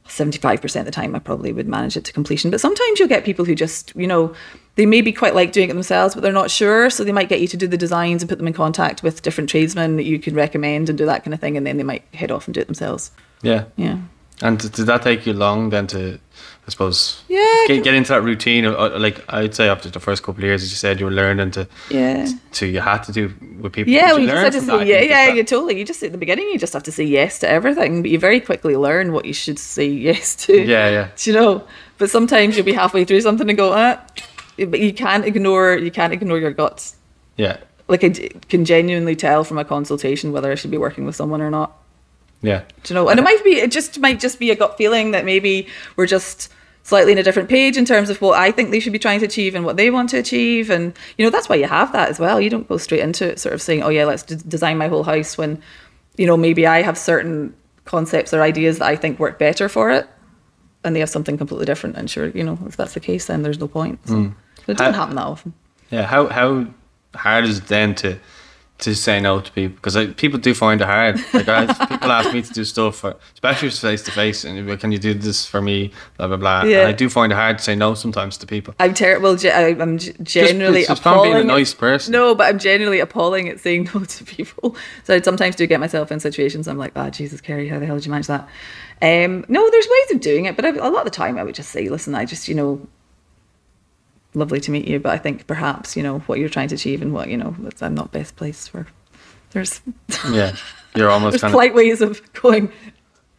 75% 0.09 0.79
of 0.79 0.85
the 0.85 0.91
time 0.91 1.15
I 1.15 1.19
probably 1.19 1.51
would 1.53 1.67
manage 1.67 1.95
it 1.97 2.03
to 2.05 2.13
completion. 2.13 2.51
But 2.51 2.59
sometimes 2.59 2.99
you'll 2.99 3.07
get 3.07 3.23
people 3.23 3.45
who 3.45 3.55
just, 3.55 3.95
you 3.95 4.07
know, 4.07 4.33
they 4.75 4.85
maybe 4.85 5.11
quite 5.11 5.35
like 5.35 5.51
doing 5.51 5.69
it 5.69 5.73
themselves, 5.73 6.13
but 6.13 6.21
they're 6.21 6.31
not 6.31 6.51
sure. 6.51 6.89
So 6.89 7.03
they 7.03 7.11
might 7.11 7.29
get 7.29 7.41
you 7.41 7.47
to 7.47 7.57
do 7.57 7.67
the 7.67 7.77
designs 7.77 8.21
and 8.21 8.29
put 8.29 8.37
them 8.37 8.47
in 8.47 8.53
contact 8.53 9.03
with 9.03 9.21
different 9.21 9.49
tradesmen 9.49 9.95
that 9.97 10.03
you 10.03 10.19
could 10.19 10.35
recommend 10.35 10.89
and 10.89 10.97
do 10.97 11.05
that 11.05 11.23
kind 11.23 11.33
of 11.33 11.39
thing. 11.39 11.57
And 11.57 11.65
then 11.65 11.77
they 11.77 11.83
might 11.83 12.03
head 12.13 12.31
off 12.31 12.47
and 12.47 12.53
do 12.53 12.61
it 12.61 12.67
themselves. 12.67 13.11
yeah. 13.41 13.65
Yeah. 13.75 13.97
And 14.41 14.57
did 14.57 14.85
that 14.85 15.01
take 15.01 15.25
you 15.25 15.33
long 15.33 15.69
then 15.69 15.87
to, 15.87 16.17
I 16.69 16.71
suppose, 16.71 17.23
Yeah, 17.27 17.43
get, 17.67 17.84
get 17.84 17.95
into 17.95 18.10
that 18.13 18.21
routine? 18.21 18.63
Or, 18.65 18.89
like 18.99 19.23
I'd 19.27 19.55
say 19.55 19.67
after 19.67 19.89
the 19.89 19.99
first 19.99 20.21
couple 20.21 20.43
of 20.43 20.47
years, 20.47 20.62
as 20.62 20.69
you 20.69 20.75
said, 20.75 20.99
you 20.99 21.08
were 21.08 21.12
learning 21.12 21.49
to, 21.51 21.67
Yeah. 21.89 22.27
to 22.53 22.67
you 22.67 22.79
had 22.79 23.01
to 23.05 23.12
do 23.12 23.34
with 23.60 23.73
people. 23.73 23.91
Yeah, 23.91 24.12
well, 24.12 24.19
you 24.19 24.27
just 24.27 24.43
have 24.43 24.53
to 24.53 24.62
say 24.62 24.86
yeah, 24.88 25.01
yeah, 25.01 25.34
you 25.34 25.43
totally. 25.43 25.79
You 25.79 25.84
just 25.86 26.03
at 26.03 26.12
the 26.12 26.19
beginning, 26.19 26.45
you 26.53 26.60
just 26.60 26.73
have 26.73 26.84
to 26.84 26.91
say 26.91 27.03
yes 27.05 27.39
to 27.39 27.49
everything, 27.49 28.03
but 28.03 28.12
you 28.12 28.19
very 28.19 28.39
quickly 28.39 28.75
learn 28.75 29.12
what 29.13 29.25
you 29.25 29.34
should 29.34 29.58
say 29.58 29.88
yes 30.08 30.36
to. 30.45 30.53
Yeah, 30.62 30.89
yeah. 30.89 31.08
Do 31.17 31.32
you 31.32 31.36
know? 31.36 31.63
But 31.97 32.12
sometimes 32.12 32.55
you'll 32.55 32.65
be 32.67 32.73
halfway 32.73 33.03
through 33.03 33.21
something 33.21 33.49
and 33.49 33.58
go, 33.58 33.73
ah, 33.73 33.99
but 34.58 34.79
you 34.79 34.93
can't 34.93 35.25
ignore 35.25 35.75
you 35.75 35.89
can't 35.91 36.13
ignore 36.13 36.38
your 36.38 36.51
guts. 36.51 36.95
yeah, 37.38 37.58
Like 37.88 38.03
I 38.03 38.10
d- 38.10 38.29
can 38.47 38.63
genuinely 38.63 39.15
tell 39.15 39.43
from 39.43 39.58
a 39.58 39.65
consultation 39.65 40.32
whether 40.32 40.51
I 40.51 40.55
should 40.55 40.71
be 40.71 40.77
working 40.77 41.05
with 41.05 41.15
someone 41.15 41.41
or 41.41 41.49
not. 41.49 41.71
yeah, 42.41 42.62
Do 42.84 42.93
you 42.93 42.95
know? 42.95 43.10
And 43.10 43.19
it 43.19 43.23
might 43.23 43.43
be 43.43 43.55
it 43.60 43.71
just 43.71 43.99
might 43.99 44.19
just 44.21 44.39
be 44.39 44.49
a 44.51 44.55
gut 44.55 44.77
feeling 44.77 45.12
that 45.12 45.25
maybe 45.25 45.67
we're 45.97 46.08
just 46.08 46.47
slightly 46.83 47.11
in 47.11 47.17
a 47.17 47.23
different 47.23 47.49
page 47.49 47.77
in 47.77 47.85
terms 47.85 48.09
of 48.09 48.19
what 48.21 48.37
I 48.39 48.51
think 48.51 48.71
they 48.71 48.79
should 48.79 48.93
be 48.93 48.99
trying 48.99 49.19
to 49.19 49.25
achieve 49.25 49.53
and 49.55 49.63
what 49.65 49.77
they 49.77 49.89
want 49.91 50.09
to 50.11 50.17
achieve. 50.17 50.69
And 50.69 50.93
you 51.17 51.25
know 51.25 51.29
that's 51.29 51.47
why 51.49 51.55
you 51.55 51.65
have 51.67 51.91
that 51.93 52.09
as 52.09 52.19
well. 52.19 52.39
You 52.41 52.49
don't 52.49 52.67
go 52.67 52.77
straight 52.77 53.01
into 53.01 53.25
it 53.29 53.39
sort 53.39 53.53
of 53.53 53.61
saying, 53.61 53.83
"Oh 53.83 53.89
yeah, 53.89 54.05
let's 54.05 54.23
d- 54.23 54.37
design 54.47 54.77
my 54.77 54.87
whole 54.87 55.03
house." 55.03 55.37
When 55.37 55.61
you 56.17 56.25
know 56.25 56.37
maybe 56.37 56.65
I 56.65 56.81
have 56.81 56.97
certain 56.97 57.53
concepts 57.85 58.33
or 58.33 58.41
ideas 58.41 58.79
that 58.79 58.87
I 58.87 58.95
think 58.95 59.19
work 59.19 59.37
better 59.39 59.67
for 59.69 59.91
it, 59.91 60.07
and 60.83 60.95
they 60.95 60.99
have 60.99 61.09
something 61.09 61.37
completely 61.37 61.65
different. 61.65 61.95
And 61.97 62.09
sure, 62.09 62.27
you 62.29 62.43
know 62.43 62.57
if 62.67 62.75
that's 62.77 62.93
the 62.93 62.99
case, 62.99 63.25
then 63.27 63.41
there's 63.43 63.59
no 63.59 63.67
point. 63.67 63.99
So, 64.07 64.31
But 64.65 64.73
it 64.73 64.77
doesn't 64.77 64.93
How- 64.93 64.99
happen 65.01 65.15
that 65.15 65.25
often. 65.25 65.53
yeah. 65.91 66.03
How 66.03 66.27
how 66.27 66.65
hard 67.15 67.45
is 67.45 67.57
it 67.59 67.67
then 67.67 67.95
to 67.95 68.17
to 68.79 68.95
say 68.95 69.19
no 69.19 69.41
to 69.41 69.51
people? 69.51 69.75
Because 69.75 70.13
people 70.15 70.39
do 70.39 70.53
find 70.53 70.81
it 70.81 70.85
hard. 70.85 71.19
Like 71.33 71.47
I, 71.47 71.65
people 71.87 72.11
ask 72.11 72.33
me 72.33 72.41
to 72.41 72.53
do 72.53 72.63
stuff, 72.63 72.97
for, 72.97 73.15
especially 73.33 73.69
face 73.69 74.01
to 74.03 74.11
face, 74.11 74.43
and 74.43 74.67
like, 74.67 74.79
can 74.79 74.91
you 74.91 74.97
do 74.97 75.13
this 75.13 75.45
for 75.45 75.61
me? 75.61 75.91
Blah 76.17 76.27
blah 76.27 76.37
blah. 76.37 76.63
Yeah. 76.63 76.79
And 76.79 76.87
I 76.87 76.91
do 76.93 77.09
find 77.09 77.31
it 77.31 77.35
hard 77.35 77.57
to 77.57 77.63
say 77.63 77.75
no 77.75 77.93
sometimes 77.93 78.37
to 78.37 78.47
people. 78.47 78.73
I'm 78.79 78.93
terrible. 78.93 79.31
I'm 79.31 79.97
generally 79.97 80.85
just 80.85 81.01
from 81.01 81.13
appalling. 81.13 81.31
being 81.31 81.43
a 81.43 81.47
nice 81.47 81.73
person. 81.73 82.11
No, 82.11 82.35
but 82.35 82.47
I'm 82.47 82.59
generally 82.59 82.99
appalling 82.99 83.49
at 83.49 83.59
saying 83.59 83.89
no 83.93 84.03
to 84.03 84.23
people. 84.23 84.75
So 85.03 85.15
I 85.15 85.21
sometimes 85.21 85.55
do 85.55 85.67
get 85.67 85.79
myself 85.79 86.11
in 86.11 86.19
situations 86.19 86.67
I'm 86.67 86.77
like, 86.77 86.93
ah, 86.95 87.09
Jesus, 87.09 87.41
Kerry, 87.41 87.67
how 87.67 87.79
the 87.79 87.85
hell 87.85 87.95
did 87.95 88.05
you 88.05 88.11
manage 88.11 88.27
that? 88.27 88.47
Um, 89.01 89.45
no, 89.47 89.69
there's 89.69 89.87
ways 89.87 90.15
of 90.15 90.21
doing 90.21 90.45
it, 90.45 90.55
but 90.55 90.65
I, 90.65 90.69
a 90.69 90.89
lot 90.89 90.99
of 90.99 91.05
the 91.05 91.11
time 91.11 91.37
I 91.37 91.43
would 91.43 91.55
just 91.55 91.69
say, 91.69 91.87
listen, 91.89 92.15
I 92.15 92.25
just, 92.25 92.47
you 92.47 92.55
know, 92.55 92.85
lovely 94.33 94.59
to 94.61 94.71
meet 94.71 94.87
you, 94.87 94.99
but 94.99 95.11
I 95.11 95.17
think 95.17 95.47
perhaps, 95.47 95.95
you 95.97 96.03
know, 96.03 96.19
what 96.19 96.39
you're 96.39 96.49
trying 96.49 96.67
to 96.69 96.75
achieve 96.75 97.01
and 97.01 97.13
what, 97.13 97.29
you 97.29 97.37
know, 97.37 97.55
that's, 97.59 97.81
I'm 97.81 97.95
not 97.95 98.11
best 98.11 98.35
placed 98.35 98.69
for. 98.69 98.87
There's, 99.51 99.81
Yeah, 100.31 100.55
you're 100.95 101.09
almost 101.09 101.33
there's 101.33 101.41
kind 101.41 101.51
of 101.51 101.55
polite 101.55 101.73
ways 101.73 102.01
of 102.01 102.21
going, 102.33 102.71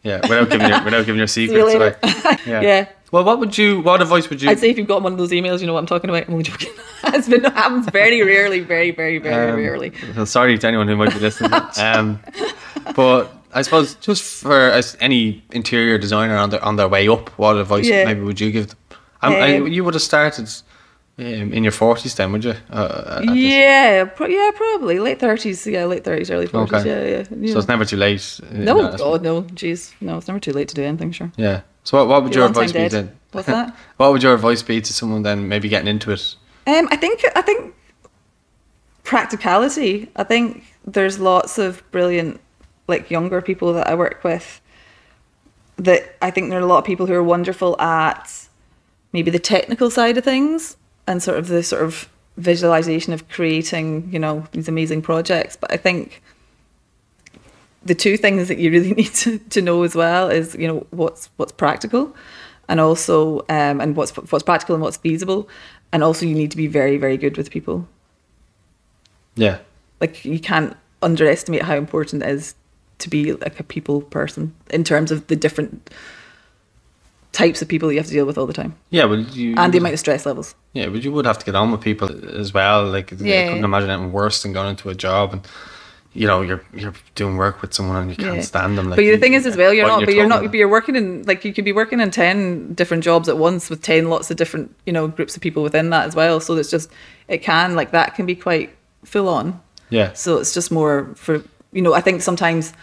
yeah 0.03 0.19
without 0.27 0.49
giving 0.49 0.67
your 0.67 0.83
without 0.83 1.05
giving 1.05 1.17
your 1.19 1.27
secrets 1.39 1.73
away. 1.75 1.95
Yeah. 2.45 2.61
yeah. 2.61 2.89
Well, 3.11 3.23
what 3.25 3.39
would 3.39 3.57
you? 3.57 3.81
What 3.81 4.01
advice 4.01 4.29
would 4.29 4.41
you? 4.41 4.49
I'd 4.49 4.57
say 4.59 4.69
if 4.69 4.77
you've 4.77 4.87
got 4.87 5.01
one 5.03 5.11
of 5.11 5.17
those 5.17 5.31
emails, 5.31 5.59
you 5.59 5.67
know 5.67 5.73
what 5.73 5.79
I'm 5.79 5.85
talking 5.85 6.09
about. 6.09 6.27
I'm 6.27 6.31
only 6.33 6.43
joking. 6.45 6.69
it's 7.03 7.27
been 7.27 7.43
it 7.45 7.53
happens 7.53 7.89
very 7.89 8.23
rarely, 8.23 8.61
very, 8.61 8.91
very, 8.91 9.17
very 9.17 9.51
Um, 9.51 9.57
rarely. 9.57 9.91
Sorry 10.25 10.57
to 10.57 10.67
anyone 10.67 10.87
who 10.87 10.95
might 10.95 11.13
be 11.13 11.19
listening. 11.19 11.51
um, 11.77 12.19
but 12.95 13.33
I 13.53 13.61
suppose 13.63 13.95
just 13.95 14.23
for 14.23 14.57
as 14.57 14.95
any 15.01 15.43
interior 15.51 15.97
designer 15.97 16.37
on 16.37 16.51
their 16.51 16.63
on 16.63 16.77
their 16.77 16.87
way 16.87 17.07
up, 17.09 17.29
what 17.37 17.57
advice 17.57 17.85
Yeah. 17.85 18.05
maybe 18.05 18.21
would 18.21 18.39
you 18.39 18.49
give 18.51 18.67
them? 18.69 18.77
Um, 19.21 19.33
I, 19.33 19.57
you 19.57 19.83
would 19.83 19.93
have 19.93 20.01
started 20.03 20.49
um, 21.17 21.53
in 21.53 21.63
your 21.63 21.71
forties, 21.71 22.15
then, 22.15 22.31
would 22.31 22.43
you? 22.43 22.55
Uh, 22.69 23.21
Yeah, 23.33 24.05
pro- 24.05 24.27
yeah, 24.27 24.51
probably 24.55 24.99
late 24.99 25.19
thirties. 25.19 25.67
Yeah, 25.67 25.85
late 25.85 26.03
thirties, 26.03 26.31
early 26.31 26.47
forties. 26.47 26.73
Okay. 26.73 26.89
Yeah, 26.89 27.17
yeah. 27.17 27.37
yeah. 27.39 27.53
So 27.53 27.59
it's 27.59 27.67
never 27.67 27.85
too 27.85 27.97
late. 27.97 28.39
uh, 28.41 28.55
in 28.55 28.65
no. 28.65 28.97
God, 28.97 29.21
no, 29.21 29.43
jeez, 29.43 29.93
no, 30.01 30.17
it's 30.17 30.27
never 30.27 30.39
too 30.39 30.53
late 30.53 30.67
to 30.69 30.75
do 30.75 30.83
anything. 30.83 31.11
Sure. 31.11 31.31
Yeah. 31.37 31.61
So 31.83 31.97
what, 31.97 32.07
what 32.07 32.23
would 32.23 32.33
You're 32.33 32.43
your 32.43 32.49
advice 32.49 32.71
be 32.71 32.87
then? 32.87 33.17
What's 33.31 33.47
that? 33.47 33.75
what 33.97 34.11
would 34.11 34.23
your 34.23 34.33
advice 34.33 34.61
be 34.61 34.81
to 34.81 34.93
someone 34.93 35.23
then 35.23 35.47
maybe 35.47 35.69
getting 35.69 35.87
into 35.87 36.11
it? 36.11 36.35
Um, 36.67 36.87
I 36.91 36.95
think 36.95 37.23
I 37.35 37.41
think 37.41 37.75
practicality. 39.03 40.09
I 40.15 40.23
think 40.23 40.63
there's 40.85 41.19
lots 41.19 41.57
of 41.57 41.83
brilliant, 41.91 42.39
like 42.87 43.11
younger 43.11 43.41
people 43.41 43.73
that 43.73 43.87
I 43.87 43.95
work 43.95 44.23
with. 44.23 44.61
That 45.77 46.15
I 46.21 46.31
think 46.31 46.49
there 46.49 46.59
are 46.59 46.63
a 46.63 46.67
lot 46.67 46.79
of 46.79 46.85
people 46.85 47.05
who 47.05 47.13
are 47.13 47.23
wonderful 47.23 47.79
at 47.81 48.47
maybe 49.13 49.31
the 49.31 49.39
technical 49.39 49.89
side 49.89 50.17
of 50.17 50.23
things 50.23 50.77
and 51.07 51.21
sort 51.21 51.37
of 51.37 51.47
the 51.47 51.63
sort 51.63 51.83
of 51.83 52.09
visualization 52.37 53.13
of 53.13 53.27
creating, 53.29 54.09
you 54.11 54.19
know, 54.19 54.45
these 54.51 54.67
amazing 54.67 55.01
projects. 55.01 55.55
But 55.55 55.71
I 55.71 55.77
think 55.77 56.21
the 57.83 57.95
two 57.95 58.17
things 58.17 58.47
that 58.47 58.57
you 58.57 58.71
really 58.71 58.93
need 59.01 59.13
to, 59.13 59.39
to 59.39 59.61
know 59.61 59.83
as 59.83 59.95
well 59.95 60.29
is, 60.29 60.55
you 60.55 60.67
know, 60.67 60.85
what's 60.91 61.29
what's 61.37 61.51
practical 61.51 62.15
and 62.67 62.79
also 62.79 63.39
um, 63.49 63.81
and 63.81 63.95
what's 63.95 64.15
what's 64.15 64.43
practical 64.43 64.75
and 64.75 64.81
what's 64.81 64.97
feasible. 64.97 65.49
And 65.91 66.03
also 66.03 66.25
you 66.25 66.35
need 66.35 66.51
to 66.51 66.57
be 66.57 66.67
very, 66.67 66.97
very 66.97 67.17
good 67.17 67.37
with 67.37 67.51
people. 67.51 67.87
Yeah. 69.35 69.59
Like 69.99 70.23
you 70.23 70.39
can't 70.39 70.75
underestimate 71.01 71.63
how 71.63 71.75
important 71.75 72.23
it 72.23 72.29
is 72.29 72.55
to 72.99 73.09
be 73.09 73.33
like 73.33 73.59
a 73.59 73.63
people 73.63 74.01
person 74.01 74.53
in 74.69 74.83
terms 74.83 75.11
of 75.11 75.27
the 75.27 75.35
different 75.35 75.89
types 77.31 77.61
of 77.61 77.67
people 77.67 77.91
you 77.91 77.97
have 77.97 78.07
to 78.07 78.11
deal 78.13 78.25
with 78.25 78.37
all 78.37 78.45
the 78.45 78.53
time 78.53 78.75
Yeah, 78.89 79.07
but 79.07 79.33
you 79.35 79.55
and 79.57 79.71
the 79.73 79.77
amount 79.77 79.93
of 79.93 79.99
stress 79.99 80.25
levels. 80.25 80.53
Yeah, 80.73 80.87
but 80.89 81.03
you 81.03 81.11
would 81.13 81.25
have 81.25 81.39
to 81.39 81.45
get 81.45 81.55
on 81.55 81.71
with 81.71 81.81
people 81.81 82.09
as 82.37 82.53
well. 82.53 82.85
Like 82.85 83.11
I 83.13 83.15
couldn't 83.15 83.63
imagine 83.63 83.89
anything 83.89 84.11
worse 84.11 84.43
than 84.43 84.53
going 84.53 84.69
into 84.69 84.89
a 84.89 84.95
job 84.95 85.33
and 85.33 85.41
you 86.13 86.27
know 86.27 86.41
you're 86.41 86.61
you're 86.73 86.93
doing 87.15 87.37
work 87.37 87.61
with 87.61 87.73
someone 87.73 87.95
and 87.95 88.09
you 88.09 88.17
can't 88.17 88.35
Yeah. 88.35 88.41
stand 88.41 88.77
them. 88.77 88.89
Like, 88.89 88.97
but 88.97 89.03
the 89.03 89.17
thing 89.17 89.33
is, 89.33 89.45
as 89.45 89.55
well, 89.55 89.73
you're 89.73 89.87
not. 89.87 90.03
But 90.03 90.13
you're 90.13 90.27
not. 90.27 90.41
But 90.43 90.53
you're 90.55 90.67
working 90.67 90.97
in 90.97 91.23
like 91.23 91.45
you 91.45 91.53
could 91.53 91.63
be 91.63 91.71
working 91.71 92.01
in 92.01 92.11
ten 92.11 92.73
different 92.73 93.01
jobs 93.03 93.29
at 93.29 93.37
once 93.37 93.69
with 93.69 93.81
ten 93.81 94.09
lots 94.09 94.29
of 94.29 94.35
different 94.35 94.75
you 94.85 94.91
know 94.91 95.07
groups 95.07 95.37
of 95.37 95.41
people 95.41 95.63
within 95.63 95.89
that 95.91 96.05
as 96.07 96.13
well. 96.15 96.41
So 96.41 96.57
it's 96.57 96.69
just 96.69 96.91
it 97.29 97.37
can 97.41 97.75
like 97.77 97.91
that 97.91 98.15
can 98.15 98.25
be 98.25 98.35
quite 98.35 98.75
full 99.05 99.29
on. 99.29 99.61
Yeah, 99.89 100.11
So 100.13 100.37
it's 100.37 100.53
just 100.53 100.69
more 100.69 101.11
for 101.15 101.41
you 101.71 101.81
know. 101.81 101.93
I 101.93 102.01
think 102.01 102.21
sometimes 102.21 102.73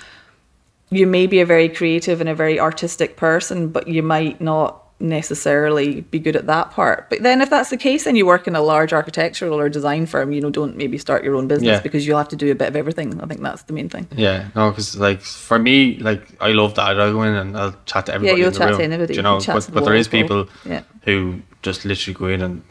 you 0.91 1.07
may 1.07 1.27
be 1.27 1.41
a 1.41 1.47
very 1.47 1.69
creative 1.69 2.21
and 2.21 2.29
a 2.29 2.35
very 2.35 2.59
artistic 2.59 3.17
person, 3.17 3.69
but 3.69 3.89
you 3.89 4.03
might 4.03 4.41
not 4.41 4.85
necessarily 5.01 6.01
be 6.01 6.19
good 6.19 6.35
at 6.35 6.47
that 6.47 6.73
part. 6.73 7.09
But 7.09 7.23
then 7.23 7.41
if 7.41 7.51
that's 7.51 7.71
the 7.71 7.77
case 7.77 8.05
and 8.07 8.17
you 8.17 8.27
work 8.27 8.49
in 8.49 8.57
a 8.57 8.61
large 8.61 8.93
architectural 8.93 9.61
or 9.61 9.69
design 9.69 10.07
firm, 10.07 10.33
you 10.33 10.41
know, 10.41 10.51
don't 10.51 10.77
maybe 10.77 10.99
start 10.99 11.23
your 11.23 11.37
own 11.37 11.47
business 11.47 11.69
Yeah. 11.77 11.81
because 11.81 12.05
you'll 12.07 12.19
have 12.19 12.29
to 12.29 12.37
do 12.37 12.51
a 12.51 12.55
bit 12.55 12.69
of 12.69 12.75
everything. 12.77 13.21
I 13.21 13.27
think 13.27 13.41
that's 13.41 13.63
the 13.63 13.75
main 13.75 13.89
thing. 13.89 14.09
yeah. 14.17 14.49
No, 14.57 14.71
because 14.71 14.97
like 14.99 15.21
for 15.21 15.59
me, 15.59 15.99
like 15.99 16.23
I 16.41 16.51
love 16.51 16.75
that. 16.75 16.99
I'll 17.01 17.13
go 17.13 17.23
in 17.23 17.35
and 17.35 17.57
I'll 17.57 17.77
chat 17.87 18.07
to 18.07 18.15
everybody. 18.15 18.41
Yeah, 18.41 18.47
you'll 18.47 18.55
in 18.55 18.59
the 18.59 18.59
chat 18.59 18.77
to 18.79 18.83
anybody. 18.83 19.15
You 19.15 19.23
know, 19.23 19.39
but, 19.47 19.71
but 19.73 19.85
there 19.85 19.95
is 19.95 20.09
people. 20.09 20.49
Yeah. 20.65 20.83
who 21.03 21.43
just 21.63 21.85
literally 21.85 22.15
go 22.15 22.27
in 22.27 22.43
and 22.43 22.63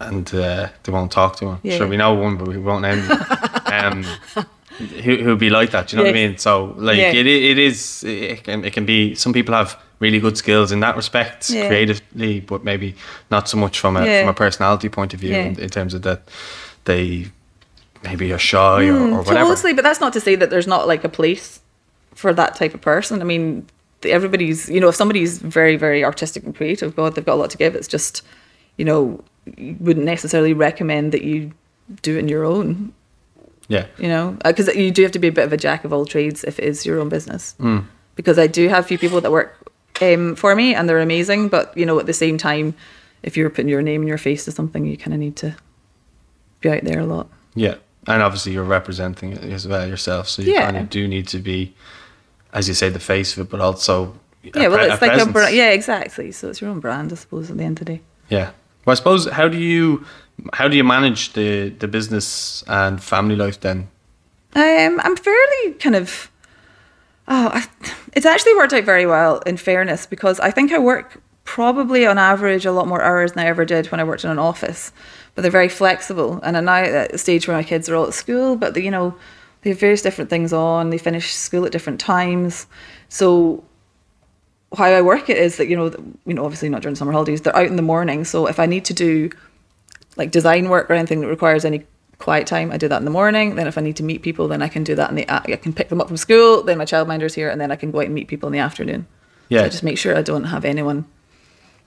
and 0.00 0.34
uh, 0.34 0.68
they 0.82 0.92
won't 0.92 1.12
talk 1.12 1.36
to 1.36 1.46
him. 1.46 1.58
Yeah. 1.62 1.76
Sure, 1.76 1.86
we 1.86 1.98
know 1.98 2.14
one, 2.14 2.38
but 2.38 2.48
we 2.48 2.56
won't 2.56 2.80
name 2.82 3.00
um, 3.66 4.04
who 5.04 5.16
who 5.16 5.36
be 5.36 5.50
like 5.50 5.70
that? 5.70 5.88
Do 5.88 5.96
you 5.96 6.02
know 6.02 6.08
what 6.08 6.16
I 6.16 6.26
mean? 6.28 6.38
So 6.38 6.74
like 6.76 6.98
Yeah. 6.98 7.12
it 7.12 7.26
it 7.26 7.58
is 7.58 8.02
it 8.04 8.44
can 8.44 8.64
it 8.64 8.72
can 8.72 8.84
be. 8.86 9.14
Some 9.14 9.32
people 9.32 9.54
have 9.54 9.76
really 10.00 10.18
good 10.18 10.36
skills 10.36 10.72
in 10.72 10.80
that 10.80 10.96
respect, 10.96 11.50
Yeah. 11.50 11.68
creatively, 11.68 12.40
but 12.40 12.64
maybe 12.64 12.94
not 13.30 13.48
so 13.48 13.58
much 13.58 13.78
from 13.78 13.96
a 13.96 14.04
Yeah. 14.04 14.22
from 14.22 14.30
a 14.30 14.34
personality 14.34 14.88
point 14.88 15.14
of 15.14 15.20
view 15.20 15.32
Yeah. 15.32 15.44
in, 15.46 15.58
in 15.60 15.68
terms 15.68 15.94
of 15.94 16.02
that 16.02 16.20
they 16.84 17.26
maybe 18.02 18.32
are 18.32 18.38
shy 18.38 18.86
or, 18.86 18.98
hmm. 18.98 19.12
or 19.12 19.22
whatever. 19.22 19.50
Totally, 19.54 19.74
but 19.74 19.84
that's 19.84 20.00
not 20.00 20.12
to 20.14 20.20
say 20.20 20.34
that 20.36 20.48
there's 20.50 20.66
not 20.66 20.88
like 20.88 21.04
a 21.04 21.08
place 21.08 21.60
for 22.14 22.32
that 22.32 22.54
type 22.56 22.74
of 22.74 22.80
person. 22.80 23.20
I 23.20 23.24
mean, 23.24 23.66
everybody's, 24.04 24.68
you 24.70 24.80
know, 24.80 24.88
if 24.88 24.94
somebody's 24.94 25.38
very, 25.38 25.76
very 25.76 26.02
artistic 26.02 26.44
and 26.44 26.56
creative, 26.56 26.96
God, 26.96 27.14
they've 27.14 27.24
got 27.24 27.34
a 27.34 27.42
lot 27.42 27.50
to 27.50 27.58
give. 27.58 27.74
It's 27.74 27.88
just, 27.88 28.22
you 28.78 28.84
know, 28.86 29.22
you 29.56 29.76
wouldn't 29.80 30.06
necessarily 30.06 30.54
recommend 30.54 31.12
that 31.12 31.22
you 31.22 31.52
do 32.02 32.16
it 32.16 32.22
on 32.22 32.28
your 32.28 32.44
own, 32.44 32.92
Yeah, 33.70 33.86
you 33.98 34.08
know, 34.08 34.36
because 34.44 34.66
you 34.74 34.90
do 34.90 35.02
have 35.02 35.12
to 35.12 35.18
be 35.18 35.28
a 35.28 35.32
bit 35.32 35.44
of 35.46 35.52
a 35.52 35.56
jack 35.56 35.84
of 35.84 35.92
all 35.92 36.04
trades 36.04 36.42
if 36.44 36.58
it 36.58 36.64
is 36.64 36.84
your 36.84 36.98
own 37.00 37.08
business. 37.08 37.54
Mm. 37.60 37.84
Because 38.16 38.36
I 38.38 38.46
do 38.48 38.68
have 38.68 38.84
a 38.84 38.86
few 38.86 38.98
people 38.98 39.20
that 39.22 39.30
work 39.30 39.56
um, 40.02 40.34
for 40.34 40.54
me 40.56 40.74
and 40.74 40.88
they're 40.88 40.98
amazing, 41.00 41.48
but, 41.48 41.74
you 41.78 41.86
know, 41.86 41.98
at 42.00 42.06
the 42.06 42.12
same 42.12 42.36
time, 42.36 42.74
if 43.22 43.36
you're 43.36 43.48
putting 43.48 43.68
your 43.68 43.80
name 43.80 44.00
and 44.02 44.08
your 44.08 44.18
face 44.18 44.44
to 44.46 44.50
something, 44.50 44.84
you 44.84 44.96
kind 44.96 45.14
of 45.14 45.20
need 45.20 45.36
to 45.36 45.54
be 46.60 46.68
out 46.68 46.82
there 46.84 46.98
a 47.00 47.06
lot. 47.06 47.28
yeah, 47.54 47.76
and 48.08 48.22
obviously 48.22 48.52
you're 48.52 48.64
representing 48.64 49.32
it 49.32 49.44
as 49.44 49.68
well 49.68 49.86
yourself, 49.86 50.28
so 50.28 50.42
you 50.42 50.52
Yeah. 50.54 50.64
kind 50.64 50.76
of 50.76 50.90
do 50.90 51.06
need 51.06 51.28
to 51.28 51.38
be, 51.38 51.74
as 52.52 52.66
you 52.66 52.74
say, 52.74 52.88
the 52.88 52.98
face 52.98 53.36
of 53.36 53.46
it, 53.46 53.50
but 53.50 53.60
also 53.60 54.14
a 54.42 54.48
Yeah, 54.58 54.68
well, 54.68 54.78
pre- 54.78 54.90
it's 54.90 55.00
like 55.02 55.20
a 55.20 55.26
brand. 55.26 55.54
Yeah, 55.54 55.70
exactly. 55.70 56.32
So 56.32 56.48
it's 56.48 56.60
your 56.60 56.70
own 56.70 56.80
brand, 56.80 57.12
I 57.12 57.16
suppose, 57.16 57.50
at 57.50 57.56
the 57.58 57.64
end 57.64 57.80
of 57.80 57.86
the 57.86 57.92
day. 57.94 58.00
Yeah. 58.30 58.50
Well, 58.84 58.92
I 58.92 58.94
suppose 58.96 59.28
how 59.28 59.46
do 59.48 59.58
you 59.58 60.04
how 60.52 60.68
do 60.68 60.76
you 60.76 60.84
manage 60.84 61.32
the 61.32 61.70
the 61.70 61.88
business 61.88 62.64
and 62.66 63.02
family 63.02 63.36
life 63.36 63.60
then? 63.60 63.88
Um, 64.54 65.00
I'm 65.02 65.16
fairly 65.16 65.74
kind 65.78 65.96
of. 65.96 66.30
Oh, 67.28 67.50
I, 67.52 67.66
it's 68.12 68.26
actually 68.26 68.54
worked 68.54 68.72
out 68.72 68.84
very 68.84 69.06
well. 69.06 69.38
In 69.40 69.56
fairness, 69.56 70.06
because 70.06 70.40
I 70.40 70.50
think 70.50 70.72
I 70.72 70.78
work 70.78 71.22
probably 71.44 72.06
on 72.06 72.18
average 72.18 72.66
a 72.66 72.72
lot 72.72 72.86
more 72.86 73.02
hours 73.02 73.32
than 73.32 73.44
I 73.44 73.48
ever 73.48 73.64
did 73.64 73.90
when 73.90 74.00
I 74.00 74.04
worked 74.04 74.24
in 74.24 74.30
an 74.30 74.38
office. 74.38 74.92
But 75.34 75.42
they're 75.42 75.50
very 75.50 75.68
flexible, 75.68 76.40
and 76.42 76.56
I'm 76.56 76.64
now 76.64 76.76
at 76.76 77.14
a 77.14 77.18
stage 77.18 77.46
where 77.46 77.56
my 77.56 77.62
kids 77.62 77.88
are 77.88 77.96
all 77.96 78.06
at 78.06 78.14
school. 78.14 78.56
But 78.56 78.74
they, 78.74 78.82
you 78.82 78.90
know, 78.90 79.14
they 79.62 79.70
have 79.70 79.80
various 79.80 80.02
different 80.02 80.30
things 80.30 80.52
on. 80.52 80.90
They 80.90 80.98
finish 80.98 81.32
school 81.32 81.64
at 81.64 81.72
different 81.72 82.00
times, 82.00 82.66
so 83.08 83.62
how 84.76 84.84
I 84.84 85.02
work 85.02 85.28
it 85.28 85.36
is 85.36 85.56
that 85.56 85.68
you 85.68 85.76
know, 85.76 85.90
you 86.26 86.34
know, 86.34 86.44
obviously 86.44 86.68
not 86.68 86.82
during 86.82 86.96
summer 86.96 87.12
holidays. 87.12 87.40
They're 87.42 87.56
out 87.56 87.66
in 87.66 87.76
the 87.76 87.82
morning, 87.82 88.24
so 88.24 88.46
if 88.46 88.58
I 88.58 88.66
need 88.66 88.84
to 88.86 88.94
do 88.94 89.30
like 90.16 90.30
design 90.30 90.68
work 90.68 90.90
or 90.90 90.94
anything 90.94 91.20
that 91.20 91.28
requires 91.28 91.64
any 91.64 91.84
quiet 92.18 92.46
time, 92.46 92.70
I 92.70 92.76
do 92.76 92.88
that 92.88 92.98
in 92.98 93.04
the 93.04 93.10
morning. 93.10 93.54
Then 93.54 93.66
if 93.66 93.78
I 93.78 93.80
need 93.80 93.96
to 93.96 94.02
meet 94.02 94.22
people, 94.22 94.48
then 94.48 94.62
I 94.62 94.68
can 94.68 94.84
do 94.84 94.94
that 94.94 95.10
in 95.10 95.16
the 95.16 95.30
I 95.30 95.56
can 95.56 95.72
pick 95.72 95.88
them 95.88 96.00
up 96.00 96.08
from 96.08 96.16
school. 96.16 96.62
Then 96.62 96.78
my 96.78 96.84
childminder's 96.84 97.34
here, 97.34 97.48
and 97.48 97.60
then 97.60 97.70
I 97.70 97.76
can 97.76 97.90
go 97.90 98.00
out 98.00 98.06
and 98.06 98.14
meet 98.14 98.28
people 98.28 98.46
in 98.48 98.52
the 98.52 98.58
afternoon. 98.58 99.06
Yeah. 99.48 99.60
so 99.60 99.64
I 99.66 99.68
just 99.68 99.82
make 99.82 99.98
sure 99.98 100.16
I 100.16 100.22
don't 100.22 100.44
have 100.44 100.64
anyone. 100.64 101.06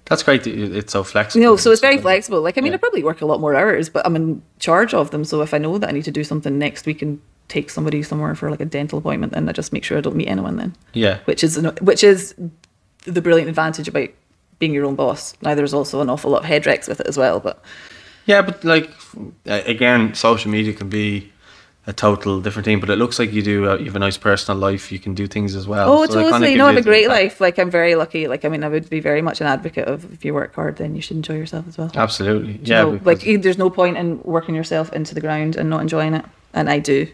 That's 0.06 0.22
great. 0.22 0.46
It's 0.46 0.92
so 0.92 1.04
flexible. 1.04 1.42
You 1.42 1.48
know, 1.50 1.56
so 1.56 1.72
it's 1.72 1.80
very 1.80 1.98
flexible. 1.98 2.42
Like 2.42 2.58
I 2.58 2.62
mean, 2.62 2.74
Yeah. 2.74 2.76
I 2.76 2.80
probably 2.80 3.04
work 3.04 3.22
a 3.22 3.26
lot 3.26 3.40
more 3.40 3.56
hours, 3.56 3.88
but 3.90 4.06
I'm 4.06 4.16
in 4.18 4.42
charge 4.60 4.94
of 4.94 5.12
them. 5.12 5.24
So 5.24 5.42
if 5.42 5.54
I 5.54 5.58
know 5.60 5.78
that 5.78 5.88
I 5.90 5.94
need 5.94 6.04
to 6.06 6.12
do 6.12 6.24
something 6.26 6.58
next 6.60 6.86
week 6.86 7.02
and 7.02 7.22
take 7.48 7.70
somebody 7.70 8.04
somewhere 8.04 8.36
for 8.36 8.50
like 8.52 8.60
a 8.60 8.66
dental 8.66 9.00
appointment, 9.00 9.32
then 9.34 9.48
I 9.48 9.54
just 9.54 9.72
make 9.72 9.84
sure 9.86 9.98
I 9.98 10.02
don't 10.02 10.16
meet 10.18 10.28
anyone 10.28 10.58
then. 10.58 10.76
Yeah. 10.94 11.20
which 11.26 11.42
is 11.44 11.58
which 11.82 12.04
is 12.04 12.36
the 13.06 13.22
brilliant 13.22 13.48
advantage 13.50 13.88
about 13.88 14.10
being 14.60 14.74
your 14.74 14.86
own 14.86 14.96
boss. 14.96 15.36
Now 15.42 15.56
there's 15.56 15.74
also 15.74 16.02
an 16.02 16.10
awful 16.10 16.32
lot 16.32 16.40
of 16.40 16.46
head 16.46 16.66
wrecks 16.66 16.88
with 16.88 17.00
it 17.00 17.08
as 17.08 17.18
well, 17.18 17.40
but 17.40 17.64
Yeah, 18.26 18.42
but 18.42 18.64
like 18.64 18.90
again, 19.46 20.14
social 20.14 20.52
media 20.52 20.74
can 20.74 20.90
be 20.90 21.32
a 21.86 21.94
total 21.94 22.40
different 22.40 22.66
thing. 22.66 22.80
But 22.80 22.90
it 22.90 22.96
looks 22.98 23.20
like 23.20 23.34
you 23.34 23.42
do. 23.42 23.70
Uh, 23.70 23.78
you 23.78 23.86
have 23.86 23.96
a 23.96 24.00
nice 24.00 24.18
personal 24.18 24.58
life. 24.58 24.92
You 24.92 25.00
can 25.00 25.14
do 25.14 25.28
things 25.28 25.56
as 25.56 25.68
well. 25.68 25.92
oh, 25.92 26.06
So 26.06 26.22
totally. 26.22 26.56
No, 26.56 26.66
I 26.66 26.74
have 26.74 26.78
a 26.78 26.82
great 26.82 27.10
life. 27.10 27.42
Like 27.42 27.60
I'm 27.60 27.70
very 27.70 27.96
lucky. 27.96 28.28
Like 28.28 28.46
I 28.46 28.50
mean, 28.50 28.64
I 28.64 28.70
would 28.70 28.90
be 28.90 29.00
very 29.00 29.22
much 29.22 29.42
an 29.42 29.48
advocate 29.48 29.88
of 29.88 30.12
if 30.14 30.24
you 30.24 30.34
work 30.34 30.56
hard, 30.56 30.78
then 30.78 30.96
you 30.96 31.02
should 31.02 31.18
enjoy 31.18 31.36
yourself 31.36 31.68
as 31.68 31.78
well. 31.78 31.92
Absolutely. 31.96 32.60
Yeah. 32.64 32.84
know, 32.84 33.00
like 33.04 33.22
there's 33.22 33.58
no 33.58 33.70
point 33.70 33.98
in 33.98 34.22
working 34.24 34.56
yourself 34.56 34.94
into 34.94 35.14
the 35.14 35.22
ground 35.22 35.56
and 35.56 35.70
not 35.70 35.82
enjoying 35.82 36.14
it, 36.14 36.26
and 36.54 36.70
I 36.70 36.80
do 36.80 37.08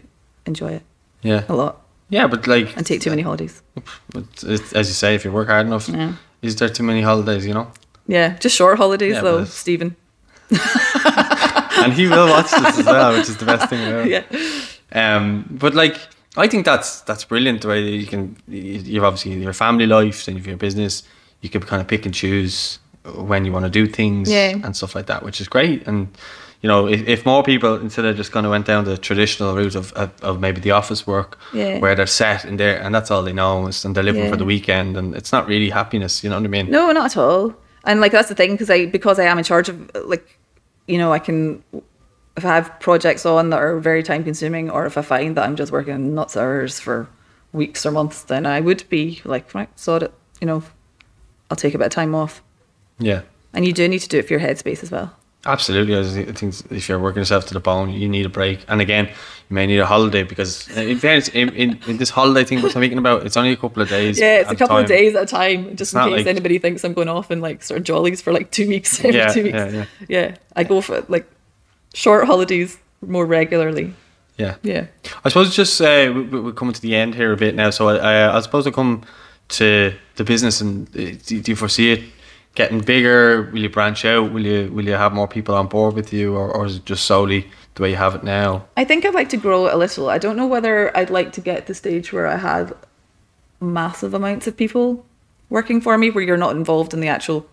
enjoy 0.46 0.72
it 0.72 0.82
yeah. 1.22 1.44
a 1.48 1.54
lot 1.54 1.82
Yeah, 2.08 2.26
but 2.26 2.46
like 2.46 2.76
and 2.76 2.86
take 2.86 3.00
too 3.00 3.10
many 3.10 3.22
holidays. 3.22 3.62
But 4.12 4.24
it's, 4.42 4.72
as 4.72 4.88
you 4.88 4.94
say, 4.94 5.14
if 5.14 5.24
you 5.24 5.32
work 5.32 5.48
hard 5.48 5.66
enough, 5.66 5.88
Yeah. 5.88 6.14
is 6.42 6.56
there 6.56 6.68
too 6.68 6.82
many 6.84 7.02
holidays? 7.02 7.44
You 7.46 7.54
know. 7.54 7.72
Yeah, 8.06 8.36
just 8.38 8.56
short 8.56 8.78
holidays 8.78 9.14
Yeah, 9.14 9.22
though, 9.22 9.44
Stephen. 9.44 9.96
and 11.82 11.92
he 11.92 12.06
will 12.06 12.28
watch 12.28 12.50
this 12.50 12.78
as 12.78 12.86
well, 12.86 13.12
which 13.16 13.28
is 13.28 13.36
the 13.36 13.44
best 13.46 13.68
thing 13.70 13.80
it. 13.80 14.06
Yeah, 14.92 15.16
Um, 15.16 15.46
but 15.50 15.74
like, 15.74 15.96
I 16.36 16.46
think 16.46 16.64
that's 16.64 17.00
that's 17.02 17.24
brilliant. 17.24 17.62
The 17.62 17.68
way 17.68 17.82
that 17.84 17.90
you 17.96 18.06
can, 18.06 18.36
you- 18.48 18.80
you've 18.92 19.04
obviously 19.04 19.32
your 19.32 19.52
family 19.52 19.86
life, 19.86 20.24
then 20.26 20.36
you've 20.36 20.46
your 20.46 20.56
business. 20.56 21.02
You 21.40 21.48
can 21.48 21.62
kind 21.62 21.80
of 21.80 21.88
pick 21.88 22.04
and 22.06 22.14
choose 22.14 22.78
when 23.14 23.44
you 23.44 23.52
want 23.52 23.64
to 23.64 23.70
do 23.70 23.86
things 23.86 24.30
Yeah. 24.30 24.54
and 24.62 24.76
stuff 24.76 24.94
like 24.94 25.06
that, 25.06 25.22
which 25.22 25.40
is 25.40 25.48
great. 25.48 25.86
And 25.86 26.08
you 26.62 26.68
know, 26.68 26.86
if, 26.86 27.08
if 27.08 27.24
more 27.24 27.42
people 27.42 27.76
instead 27.76 28.04
of 28.04 28.14
just 28.16 28.32
kind 28.32 28.44
of 28.44 28.50
went 28.50 28.66
down 28.66 28.84
the 28.84 28.98
traditional 28.98 29.56
route 29.56 29.74
of, 29.74 29.92
of, 29.94 30.10
of 30.22 30.38
maybe 30.40 30.60
the 30.60 30.72
office 30.72 31.06
work, 31.06 31.38
Yeah. 31.54 31.78
where 31.78 31.94
they're 31.94 32.06
set 32.06 32.44
in 32.44 32.58
there 32.58 32.78
and 32.82 32.94
that's 32.94 33.10
all 33.10 33.22
they 33.22 33.32
know, 33.32 33.66
is, 33.68 33.82
and 33.84 33.94
they're 33.94 34.04
living 34.04 34.24
Yeah. 34.24 34.30
for 34.30 34.36
the 34.36 34.44
weekend, 34.44 34.96
and 34.98 35.14
it's 35.14 35.32
not 35.32 35.46
really 35.48 35.70
happiness. 35.70 36.22
You 36.22 36.28
know 36.30 36.36
what 36.36 36.44
I 36.44 36.48
mean? 36.48 36.70
No, 36.70 36.92
not 36.92 37.06
at 37.12 37.16
all. 37.16 37.54
And 37.84 38.00
like 38.02 38.12
that's 38.12 38.28
the 38.28 38.34
thing 38.34 38.52
because 38.52 38.68
I 38.68 38.84
because 38.86 39.18
I 39.18 39.24
am 39.24 39.38
in 39.38 39.44
charge 39.44 39.70
of 39.70 39.90
like, 40.04 40.38
you 40.86 40.98
know, 40.98 41.12
I 41.12 41.18
can 41.18 41.62
if 42.36 42.44
I 42.44 42.54
have 42.54 42.80
projects 42.80 43.26
on 43.26 43.50
that 43.50 43.58
are 43.60 43.78
very 43.78 44.02
time 44.02 44.24
consuming, 44.24 44.70
or 44.70 44.86
if 44.86 44.96
I 44.96 45.02
find 45.02 45.36
that 45.36 45.44
I'm 45.44 45.56
just 45.56 45.72
working 45.72 46.14
nuts 46.14 46.36
hours 46.36 46.80
for 46.80 47.08
weeks 47.52 47.84
or 47.84 47.90
months, 47.90 48.22
then 48.22 48.46
I 48.46 48.60
would 48.60 48.88
be 48.88 49.20
like, 49.24 49.54
right, 49.54 49.68
sort 49.78 50.02
it. 50.02 50.14
You 50.40 50.46
know, 50.46 50.62
I'll 51.50 51.56
take 51.56 51.74
a 51.74 51.78
bit 51.78 51.88
of 51.88 51.92
time 51.92 52.14
off. 52.14 52.42
Yeah. 52.98 53.22
And 53.52 53.66
you 53.66 53.72
do 53.72 53.86
need 53.88 53.98
to 54.00 54.08
do 54.08 54.18
it 54.18 54.26
for 54.26 54.34
your 54.34 54.40
headspace 54.40 54.82
as 54.82 54.90
well. 54.90 55.16
Absolutely, 55.46 55.96
I 55.98 56.32
think 56.34 56.54
if 56.70 56.86
you're 56.88 56.98
working 56.98 57.20
yourself 57.20 57.46
to 57.46 57.54
the 57.54 57.60
bone, 57.60 57.88
you 57.90 58.08
need 58.10 58.26
a 58.26 58.28
break. 58.28 58.62
And 58.68 58.80
again, 58.82 59.06
you 59.06 59.54
may 59.54 59.66
need 59.66 59.78
a 59.78 59.86
holiday 59.86 60.22
because, 60.22 60.68
uh, 60.76 60.82
in 60.82 60.98
fairness, 60.98 61.28
in, 61.28 61.48
in, 61.54 61.78
in 61.86 61.96
this 61.96 62.10
holiday 62.10 62.44
thing 62.44 62.60
we're 62.62 62.68
speaking 62.68 62.98
about, 62.98 63.24
it's 63.24 63.38
only 63.38 63.52
a 63.52 63.56
couple 63.56 63.80
of 63.82 63.88
days. 63.88 64.20
Yeah, 64.20 64.40
it's 64.40 64.50
a 64.50 64.54
couple 64.56 64.76
of 64.76 64.86
days 64.86 65.14
at 65.16 65.22
a 65.22 65.26
time, 65.26 65.76
just 65.76 65.94
in 65.94 66.00
case 66.00 66.10
like- 66.18 66.26
anybody 66.26 66.58
thinks 66.58 66.84
I'm 66.84 66.92
going 66.92 67.08
off 67.08 67.30
and 67.30 67.40
like 67.40 67.62
sort 67.62 67.78
of 67.78 67.84
jollies 67.84 68.20
for 68.20 68.34
like 68.34 68.50
two 68.50 68.68
weeks 68.68 68.98
every 69.04 69.16
Yeah, 69.16 69.32
two 69.32 69.44
weeks. 69.44 69.54
yeah, 69.54 69.68
yeah. 69.70 69.84
yeah, 70.08 70.34
I 70.56 70.62
go 70.64 70.82
for 70.82 71.06
like 71.08 71.26
short 71.94 72.26
holidays 72.26 72.76
more 73.00 73.24
regularly. 73.24 73.94
Yeah. 74.36 74.56
Yeah. 74.62 74.86
I 75.24 75.30
suppose 75.30 75.56
just 75.56 75.80
uh, 75.80 76.12
we- 76.14 76.20
we- 76.22 76.40
we're 76.40 76.52
coming 76.52 76.74
to 76.74 76.80
the 76.82 76.94
end 76.94 77.14
here 77.14 77.32
a 77.32 77.36
bit 77.38 77.54
now. 77.54 77.70
So 77.70 77.88
I, 77.88 77.96
I, 77.96 78.36
I 78.36 78.40
suppose 78.40 78.66
I 78.66 78.70
come 78.72 79.04
to 79.48 79.94
the 80.16 80.24
business 80.24 80.60
and 80.60 80.86
uh, 80.90 81.16
do, 81.26 81.40
do 81.40 81.50
you 81.52 81.56
foresee 81.56 81.92
it 81.92 82.02
getting 82.54 82.80
bigger? 82.80 83.50
Will 83.52 83.60
you 83.60 83.68
branch 83.68 84.04
out? 84.04 84.32
Will 84.32 84.44
you 84.44 84.70
will 84.72 84.84
you 84.84 84.92
have 84.92 85.12
more 85.12 85.28
people 85.28 85.54
on 85.54 85.66
board 85.66 85.94
with 85.94 86.12
you, 86.12 86.34
or, 86.34 86.50
or 86.50 86.66
is 86.66 86.76
it 86.76 86.84
just 86.84 87.04
solely 87.04 87.48
the 87.74 87.82
way 87.82 87.90
you 87.90 87.96
have 87.96 88.14
it 88.14 88.24
now? 88.24 88.66
I 88.76 88.84
think 88.84 89.04
I'd 89.04 89.14
like 89.14 89.28
to 89.30 89.36
grow 89.36 89.72
a 89.72 89.76
little. 89.76 90.08
I 90.10 90.18
don't 90.18 90.36
know 90.36 90.46
whether 90.46 90.96
I'd 90.96 91.10
like 91.10 91.32
to 91.32 91.40
get 91.40 91.62
to 91.62 91.66
the 91.68 91.74
stage 91.74 92.12
where 92.12 92.26
I 92.26 92.36
had 92.36 92.74
massive 93.60 94.14
amounts 94.14 94.46
of 94.46 94.56
people 94.56 95.04
working 95.48 95.80
for 95.80 95.96
me, 95.98 96.10
where 96.10 96.24
you're 96.24 96.36
not 96.36 96.56
involved 96.56 96.94
in 96.94 97.00
the 97.00 97.08
actual 97.08 97.46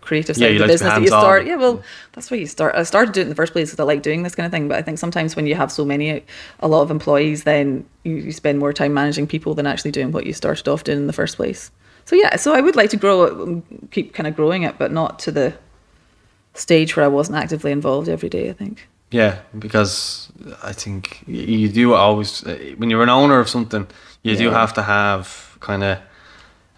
creative 0.00 0.36
side 0.36 0.42
Yeah, 0.42 0.48
of 0.50 0.54
the 0.54 0.60
like 0.60 0.68
to 0.68 0.72
be 0.72 0.72
business 0.74 0.94
that 0.94 1.00
you 1.02 1.08
start. 1.08 1.46
Yeah, 1.46 1.56
well, 1.56 1.82
that's 2.12 2.30
why 2.30 2.36
you 2.36 2.46
start. 2.46 2.74
I 2.74 2.84
started 2.84 3.12
doing 3.12 3.24
it 3.24 3.26
in 3.26 3.30
the 3.30 3.34
first 3.34 3.52
place 3.52 3.70
because 3.70 3.80
I 3.80 3.84
like 3.84 4.02
doing 4.02 4.22
this 4.22 4.34
kind 4.34 4.46
of 4.46 4.52
thing. 4.52 4.68
But 4.68 4.78
I 4.78 4.82
think 4.82 4.98
sometimes 4.98 5.36
when 5.36 5.46
you 5.46 5.54
have 5.56 5.70
so 5.72 5.84
many, 5.84 6.22
a 6.60 6.68
lot 6.68 6.82
of 6.82 6.90
employees, 6.90 7.44
then 7.44 7.84
you, 8.04 8.14
you 8.16 8.32
spend 8.32 8.58
more 8.58 8.72
time 8.72 8.94
managing 8.94 9.26
people 9.26 9.54
than 9.54 9.66
actually 9.66 9.90
doing 9.90 10.12
what 10.12 10.26
you 10.26 10.32
started 10.32 10.68
off 10.68 10.84
doing 10.84 10.98
in 10.98 11.06
the 11.06 11.12
first 11.12 11.36
place. 11.36 11.70
So 12.06 12.16
yeah, 12.16 12.36
so 12.36 12.54
I 12.54 12.60
would 12.60 12.76
like 12.76 12.90
to 12.90 12.96
grow 12.96 13.24
it, 13.24 13.32
um, 13.32 13.62
keep 13.90 14.14
kind 14.14 14.26
of 14.26 14.34
growing 14.34 14.62
it, 14.62 14.78
but 14.78 14.92
not 14.92 15.18
to 15.20 15.32
the 15.32 15.52
stage 16.54 16.96
where 16.96 17.04
I 17.04 17.08
wasn't 17.08 17.36
actively 17.36 17.72
involved 17.72 18.08
every 18.08 18.28
day. 18.28 18.48
I 18.48 18.52
think. 18.52 18.88
Yeah, 19.10 19.40
because 19.58 20.32
I 20.62 20.72
think 20.72 21.22
you 21.26 21.68
do 21.68 21.94
always 21.94 22.44
uh, 22.46 22.74
when 22.76 22.90
you're 22.90 23.02
an 23.02 23.08
owner 23.10 23.38
of 23.40 23.48
something, 23.48 23.86
you 24.22 24.36
do 24.36 24.50
have 24.50 24.72
to 24.74 24.82
have 24.82 25.56
kind 25.60 25.82
of 25.82 25.98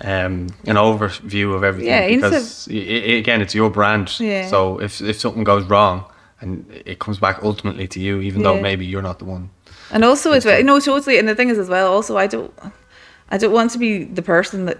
um, 0.00 0.48
an 0.66 0.76
overview 0.76 1.54
of 1.54 1.62
everything. 1.62 1.88
Yeah, 1.88 2.08
because 2.08 2.68
i 2.70 2.74
i 2.74 3.18
again, 3.18 3.40
it's 3.42 3.54
your 3.54 3.70
brand. 3.70 4.18
Yeah. 4.20 4.48
So 4.48 4.80
if 4.80 5.00
if 5.00 5.20
something 5.20 5.44
goes 5.44 5.64
wrong, 5.64 6.04
and 6.40 6.64
it 6.86 6.98
comes 6.98 7.18
back 7.18 7.42
ultimately 7.42 7.86
to 7.88 8.00
you, 8.00 8.20
even 8.20 8.42
though 8.42 8.60
maybe 8.60 8.86
you're 8.86 9.02
not 9.02 9.18
the 9.18 9.24
one. 9.24 9.50
And 9.90 10.04
also, 10.04 10.32
as 10.32 10.44
well, 10.44 10.62
no, 10.62 10.80
totally. 10.80 11.18
And 11.18 11.28
the 11.28 11.34
thing 11.34 11.48
is, 11.48 11.58
as 11.58 11.68
well, 11.68 11.92
also, 11.92 12.16
I 12.16 12.26
don't, 12.26 12.52
I 13.30 13.38
don't 13.38 13.52
want 13.52 13.70
to 13.72 13.78
be 13.78 14.04
the 14.04 14.22
person 14.22 14.66
that 14.66 14.78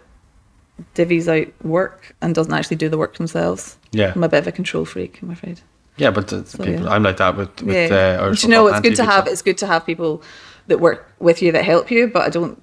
divvies 0.95 1.29
out 1.29 1.53
work 1.65 2.15
and 2.21 2.35
doesn't 2.35 2.53
actually 2.53 2.77
do 2.77 2.89
the 2.89 2.99
work 2.99 3.17
themselves. 3.17 3.79
Yeah. 3.93 4.13
I'm 4.15 4.23
a 4.25 4.29
bit 4.29 4.39
of 4.41 4.47
a 4.47 4.53
control 4.53 4.85
freak. 4.85 5.21
I'm 5.23 5.31
afraid. 5.31 5.61
Yeah, 5.97 6.11
but 6.13 6.31
So, 6.31 6.43
people, 6.65 6.85
yeah. 6.85 6.91
I'm 6.91 7.03
like 7.03 7.17
that 7.17 7.37
with 7.37 7.61
with 7.63 7.91
yeah. 7.91 8.17
uh, 8.19 8.23
our 8.23 8.31
but 8.31 8.43
you 8.43 8.49
know, 8.49 8.67
it's 8.69 8.81
good 8.81 8.97
to 8.97 9.05
have. 9.05 9.27
It's 9.27 9.43
good 9.43 9.59
to 9.59 9.67
have 9.67 9.85
people 9.85 10.23
that 10.69 10.79
work 10.79 11.13
with 11.19 11.43
you 11.43 11.51
that 11.53 11.65
help 11.65 11.91
you. 11.91 12.07
But 12.09 12.23
I 12.23 12.29
don't. 12.31 12.63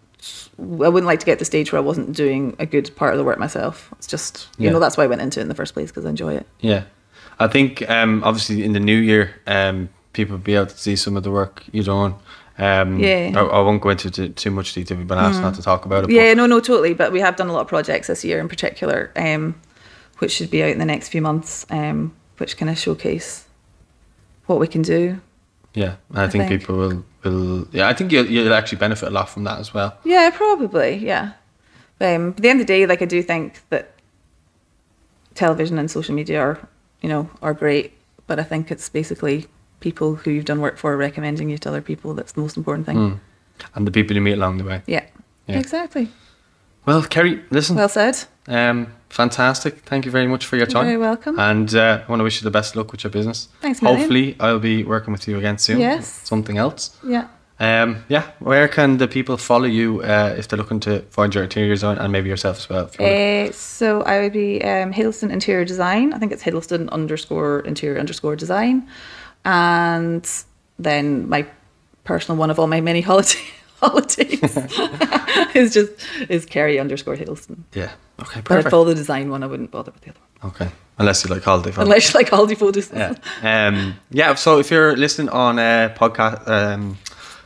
I 0.58 0.88
wouldn't 0.90 1.06
like 1.06 1.20
to 1.20 1.26
get 1.26 1.36
to 1.36 1.40
the 1.40 1.46
stage 1.46 1.72
where 1.72 1.82
I 1.82 1.84
wasn't 1.86 2.14
doing 2.14 2.56
a 2.60 2.66
good 2.66 2.96
part 2.96 3.14
of 3.14 3.18
the 3.18 3.24
work 3.26 3.38
myself. 3.38 3.90
It's 3.98 4.08
just, 4.08 4.48
you 4.58 4.66
Yeah. 4.66 4.72
know, 4.72 4.80
that's 4.80 4.96
why 4.98 5.04
I 5.04 5.08
went 5.08 5.22
into 5.22 5.40
it 5.40 5.44
in 5.44 5.50
the 5.50 5.56
first 5.56 5.74
place 5.74 5.92
because 5.92 6.06
I 6.06 6.10
enjoy 6.10 6.34
it. 6.36 6.48
Yeah, 6.62 6.86
I 7.40 7.48
think 7.48 7.88
um, 7.90 8.24
obviously 8.24 8.64
in 8.64 8.72
the 8.72 8.80
new 8.80 8.98
year, 8.98 9.36
um, 9.46 9.90
people 10.14 10.38
will 10.38 10.44
be 10.44 10.56
able 10.56 10.68
to 10.68 10.78
see 10.78 10.96
some 10.96 11.16
of 11.18 11.24
the 11.24 11.30
work 11.32 11.64
you're 11.74 11.84
doing. 11.84 12.16
Um, 12.58 13.00
Yeah. 13.00 13.32
I, 13.36 13.42
I 13.42 13.62
won't 13.62 13.82
go 13.82 13.90
into 13.90 14.10
too, 14.10 14.30
too 14.30 14.52
much 14.52 14.74
detail. 14.74 14.98
We've 14.98 15.08
been 15.08 15.18
asked 15.18 15.42
not 15.42 15.56
to 15.56 15.62
talk 15.62 15.86
about 15.86 16.06
it. 16.06 16.10
Yeah, 16.10 16.34
no, 16.34 16.46
no, 16.46 16.60
totally. 16.60 16.94
But 16.94 17.12
we 17.12 17.20
have 17.20 17.36
done 17.36 17.50
a 17.50 17.54
lot 17.54 17.62
of 17.62 17.68
projects 17.68 18.08
this 18.08 18.24
year 18.24 18.40
in 18.40 18.48
particular, 18.48 19.12
um, 19.16 19.56
which 20.20 20.32
should 20.32 20.50
be 20.50 20.64
out 20.64 20.70
in 20.70 20.80
the 20.80 20.86
next 20.86 21.10
few 21.10 21.22
months, 21.22 21.66
um, 21.70 22.16
which 22.38 22.58
kind 22.58 22.70
of 22.70 22.78
showcase 22.78 23.46
what 24.46 24.60
we 24.60 24.68
can 24.68 24.82
do. 24.82 25.20
Yeah, 25.74 25.96
I, 26.14 26.24
I 26.24 26.30
think, 26.30 26.48
think. 26.48 26.62
people 26.62 26.78
will, 26.78 27.06
will. 27.24 27.68
Yeah, 27.72 27.90
I 27.90 27.94
think 27.94 28.14
you'll, 28.14 28.26
you'll 28.28 28.54
actually 28.54 28.78
benefit 28.78 29.10
a 29.10 29.12
lot 29.12 29.28
from 29.28 29.44
that 29.44 29.60
as 29.60 29.74
well. 29.74 29.98
Yeah, 30.06 30.30
probably. 30.34 30.96
Yeah. 30.96 31.34
Um, 32.00 32.32
but 32.32 32.38
at 32.38 32.44
the 32.44 32.50
end 32.50 32.62
of 32.62 32.68
the 32.68 32.74
day, 32.74 32.86
like 32.86 33.02
I 33.02 33.06
do 33.06 33.22
think 33.22 33.62
that 33.70 33.94
television 35.34 35.78
and 35.78 35.92
social 35.92 36.16
media 36.16 36.40
are, 36.40 36.70
you 37.02 37.10
know, 37.10 37.30
are 37.42 37.54
great. 37.54 37.92
But 38.28 38.40
I 38.40 38.44
think 38.44 38.72
it's 38.72 38.88
basically 38.88 39.48
people 39.86 40.16
who 40.16 40.32
you've 40.32 40.50
done 40.52 40.62
work 40.62 40.78
for 40.78 40.98
recommending 40.98 41.48
you 41.52 41.58
to 41.60 41.70
other 41.70 41.82
people. 41.82 42.10
That's 42.18 42.34
the 42.36 42.42
most 42.42 42.58
important 42.58 42.86
thing. 42.88 42.98
Mm. 42.98 43.20
And 43.76 43.88
the 43.88 43.92
people 43.92 44.16
you 44.16 44.22
meet 44.30 44.38
along 44.42 44.58
the 44.58 44.64
way. 44.72 44.82
Yeah. 44.88 45.06
Yeah. 45.48 45.60
Exactly. 45.60 46.06
Well, 46.88 47.04
Kerry, 47.04 47.34
listen, 47.52 47.76
Well 47.76 47.90
said. 47.90 48.16
um, 48.48 48.88
fantastic. 49.10 49.74
Thank 49.92 50.06
you 50.06 50.12
very 50.12 50.28
much 50.28 50.44
for 50.50 50.56
your 50.58 50.66
time. 50.68 50.86
You're 50.86 50.98
very 50.98 51.10
welcome. 51.10 51.36
And 51.40 51.70
uh, 51.76 52.04
I 52.04 52.10
want 52.12 52.20
to 52.20 52.24
wish 52.24 52.42
you 52.42 52.46
the 52.52 52.58
best 52.60 52.76
luck 52.76 52.92
with 52.92 53.04
your 53.04 53.12
business. 53.12 53.48
Thanks, 53.62 53.82
Million. 53.82 54.00
Hopefully, 54.00 54.36
I'll 54.40 54.60
be 54.60 54.84
working 54.84 55.12
with 55.16 55.28
you 55.28 55.38
again 55.38 55.58
soon. 55.58 55.80
Yes. 55.80 56.08
Something 56.28 56.58
else. 56.58 56.98
Yeah. 57.08 57.28
Um, 57.58 58.04
yeah, 58.10 58.24
where 58.40 58.68
can 58.68 58.98
the 58.98 59.08
people 59.08 59.38
follow 59.38 59.70
you 59.80 60.02
uh, 60.02 60.36
if 60.38 60.48
they're 60.48 60.60
looking 60.64 60.82
to 60.82 60.94
find 61.10 61.34
your 61.34 61.44
interior 61.46 61.74
design 61.74 61.98
and 61.98 62.12
maybe 62.12 62.28
yourself 62.30 62.58
as 62.58 62.68
well? 62.70 62.90
You 63.00 63.06
Uh, 63.06 63.52
so 63.54 64.02
I 64.02 64.20
would 64.22 64.34
be 64.34 64.62
um, 64.72 64.92
Hiddleston 64.92 65.30
Interior 65.32 65.66
Design. 65.66 66.14
I 66.14 66.18
think 66.20 66.32
it's 66.34 66.44
Hiddleston 66.44 66.90
underscore 66.90 67.62
interior 67.62 67.98
underscore 68.00 68.36
design. 68.36 68.76
And 69.46 70.30
then 70.80 71.30
my 71.30 71.46
personal 72.04 72.38
one 72.38 72.50
of 72.52 72.60
all 72.60 72.68
my 72.68 72.82
many 72.82 73.02
holiday 73.02 73.40
holidays 73.82 74.58
is 75.56 75.74
just 75.74 75.92
is 76.30 76.46
Kerry 76.46 76.80
underscore 76.80 77.16
Hiddleston. 77.16 77.60
yeah. 77.74 77.92
Okay, 78.20 78.42
Perfect. 78.42 78.48
But 78.48 78.58
I'd 78.66 78.70
follow 78.72 78.86
the 78.86 78.96
design 78.96 79.30
one. 79.30 79.44
I 79.44 79.48
wouldn't 79.48 79.72
bother 79.72 79.92
with 79.92 80.02
the 80.02 80.10
other 80.12 80.20
one. 80.42 80.52
Okay, 80.52 80.72
unless 80.98 81.24
you 81.26 81.34
like 81.34 81.44
holiday 81.44 81.72
photos. 81.72 81.84
Unless 81.88 82.14
you 82.14 82.20
like 82.20 82.30
Aldi 82.30 82.58
photos. 82.58 82.92
yeah. 82.92 83.14
Um, 83.44 83.96
yeah. 84.10 84.36
So 84.36 84.60
if 84.60 84.72
you're 84.72 84.96
listening 84.96 85.30
on 85.30 85.60
a 85.60 85.94
podcast, 85.98 86.48
um, 86.48 86.98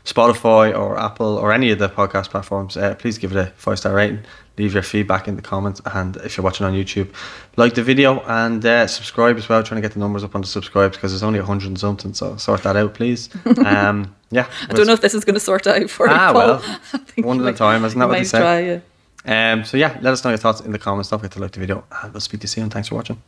Spotify 0.06 0.78
or 0.78 1.00
Apple 1.00 1.38
or 1.38 1.52
any 1.52 1.72
of 1.72 1.80
the 1.80 1.89
podcast 1.89 2.30
platforms, 2.30 2.78
uh, 2.78 2.93
please 2.95 3.18
give 3.18 3.32
it 3.36 3.38
a 3.38 3.47
five 3.58 3.80
star 3.80 3.93
rating. 3.95 4.20
Leave 4.60 4.74
your 4.74 4.84
feedback 4.84 5.30
in 5.30 5.38
the 5.38 5.41
comments, 5.41 5.82
and 5.93 6.18
if 6.18 6.36
you're 6.36 6.43
watching 6.43 6.66
on 6.66 6.74
YouTube, 6.74 7.07
like 7.55 7.76
the 7.76 7.82
video 7.82 8.20
and 8.28 8.64
uh, 8.66 8.88
subscribe 8.88 9.38
as 9.38 9.47
well. 9.47 9.64
Trying 9.64 9.82
to 9.82 9.88
get 9.88 9.93
the 9.93 9.99
numbers 9.99 10.22
up 10.22 10.36
on 10.36 10.41
the 10.41 10.47
subscribes 10.47 10.97
because 10.97 11.14
there's 11.14 11.24
only 11.24 11.39
a 11.39 11.45
hundred 11.45 11.68
and 11.68 11.80
something. 11.80 12.14
So 12.14 12.36
sort 12.36 12.64
that 12.64 12.76
out, 12.76 12.93
please. 12.93 13.30
Um, 13.66 14.16
yeah. 14.32 14.49
I 14.70 14.74
don't 14.74 14.86
know 14.86 14.93
if 14.93 15.01
this 15.01 15.14
is 15.14 15.26
going 15.26 15.36
to 15.36 15.39
sort 15.39 15.66
out 15.66 15.89
for 15.89 16.07
you. 16.07 16.14
Ah, 16.14 16.32
Paul. 16.34 16.99
well, 17.18 17.26
one 17.26 17.47
at 17.47 17.53
a 17.53 17.57
time, 17.57 17.84
isn't 17.86 17.97
that 17.97 18.07
what 18.07 18.18
they 18.18 18.24
say? 18.24 18.39
Try, 18.39 18.60
yeah. 18.60 19.53
Um, 19.53 19.64
so 19.64 19.78
yeah, 19.78 19.97
let 20.01 20.14
us 20.14 20.24
know 20.24 20.30
your 20.32 20.38
thoughts 20.38 20.62
in 20.62 20.72
the 20.72 20.80
comments. 20.80 21.10
Don't 21.10 21.20
forget 21.20 21.32
to 21.34 21.39
like 21.39 21.51
the 21.51 21.60
video, 21.60 21.86
and 22.01 22.14
we'll 22.14 22.22
speak 22.22 22.41
to 22.41 22.43
you 22.43 22.49
soon. 22.49 22.70
Thanks 22.70 22.89
for 22.89 22.95
watching. 22.95 23.22